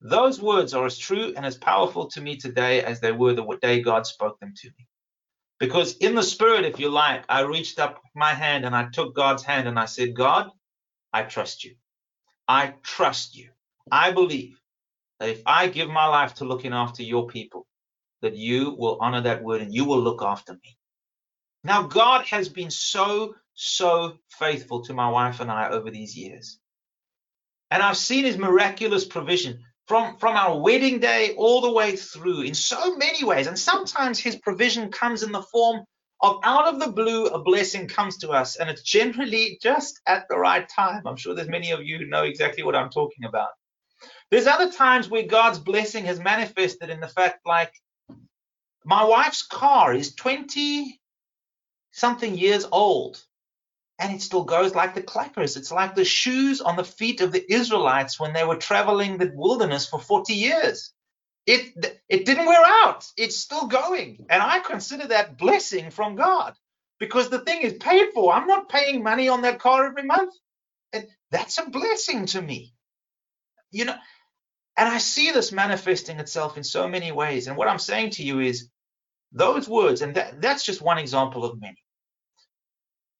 Those 0.00 0.40
words 0.40 0.74
are 0.74 0.84
as 0.84 0.98
true 0.98 1.32
and 1.36 1.46
as 1.46 1.56
powerful 1.56 2.08
to 2.08 2.20
me 2.20 2.36
today 2.36 2.82
as 2.82 3.00
they 3.00 3.12
were 3.12 3.34
the 3.34 3.58
day 3.60 3.80
God 3.80 4.06
spoke 4.06 4.38
them 4.38 4.52
to 4.56 4.68
me. 4.68 4.86
Because 5.58 5.96
in 5.96 6.14
the 6.14 6.22
spirit, 6.22 6.64
if 6.64 6.78
you 6.78 6.90
like, 6.90 7.24
I 7.28 7.40
reached 7.40 7.78
up 7.78 8.02
my 8.14 8.34
hand 8.34 8.64
and 8.64 8.74
I 8.76 8.88
took 8.92 9.14
God's 9.14 9.42
hand 9.42 9.66
and 9.66 9.78
I 9.78 9.86
said, 9.86 10.14
God, 10.14 10.50
I 11.12 11.22
trust 11.22 11.64
you. 11.64 11.76
I 12.48 12.74
trust 12.82 13.36
you. 13.36 13.50
I 13.90 14.12
believe 14.12 14.60
that 15.20 15.28
if 15.28 15.42
I 15.46 15.68
give 15.68 15.88
my 15.88 16.06
life 16.06 16.34
to 16.34 16.44
looking 16.44 16.72
after 16.72 17.02
your 17.02 17.26
people, 17.26 17.66
that 18.22 18.36
you 18.36 18.74
will 18.78 18.98
honor 19.00 19.22
that 19.22 19.42
word 19.42 19.60
and 19.60 19.72
you 19.72 19.84
will 19.84 20.00
look 20.00 20.22
after 20.22 20.52
me. 20.54 20.76
Now, 21.62 21.82
God 21.82 22.26
has 22.26 22.48
been 22.48 22.70
so, 22.70 23.34
so 23.54 24.18
faithful 24.28 24.82
to 24.84 24.94
my 24.94 25.08
wife 25.08 25.40
and 25.40 25.50
I 25.50 25.70
over 25.70 25.90
these 25.90 26.16
years. 26.16 26.58
And 27.70 27.82
I've 27.82 27.96
seen 27.96 28.24
his 28.24 28.38
miraculous 28.38 29.04
provision 29.04 29.60
from, 29.86 30.16
from 30.18 30.36
our 30.36 30.58
wedding 30.58 31.00
day 31.00 31.34
all 31.36 31.60
the 31.60 31.72
way 31.72 31.96
through 31.96 32.42
in 32.42 32.54
so 32.54 32.96
many 32.96 33.24
ways. 33.24 33.46
And 33.46 33.58
sometimes 33.58 34.18
his 34.18 34.36
provision 34.36 34.90
comes 34.90 35.22
in 35.22 35.32
the 35.32 35.42
form 35.42 35.84
of 36.20 36.40
out 36.42 36.72
of 36.72 36.80
the 36.80 36.90
blue, 36.90 37.26
a 37.26 37.42
blessing 37.42 37.88
comes 37.88 38.18
to 38.18 38.30
us, 38.30 38.56
and 38.56 38.70
it's 38.70 38.82
generally 38.82 39.58
just 39.60 40.00
at 40.06 40.26
the 40.28 40.38
right 40.38 40.68
time. 40.68 41.06
I'm 41.06 41.16
sure 41.16 41.34
there's 41.34 41.48
many 41.48 41.72
of 41.72 41.82
you 41.82 41.98
who 41.98 42.06
know 42.06 42.24
exactly 42.24 42.62
what 42.62 42.76
I'm 42.76 42.90
talking 42.90 43.24
about. 43.24 43.50
There's 44.30 44.46
other 44.46 44.70
times 44.70 45.08
where 45.08 45.26
God's 45.26 45.58
blessing 45.58 46.06
has 46.06 46.18
manifested 46.18 46.90
in 46.90 47.00
the 47.00 47.08
fact, 47.08 47.46
like, 47.46 47.72
my 48.84 49.04
wife's 49.04 49.42
car 49.42 49.94
is 49.94 50.14
20 50.14 51.00
something 51.92 52.36
years 52.36 52.66
old 52.70 53.22
and 53.98 54.14
it 54.14 54.22
still 54.22 54.44
goes 54.44 54.74
like 54.74 54.94
the 54.94 55.02
clappers. 55.02 55.56
It's 55.56 55.70
like 55.70 55.94
the 55.94 56.04
shoes 56.04 56.60
on 56.60 56.76
the 56.76 56.84
feet 56.84 57.20
of 57.20 57.32
the 57.32 57.52
Israelites 57.52 58.18
when 58.18 58.32
they 58.32 58.44
were 58.44 58.56
traveling 58.56 59.18
the 59.18 59.32
wilderness 59.34 59.88
for 59.88 60.00
40 60.00 60.34
years. 60.34 60.92
It 61.46 62.00
it 62.08 62.26
didn't 62.26 62.46
wear 62.46 62.62
out. 62.84 63.06
It's 63.16 63.36
still 63.36 63.66
going. 63.66 64.26
And 64.30 64.42
I 64.42 64.60
consider 64.60 65.08
that 65.08 65.38
blessing 65.38 65.90
from 65.90 66.16
God 66.16 66.54
because 66.98 67.30
the 67.30 67.40
thing 67.40 67.62
is 67.62 67.74
paid 67.74 68.10
for. 68.14 68.32
I'm 68.32 68.46
not 68.46 68.68
paying 68.70 69.02
money 69.02 69.28
on 69.28 69.42
that 69.42 69.60
car 69.60 69.86
every 69.86 70.04
month. 70.04 70.34
And 70.92 71.06
that's 71.30 71.58
a 71.58 71.68
blessing 71.70 72.26
to 72.26 72.42
me. 72.42 72.74
You 73.72 73.86
know, 73.86 73.96
and 74.76 74.88
I 74.88 74.98
see 74.98 75.32
this 75.32 75.52
manifesting 75.52 76.20
itself 76.20 76.56
in 76.56 76.64
so 76.64 76.88
many 76.88 77.12
ways. 77.12 77.48
And 77.48 77.56
what 77.56 77.68
I'm 77.68 77.78
saying 77.80 78.10
to 78.12 78.24
you 78.24 78.40
is 78.40 78.68
those 79.32 79.68
words, 79.68 80.02
and 80.02 80.16
that, 80.16 80.40
that's 80.40 80.64
just 80.64 80.82
one 80.82 80.98
example 80.98 81.44
of 81.44 81.60
many. 81.60 81.78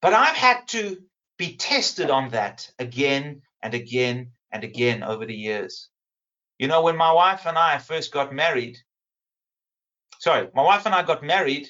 But 0.01 0.13
I've 0.13 0.35
had 0.35 0.67
to 0.69 0.97
be 1.37 1.57
tested 1.57 2.09
on 2.09 2.29
that 2.31 2.69
again 2.79 3.41
and 3.61 3.73
again 3.73 4.31
and 4.51 4.63
again 4.63 5.03
over 5.03 5.25
the 5.25 5.35
years. 5.35 5.89
You 6.57 6.67
know, 6.67 6.81
when 6.83 6.95
my 6.95 7.11
wife 7.11 7.45
and 7.45 7.57
I 7.57 7.77
first 7.77 8.11
got 8.11 8.33
married, 8.33 8.77
sorry, 10.19 10.49
my 10.53 10.63
wife 10.63 10.85
and 10.85 10.95
I 10.95 11.03
got 11.03 11.23
married, 11.23 11.67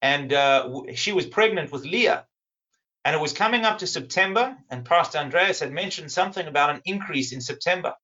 and 0.00 0.32
uh, 0.32 0.82
she 0.94 1.12
was 1.12 1.26
pregnant 1.26 1.72
with 1.72 1.84
Leah. 1.84 2.26
And 3.04 3.14
it 3.14 3.20
was 3.20 3.32
coming 3.32 3.64
up 3.64 3.78
to 3.78 3.86
September, 3.86 4.56
and 4.68 4.84
Pastor 4.84 5.18
Andreas 5.18 5.60
had 5.60 5.72
mentioned 5.72 6.10
something 6.10 6.46
about 6.46 6.70
an 6.70 6.82
increase 6.84 7.32
in 7.32 7.40
September. 7.40 7.94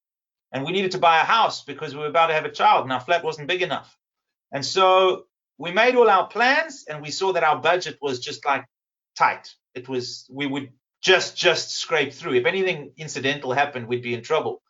And 0.53 0.65
we 0.65 0.73
needed 0.73 0.93
to 0.93 0.99
buy 0.99 1.17
a 1.17 1.25
house 1.25 1.65
because 1.65 1.93
we 1.95 2.01
were 2.01 2.07
about 2.07 2.29
to 2.29 2.35
have 2.35 2.45
a 2.45 2.53
child, 2.53 2.85
and 2.85 2.93
our 2.93 3.01
flat 3.01 3.25
wasn't 3.25 3.49
big 3.49 3.63
enough. 3.63 3.97
And 4.53 4.65
so 4.65 5.25
we 5.59 5.73
made 5.73 5.97
all 5.97 6.09
our 6.09 6.29
plans, 6.29 6.85
and 6.89 7.03
we 7.03 7.11
saw 7.11 7.33
that 7.33 7.43
our 7.43 7.61
budget 7.61 7.99
was 8.01 8.21
just 8.21 8.45
like 8.45 8.65
tight. 9.17 9.55
It 9.75 9.89
was 9.89 10.29
we 10.31 10.47
would 10.47 10.71
just 11.01 11.37
just 11.37 11.71
scrape 11.73 12.13
through. 12.13 12.35
If 12.35 12.47
anything 12.47 12.93
incidental 12.97 13.53
happened, 13.53 13.89
we'd 13.89 14.03
be 14.03 14.15
in 14.15 14.23
trouble. 14.23 14.62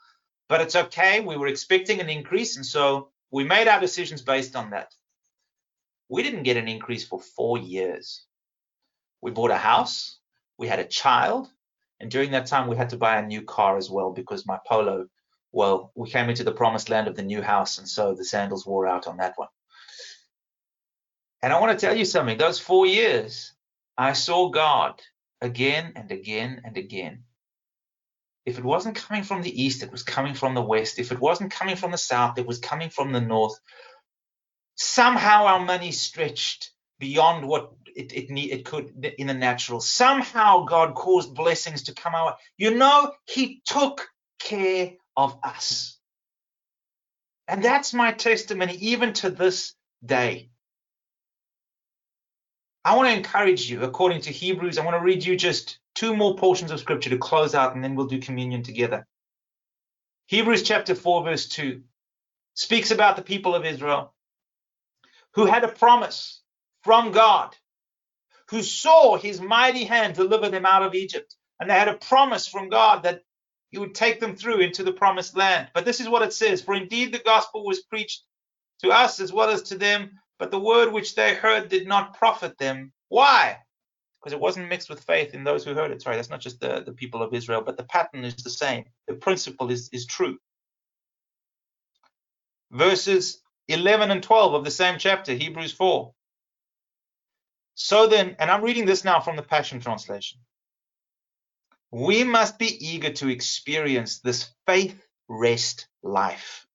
But 0.52 0.60
it's 0.60 0.76
okay. 0.76 1.20
We 1.20 1.38
were 1.38 1.46
expecting 1.46 1.98
an 2.02 2.10
increase, 2.10 2.56
and 2.56 2.66
so 2.66 3.08
we 3.30 3.42
made 3.42 3.68
our 3.68 3.80
decisions 3.80 4.20
based 4.20 4.54
on 4.54 4.68
that. 4.68 4.92
We 6.10 6.22
didn't 6.22 6.42
get 6.42 6.58
an 6.58 6.68
increase 6.68 7.06
for 7.06 7.18
four 7.18 7.56
years. 7.56 8.26
We 9.22 9.30
bought 9.30 9.50
a 9.50 9.56
house, 9.56 10.18
we 10.58 10.68
had 10.68 10.78
a 10.78 10.84
child, 10.84 11.48
and 12.00 12.10
during 12.10 12.32
that 12.32 12.48
time 12.48 12.68
we 12.68 12.76
had 12.76 12.90
to 12.90 12.98
buy 12.98 13.16
a 13.16 13.26
new 13.26 13.40
car 13.40 13.78
as 13.78 13.88
well 13.88 14.12
because 14.12 14.44
my 14.44 14.58
Polo, 14.66 15.06
well, 15.52 15.90
we 15.94 16.10
came 16.10 16.28
into 16.28 16.44
the 16.44 16.52
promised 16.52 16.90
land 16.90 17.08
of 17.08 17.16
the 17.16 17.22
new 17.22 17.40
house, 17.40 17.78
and 17.78 17.88
so 17.88 18.14
the 18.14 18.22
sandals 18.22 18.66
wore 18.66 18.86
out 18.86 19.06
on 19.06 19.16
that 19.16 19.38
one. 19.38 19.48
And 21.40 21.50
I 21.50 21.60
want 21.60 21.72
to 21.72 21.86
tell 21.86 21.96
you 21.96 22.04
something. 22.04 22.36
Those 22.36 22.60
four 22.60 22.84
years, 22.84 23.54
I 23.96 24.12
saw 24.12 24.50
God 24.50 25.00
again 25.40 25.94
and 25.96 26.12
again 26.12 26.60
and 26.62 26.76
again. 26.76 27.24
If 28.44 28.58
it 28.58 28.64
wasn't 28.64 28.96
coming 28.96 29.22
from 29.22 29.42
the 29.42 29.62
east, 29.62 29.82
it 29.82 29.92
was 29.92 30.02
coming 30.02 30.34
from 30.34 30.54
the 30.54 30.62
west. 30.62 30.98
If 30.98 31.12
it 31.12 31.20
wasn't 31.20 31.52
coming 31.52 31.76
from 31.76 31.92
the 31.92 31.98
south, 31.98 32.38
it 32.38 32.46
was 32.46 32.58
coming 32.58 32.90
from 32.90 33.12
the 33.12 33.20
north. 33.20 33.58
Somehow 34.74 35.44
our 35.44 35.60
money 35.64 35.92
stretched 35.92 36.72
beyond 36.98 37.46
what 37.46 37.72
it, 37.94 38.12
it, 38.12 38.30
need, 38.30 38.50
it 38.50 38.64
could 38.64 39.14
in 39.18 39.26
the 39.28 39.34
natural. 39.34 39.80
Somehow 39.80 40.64
God 40.64 40.94
caused 40.94 41.34
blessings 41.34 41.84
to 41.84 41.94
come 41.94 42.14
our 42.14 42.26
way. 42.26 42.32
You 42.56 42.74
know, 42.74 43.12
He 43.26 43.62
took 43.64 44.08
care 44.40 44.92
of 45.16 45.38
us. 45.44 45.98
And 47.46 47.62
that's 47.62 47.92
my 47.92 48.12
testimony, 48.12 48.74
even 48.76 49.12
to 49.14 49.30
this 49.30 49.74
day. 50.04 50.50
I 52.84 52.96
want 52.96 53.08
to 53.10 53.16
encourage 53.16 53.70
you, 53.70 53.82
according 53.82 54.22
to 54.22 54.32
Hebrews, 54.32 54.78
I 54.78 54.84
want 54.84 54.96
to 54.96 55.04
read 55.04 55.24
you 55.24 55.36
just 55.36 55.78
two 55.94 56.16
more 56.16 56.36
portions 56.36 56.70
of 56.70 56.80
scripture 56.80 57.10
to 57.10 57.18
close 57.18 57.54
out, 57.54 57.74
and 57.74 57.82
then 57.82 57.94
we'll 57.94 58.06
do 58.06 58.18
communion 58.18 58.62
together. 58.62 59.06
Hebrews 60.26 60.62
chapter 60.62 60.94
4, 60.94 61.24
verse 61.24 61.48
2 61.48 61.82
speaks 62.54 62.90
about 62.90 63.16
the 63.16 63.22
people 63.22 63.54
of 63.54 63.64
Israel 63.64 64.14
who 65.34 65.46
had 65.46 65.64
a 65.64 65.68
promise 65.68 66.42
from 66.82 67.12
God, 67.12 67.56
who 68.50 68.62
saw 68.62 69.16
his 69.16 69.40
mighty 69.40 69.84
hand 69.84 70.14
deliver 70.14 70.48
them 70.48 70.66
out 70.66 70.82
of 70.82 70.94
Egypt. 70.94 71.34
And 71.58 71.70
they 71.70 71.74
had 71.74 71.88
a 71.88 71.94
promise 71.94 72.48
from 72.48 72.68
God 72.68 73.04
that 73.04 73.22
he 73.70 73.78
would 73.78 73.94
take 73.94 74.20
them 74.20 74.36
through 74.36 74.60
into 74.60 74.82
the 74.82 74.92
promised 74.92 75.36
land. 75.36 75.68
But 75.74 75.84
this 75.84 76.00
is 76.00 76.08
what 76.08 76.22
it 76.22 76.32
says 76.32 76.60
For 76.60 76.74
indeed 76.74 77.12
the 77.12 77.18
gospel 77.18 77.64
was 77.64 77.82
preached 77.82 78.22
to 78.80 78.90
us 78.90 79.20
as 79.20 79.32
well 79.32 79.50
as 79.50 79.62
to 79.64 79.78
them, 79.78 80.18
but 80.38 80.50
the 80.50 80.60
word 80.60 80.92
which 80.92 81.14
they 81.14 81.34
heard 81.34 81.68
did 81.68 81.86
not 81.86 82.18
profit 82.18 82.58
them. 82.58 82.92
Why? 83.08 83.58
Because 84.22 84.32
it 84.34 84.40
wasn't 84.40 84.68
mixed 84.68 84.88
with 84.88 85.02
faith 85.02 85.34
in 85.34 85.42
those 85.42 85.64
who 85.64 85.74
heard 85.74 85.90
it. 85.90 86.00
Sorry, 86.00 86.16
that's 86.16 86.30
not 86.30 86.40
just 86.40 86.60
the, 86.60 86.82
the 86.86 86.92
people 86.92 87.22
of 87.22 87.34
Israel, 87.34 87.62
but 87.62 87.76
the 87.76 87.84
pattern 87.84 88.24
is 88.24 88.36
the 88.36 88.50
same. 88.50 88.84
The 89.08 89.14
principle 89.14 89.70
is, 89.70 89.88
is 89.92 90.06
true. 90.06 90.38
Verses 92.70 93.42
11 93.68 94.10
and 94.10 94.22
12 94.22 94.54
of 94.54 94.64
the 94.64 94.70
same 94.70 94.98
chapter, 94.98 95.32
Hebrews 95.32 95.72
4. 95.72 96.12
So 97.74 98.06
then, 98.06 98.36
and 98.38 98.50
I'm 98.50 98.62
reading 98.62 98.86
this 98.86 99.04
now 99.04 99.20
from 99.20 99.36
the 99.36 99.42
Passion 99.42 99.80
Translation. 99.80 100.40
We 101.90 102.22
must 102.24 102.58
be 102.58 102.86
eager 102.86 103.12
to 103.14 103.28
experience 103.28 104.20
this 104.20 104.50
faith 104.66 105.04
rest 105.28 105.88
life 106.02 106.66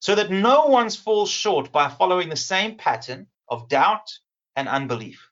so 0.00 0.14
that 0.14 0.30
no 0.30 0.66
one 0.66 0.90
falls 0.90 1.30
short 1.30 1.72
by 1.72 1.88
following 1.88 2.28
the 2.28 2.36
same 2.36 2.76
pattern 2.76 3.26
of 3.48 3.68
doubt 3.68 4.10
and 4.56 4.68
unbelief. 4.68 5.27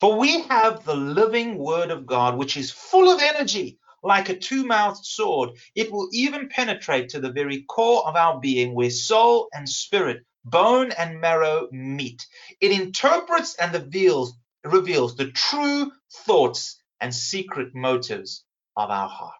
For 0.00 0.16
we 0.16 0.42
have 0.42 0.84
the 0.84 0.94
living 0.94 1.58
word 1.58 1.90
of 1.90 2.06
God, 2.06 2.36
which 2.36 2.56
is 2.56 2.70
full 2.70 3.08
of 3.08 3.20
energy, 3.20 3.78
like 4.02 4.28
a 4.28 4.36
two 4.36 4.64
mouthed 4.64 5.04
sword. 5.04 5.50
It 5.74 5.90
will 5.90 6.08
even 6.12 6.48
penetrate 6.48 7.10
to 7.10 7.20
the 7.20 7.32
very 7.32 7.62
core 7.62 8.06
of 8.06 8.14
our 8.14 8.38
being, 8.38 8.74
where 8.74 8.90
soul 8.90 9.48
and 9.52 9.68
spirit, 9.68 10.24
bone 10.44 10.92
and 10.92 11.20
marrow 11.20 11.68
meet. 11.72 12.26
It 12.60 12.70
interprets 12.70 13.56
and 13.56 13.72
reveals, 13.72 14.34
reveals 14.64 15.16
the 15.16 15.32
true 15.32 15.90
thoughts 16.12 16.80
and 17.00 17.12
secret 17.12 17.74
motives 17.74 18.44
of 18.76 18.90
our 18.90 19.08
heart. 19.08 19.34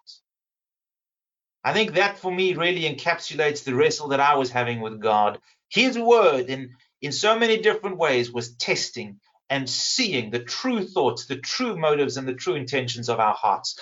I 1.62 1.72
think 1.72 1.94
that 1.94 2.18
for 2.18 2.32
me 2.32 2.54
really 2.54 2.82
encapsulates 2.82 3.62
the 3.62 3.74
wrestle 3.74 4.08
that 4.08 4.20
I 4.20 4.34
was 4.34 4.50
having 4.50 4.80
with 4.80 5.00
God. 5.00 5.38
His 5.68 5.96
word 5.98 6.46
in, 6.46 6.70
in 7.00 7.12
so 7.12 7.38
many 7.38 7.58
different 7.58 7.98
ways 7.98 8.32
was 8.32 8.56
testing 8.56 9.20
and 9.50 9.68
seeing 9.68 10.30
the 10.30 10.40
true 10.40 10.84
thoughts, 10.84 11.26
the 11.26 11.36
true 11.38 11.76
motives, 11.76 12.16
and 12.16 12.28
the 12.28 12.34
true 12.34 12.54
intentions 12.54 13.08
of 13.08 13.20
our 13.20 13.34
hearts. 13.34 13.78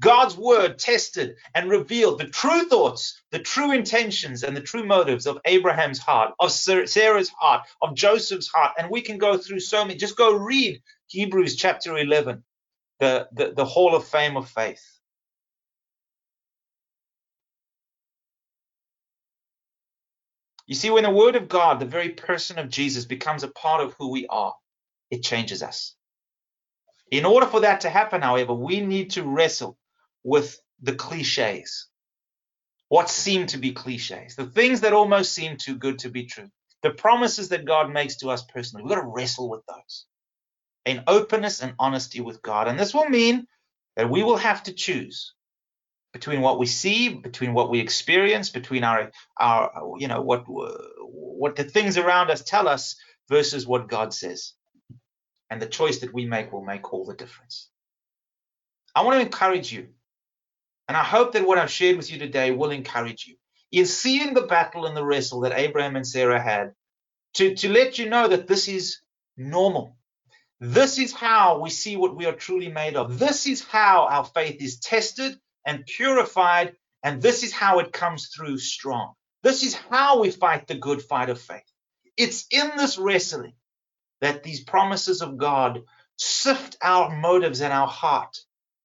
God's 0.00 0.36
word 0.36 0.78
tested 0.78 1.36
and 1.54 1.70
revealed 1.70 2.18
the 2.20 2.26
true 2.28 2.66
thoughts, 2.68 3.22
the 3.32 3.38
true 3.40 3.72
intentions, 3.72 4.42
and 4.44 4.56
the 4.56 4.60
true 4.62 4.84
motives 4.86 5.26
of 5.26 5.38
Abraham's 5.46 5.98
heart, 5.98 6.34
of 6.40 6.52
Sarah's 6.88 7.30
heart, 7.30 7.66
of 7.82 7.94
Joseph's 7.96 8.48
heart. 8.48 8.72
And 8.78 8.90
we 8.90 9.02
can 9.02 9.18
go 9.18 9.38
through 9.38 9.60
so 9.60 9.84
many. 9.84 9.98
Just 9.98 10.16
go 10.16 10.34
read 10.36 10.82
Hebrews 11.08 11.56
chapter 11.56 11.96
11, 11.98 12.44
the, 13.00 13.28
the, 13.32 13.52
the 13.56 13.64
Hall 13.66 13.96
of 13.96 14.06
Fame 14.06 14.36
of 14.36 14.48
Faith. 14.50 14.82
You 20.66 20.76
see, 20.76 20.90
when 20.90 21.04
the 21.04 21.10
Word 21.10 21.36
of 21.36 21.48
God, 21.48 21.80
the 21.80 21.86
very 21.86 22.10
person 22.10 22.58
of 22.58 22.70
Jesus, 22.70 23.06
becomes 23.06 23.44
a 23.44 23.48
part 23.50 23.82
of 23.82 23.94
who 23.98 24.10
we 24.10 24.26
are, 24.28 24.54
it 25.10 25.22
changes 25.22 25.62
us. 25.62 25.94
In 27.10 27.24
order 27.24 27.46
for 27.46 27.60
that 27.60 27.82
to 27.82 27.90
happen, 27.90 28.22
however, 28.22 28.54
we 28.54 28.80
need 28.80 29.10
to 29.12 29.22
wrestle 29.22 29.78
with 30.24 30.60
the 30.82 30.94
cliches, 30.94 31.88
what 32.88 33.08
seem 33.08 33.46
to 33.46 33.58
be 33.58 33.72
cliches, 33.72 34.36
the 34.36 34.46
things 34.46 34.80
that 34.82 34.92
almost 34.92 35.32
seem 35.32 35.56
too 35.56 35.76
good 35.76 36.00
to 36.00 36.10
be 36.10 36.26
true, 36.26 36.50
the 36.82 36.90
promises 36.90 37.50
that 37.50 37.64
God 37.64 37.92
makes 37.92 38.16
to 38.18 38.30
us 38.30 38.44
personally. 38.44 38.82
We've 38.84 38.94
got 38.96 39.02
to 39.02 39.08
wrestle 39.08 39.48
with 39.48 39.62
those 39.66 40.06
in 40.84 41.04
openness 41.06 41.62
and 41.62 41.74
honesty 41.78 42.20
with 42.20 42.42
God. 42.42 42.68
And 42.68 42.78
this 42.78 42.94
will 42.94 43.08
mean 43.08 43.46
that 43.96 44.10
we 44.10 44.22
will 44.22 44.36
have 44.36 44.62
to 44.64 44.72
choose 44.72 45.34
between 46.12 46.40
what 46.40 46.58
we 46.58 46.66
see, 46.66 47.10
between 47.10 47.54
what 47.54 47.70
we 47.70 47.80
experience, 47.80 48.50
between 48.50 48.84
our 48.84 49.12
our 49.38 49.96
you 49.98 50.08
know 50.08 50.22
what 50.22 50.44
what 50.46 51.56
the 51.56 51.64
things 51.64 51.98
around 51.98 52.30
us 52.30 52.42
tell 52.42 52.68
us 52.68 52.96
versus 53.28 53.66
what 53.66 53.88
God 53.88 54.14
says. 54.14 54.54
And 55.50 55.62
the 55.62 55.66
choice 55.66 56.00
that 56.00 56.12
we 56.12 56.26
make 56.26 56.52
will 56.52 56.64
make 56.64 56.92
all 56.92 57.04
the 57.04 57.14
difference. 57.14 57.68
I 58.94 59.02
want 59.02 59.16
to 59.16 59.26
encourage 59.26 59.72
you, 59.72 59.88
and 60.88 60.96
I 60.96 61.04
hope 61.04 61.32
that 61.32 61.46
what 61.46 61.58
I've 61.58 61.70
shared 61.70 61.96
with 61.96 62.10
you 62.10 62.18
today 62.18 62.50
will 62.50 62.70
encourage 62.70 63.26
you 63.26 63.36
in 63.70 63.86
seeing 63.86 64.34
the 64.34 64.42
battle 64.42 64.86
and 64.86 64.96
the 64.96 65.04
wrestle 65.04 65.40
that 65.40 65.58
Abraham 65.58 65.96
and 65.96 66.06
Sarah 66.06 66.40
had, 66.40 66.72
to, 67.34 67.54
to 67.54 67.68
let 67.68 67.98
you 67.98 68.08
know 68.08 68.28
that 68.28 68.46
this 68.46 68.68
is 68.68 69.00
normal. 69.36 69.96
This 70.60 70.98
is 70.98 71.12
how 71.12 71.60
we 71.60 71.68
see 71.68 71.96
what 71.96 72.16
we 72.16 72.24
are 72.24 72.32
truly 72.32 72.68
made 72.68 72.96
of. 72.96 73.18
This 73.18 73.46
is 73.46 73.62
how 73.62 74.06
our 74.06 74.24
faith 74.24 74.62
is 74.62 74.78
tested 74.78 75.36
and 75.66 75.84
purified, 75.84 76.74
and 77.02 77.20
this 77.20 77.42
is 77.42 77.52
how 77.52 77.80
it 77.80 77.92
comes 77.92 78.28
through 78.28 78.58
strong. 78.58 79.12
This 79.42 79.62
is 79.62 79.74
how 79.74 80.20
we 80.20 80.30
fight 80.30 80.66
the 80.66 80.74
good 80.74 81.02
fight 81.02 81.28
of 81.28 81.40
faith. 81.40 81.70
It's 82.16 82.46
in 82.50 82.72
this 82.76 82.96
wrestling 82.96 83.52
that 84.20 84.42
these 84.42 84.64
promises 84.64 85.22
of 85.22 85.36
God 85.36 85.82
sift 86.16 86.76
our 86.82 87.14
motives 87.16 87.60
and 87.60 87.72
our 87.72 87.88
heart 87.88 88.38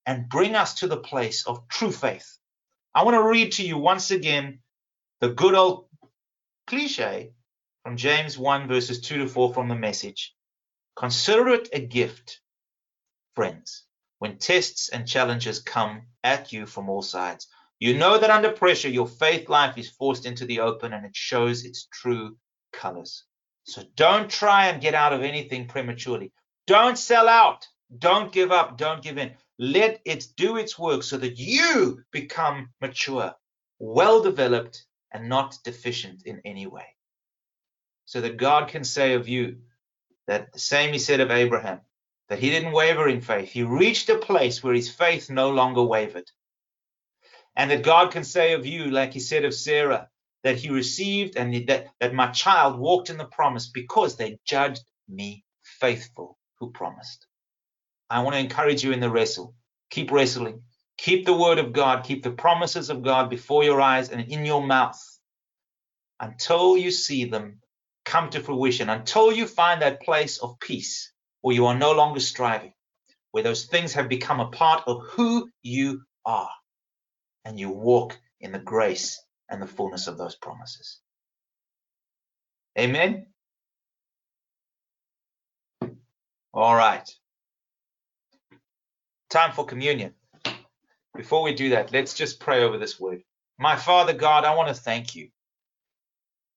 and 0.05 0.29
bring 0.29 0.55
us 0.55 0.75
to 0.75 0.87
the 0.87 0.97
place 0.97 1.45
of 1.47 1.67
true 1.67 1.91
faith. 1.91 2.37
I 2.93 3.03
want 3.03 3.15
to 3.15 3.29
read 3.29 3.53
to 3.53 3.65
you 3.65 3.77
once 3.77 4.11
again 4.11 4.59
the 5.21 5.29
good 5.29 5.55
old 5.55 5.87
cliche 6.67 7.31
from 7.83 7.97
James 7.97 8.37
1, 8.37 8.67
verses 8.67 9.01
2 9.01 9.19
to 9.19 9.27
4 9.27 9.53
from 9.53 9.69
the 9.69 9.75
message. 9.75 10.33
Consider 10.95 11.49
it 11.49 11.69
a 11.73 11.79
gift, 11.79 12.41
friends, 13.35 13.85
when 14.19 14.37
tests 14.37 14.89
and 14.89 15.07
challenges 15.07 15.61
come 15.61 16.03
at 16.23 16.51
you 16.51 16.65
from 16.65 16.89
all 16.89 17.01
sides. 17.01 17.47
You 17.79 17.97
know 17.97 18.17
that 18.19 18.29
under 18.29 18.51
pressure, 18.51 18.89
your 18.89 19.07
faith 19.07 19.49
life 19.49 19.77
is 19.77 19.89
forced 19.89 20.25
into 20.25 20.45
the 20.45 20.59
open 20.59 20.93
and 20.93 21.05
it 21.05 21.15
shows 21.15 21.65
its 21.65 21.87
true 21.91 22.37
colors. 22.71 23.23
So 23.63 23.83
don't 23.95 24.29
try 24.29 24.67
and 24.67 24.81
get 24.81 24.95
out 24.95 25.13
of 25.13 25.21
anything 25.21 25.67
prematurely. 25.67 26.31
Don't 26.67 26.97
sell 26.97 27.27
out. 27.27 27.67
Don't 27.97 28.31
give 28.31 28.51
up. 28.51 28.77
Don't 28.77 29.03
give 29.03 29.17
in. 29.17 29.33
Let 29.59 30.01
it 30.05 30.27
do 30.35 30.57
its 30.57 30.79
work 30.79 31.03
so 31.03 31.17
that 31.17 31.37
you 31.37 32.03
become 32.11 32.69
mature, 32.81 33.35
well 33.79 34.21
developed, 34.23 34.85
and 35.11 35.29
not 35.29 35.57
deficient 35.63 36.23
in 36.25 36.41
any 36.45 36.67
way. 36.67 36.95
So 38.05 38.21
that 38.21 38.37
God 38.37 38.69
can 38.69 38.83
say 38.83 39.13
of 39.13 39.27
you 39.27 39.57
that 40.27 40.53
the 40.53 40.59
same 40.59 40.93
He 40.93 40.99
said 40.99 41.19
of 41.19 41.31
Abraham, 41.31 41.81
that 42.29 42.39
he 42.39 42.49
didn't 42.49 42.71
waver 42.71 43.07
in 43.07 43.21
faith. 43.21 43.49
He 43.51 43.63
reached 43.63 44.09
a 44.09 44.17
place 44.17 44.63
where 44.63 44.73
his 44.73 44.89
faith 44.89 45.29
no 45.29 45.51
longer 45.51 45.83
wavered. 45.83 46.31
And 47.55 47.69
that 47.69 47.83
God 47.83 48.11
can 48.11 48.23
say 48.23 48.53
of 48.53 48.65
you, 48.65 48.89
like 48.89 49.13
he 49.13 49.19
said 49.19 49.43
of 49.43 49.53
Sarah, 49.53 50.09
that 50.43 50.57
he 50.57 50.69
received 50.69 51.37
and 51.37 51.67
that, 51.67 51.87
that 51.99 52.13
my 52.13 52.27
child 52.31 52.79
walked 52.79 53.09
in 53.09 53.17
the 53.17 53.25
promise 53.25 53.69
because 53.69 54.15
they 54.17 54.39
judged 54.45 54.83
me 55.07 55.43
faithful 55.63 56.37
who 56.59 56.71
promised. 56.71 57.27
I 58.09 58.21
want 58.21 58.35
to 58.35 58.39
encourage 58.39 58.83
you 58.83 58.91
in 58.91 58.99
the 58.99 59.09
wrestle. 59.09 59.55
Keep 59.89 60.11
wrestling. 60.11 60.63
Keep 60.97 61.25
the 61.25 61.37
word 61.37 61.57
of 61.57 61.73
God, 61.73 62.03
keep 62.03 62.23
the 62.23 62.31
promises 62.31 62.89
of 62.89 63.01
God 63.01 63.29
before 63.29 63.63
your 63.63 63.81
eyes 63.81 64.09
and 64.09 64.21
in 64.31 64.45
your 64.45 64.65
mouth 64.65 64.99
until 66.19 66.77
you 66.77 66.91
see 66.91 67.25
them 67.25 67.59
come 68.05 68.29
to 68.29 68.39
fruition, 68.39 68.89
until 68.89 69.31
you 69.31 69.47
find 69.47 69.81
that 69.81 70.01
place 70.01 70.37
of 70.37 70.59
peace 70.59 71.11
where 71.41 71.55
you 71.55 71.65
are 71.65 71.77
no 71.77 71.93
longer 71.93 72.19
striving, 72.19 72.73
where 73.31 73.43
those 73.43 73.65
things 73.65 73.93
have 73.93 74.09
become 74.09 74.39
a 74.39 74.49
part 74.49 74.83
of 74.85 75.01
who 75.11 75.49
you 75.63 76.03
are, 76.25 76.51
and 77.45 77.59
you 77.59 77.69
walk 77.69 78.19
in 78.39 78.51
the 78.51 78.59
grace 78.59 79.19
and 79.51 79.61
the 79.61 79.67
fullness 79.67 80.07
of 80.07 80.17
those 80.19 80.35
promises. 80.37 81.01
Amen. 82.79 83.27
All 86.53 86.75
right. 86.75 87.09
Time 89.29 89.53
for 89.53 89.65
communion. 89.65 90.13
Before 91.15 91.43
we 91.43 91.55
do 91.55 91.71
that, 91.71 91.93
let's 91.93 92.13
just 92.15 92.39
pray 92.39 92.63
over 92.63 92.77
this 92.77 92.99
word. 92.99 93.23
My 93.59 93.75
Father 93.77 94.13
God, 94.13 94.45
I 94.45 94.55
want 94.55 94.69
to 94.69 94.81
thank 94.81 95.15
you 95.15 95.29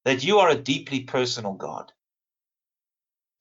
that 0.05 0.23
you 0.23 0.39
are 0.39 0.49
a 0.49 0.55
deeply 0.55 1.01
personal 1.01 1.53
God 1.53 1.85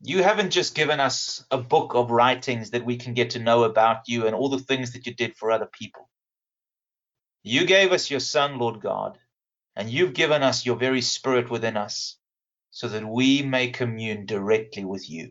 you 0.02 0.22
haven't 0.22 0.52
just 0.52 0.76
given 0.76 1.00
us 1.00 1.44
a 1.50 1.58
book 1.58 1.94
of 1.96 2.12
writings 2.12 2.70
that 2.72 2.86
we 2.86 2.98
can 2.98 3.14
get 3.14 3.32
to 3.32 3.40
know 3.40 3.64
about 3.64 4.08
you 4.08 4.28
and 4.28 4.36
all 4.36 4.50
the 4.50 4.60
things 4.60 4.92
that 4.94 5.06
you 5.08 5.14
did 5.14 5.36
for 5.36 5.52
other 5.52 5.68
people. 5.72 6.08
You 7.44 7.66
gave 7.66 7.92
us 7.92 8.10
your 8.10 8.20
Son, 8.20 8.58
Lord 8.58 8.80
God, 8.80 9.18
and 9.76 9.90
you've 9.90 10.14
given 10.14 10.42
us 10.42 10.64
your 10.64 10.76
very 10.76 11.00
Spirit 11.00 11.50
within 11.50 11.76
us 11.76 12.16
so 12.70 12.88
that 12.88 13.06
we 13.06 13.42
may 13.42 13.68
commune 13.68 14.26
directly 14.26 14.84
with 14.84 15.08
you, 15.08 15.30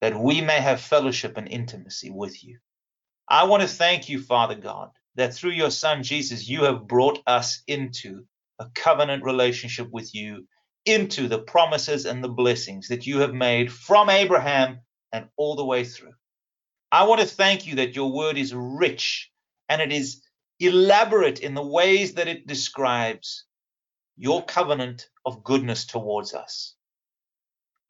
that 0.00 0.18
we 0.18 0.40
may 0.40 0.60
have 0.60 0.80
fellowship 0.80 1.36
and 1.36 1.48
intimacy 1.48 2.10
with 2.10 2.42
you. 2.42 2.58
I 3.28 3.44
want 3.44 3.62
to 3.62 3.68
thank 3.68 4.08
you, 4.08 4.20
Father 4.20 4.54
God, 4.54 4.90
that 5.14 5.34
through 5.34 5.52
your 5.52 5.70
Son 5.70 6.02
Jesus, 6.02 6.48
you 6.48 6.64
have 6.64 6.86
brought 6.86 7.20
us 7.26 7.62
into 7.66 8.24
a 8.58 8.66
covenant 8.74 9.24
relationship 9.24 9.88
with 9.90 10.14
you 10.14 10.46
into 10.84 11.28
the 11.28 11.38
promises 11.38 12.04
and 12.04 12.22
the 12.22 12.28
blessings 12.28 12.88
that 12.88 13.06
you 13.06 13.20
have 13.20 13.32
made 13.32 13.72
from 13.72 14.10
Abraham 14.10 14.80
and 15.12 15.28
all 15.36 15.56
the 15.56 15.64
way 15.64 15.84
through. 15.84 16.12
I 16.92 17.04
want 17.04 17.20
to 17.20 17.26
thank 17.26 17.66
you 17.66 17.76
that 17.76 17.96
your 17.96 18.12
word 18.12 18.36
is 18.36 18.54
rich 18.54 19.30
and 19.68 19.80
it 19.80 19.92
is 19.92 20.22
elaborate 20.60 21.40
in 21.40 21.54
the 21.54 21.66
ways 21.66 22.14
that 22.14 22.28
it 22.28 22.46
describes 22.46 23.44
your 24.16 24.44
covenant 24.44 25.08
of 25.24 25.42
goodness 25.42 25.86
towards 25.86 26.34
us. 26.34 26.74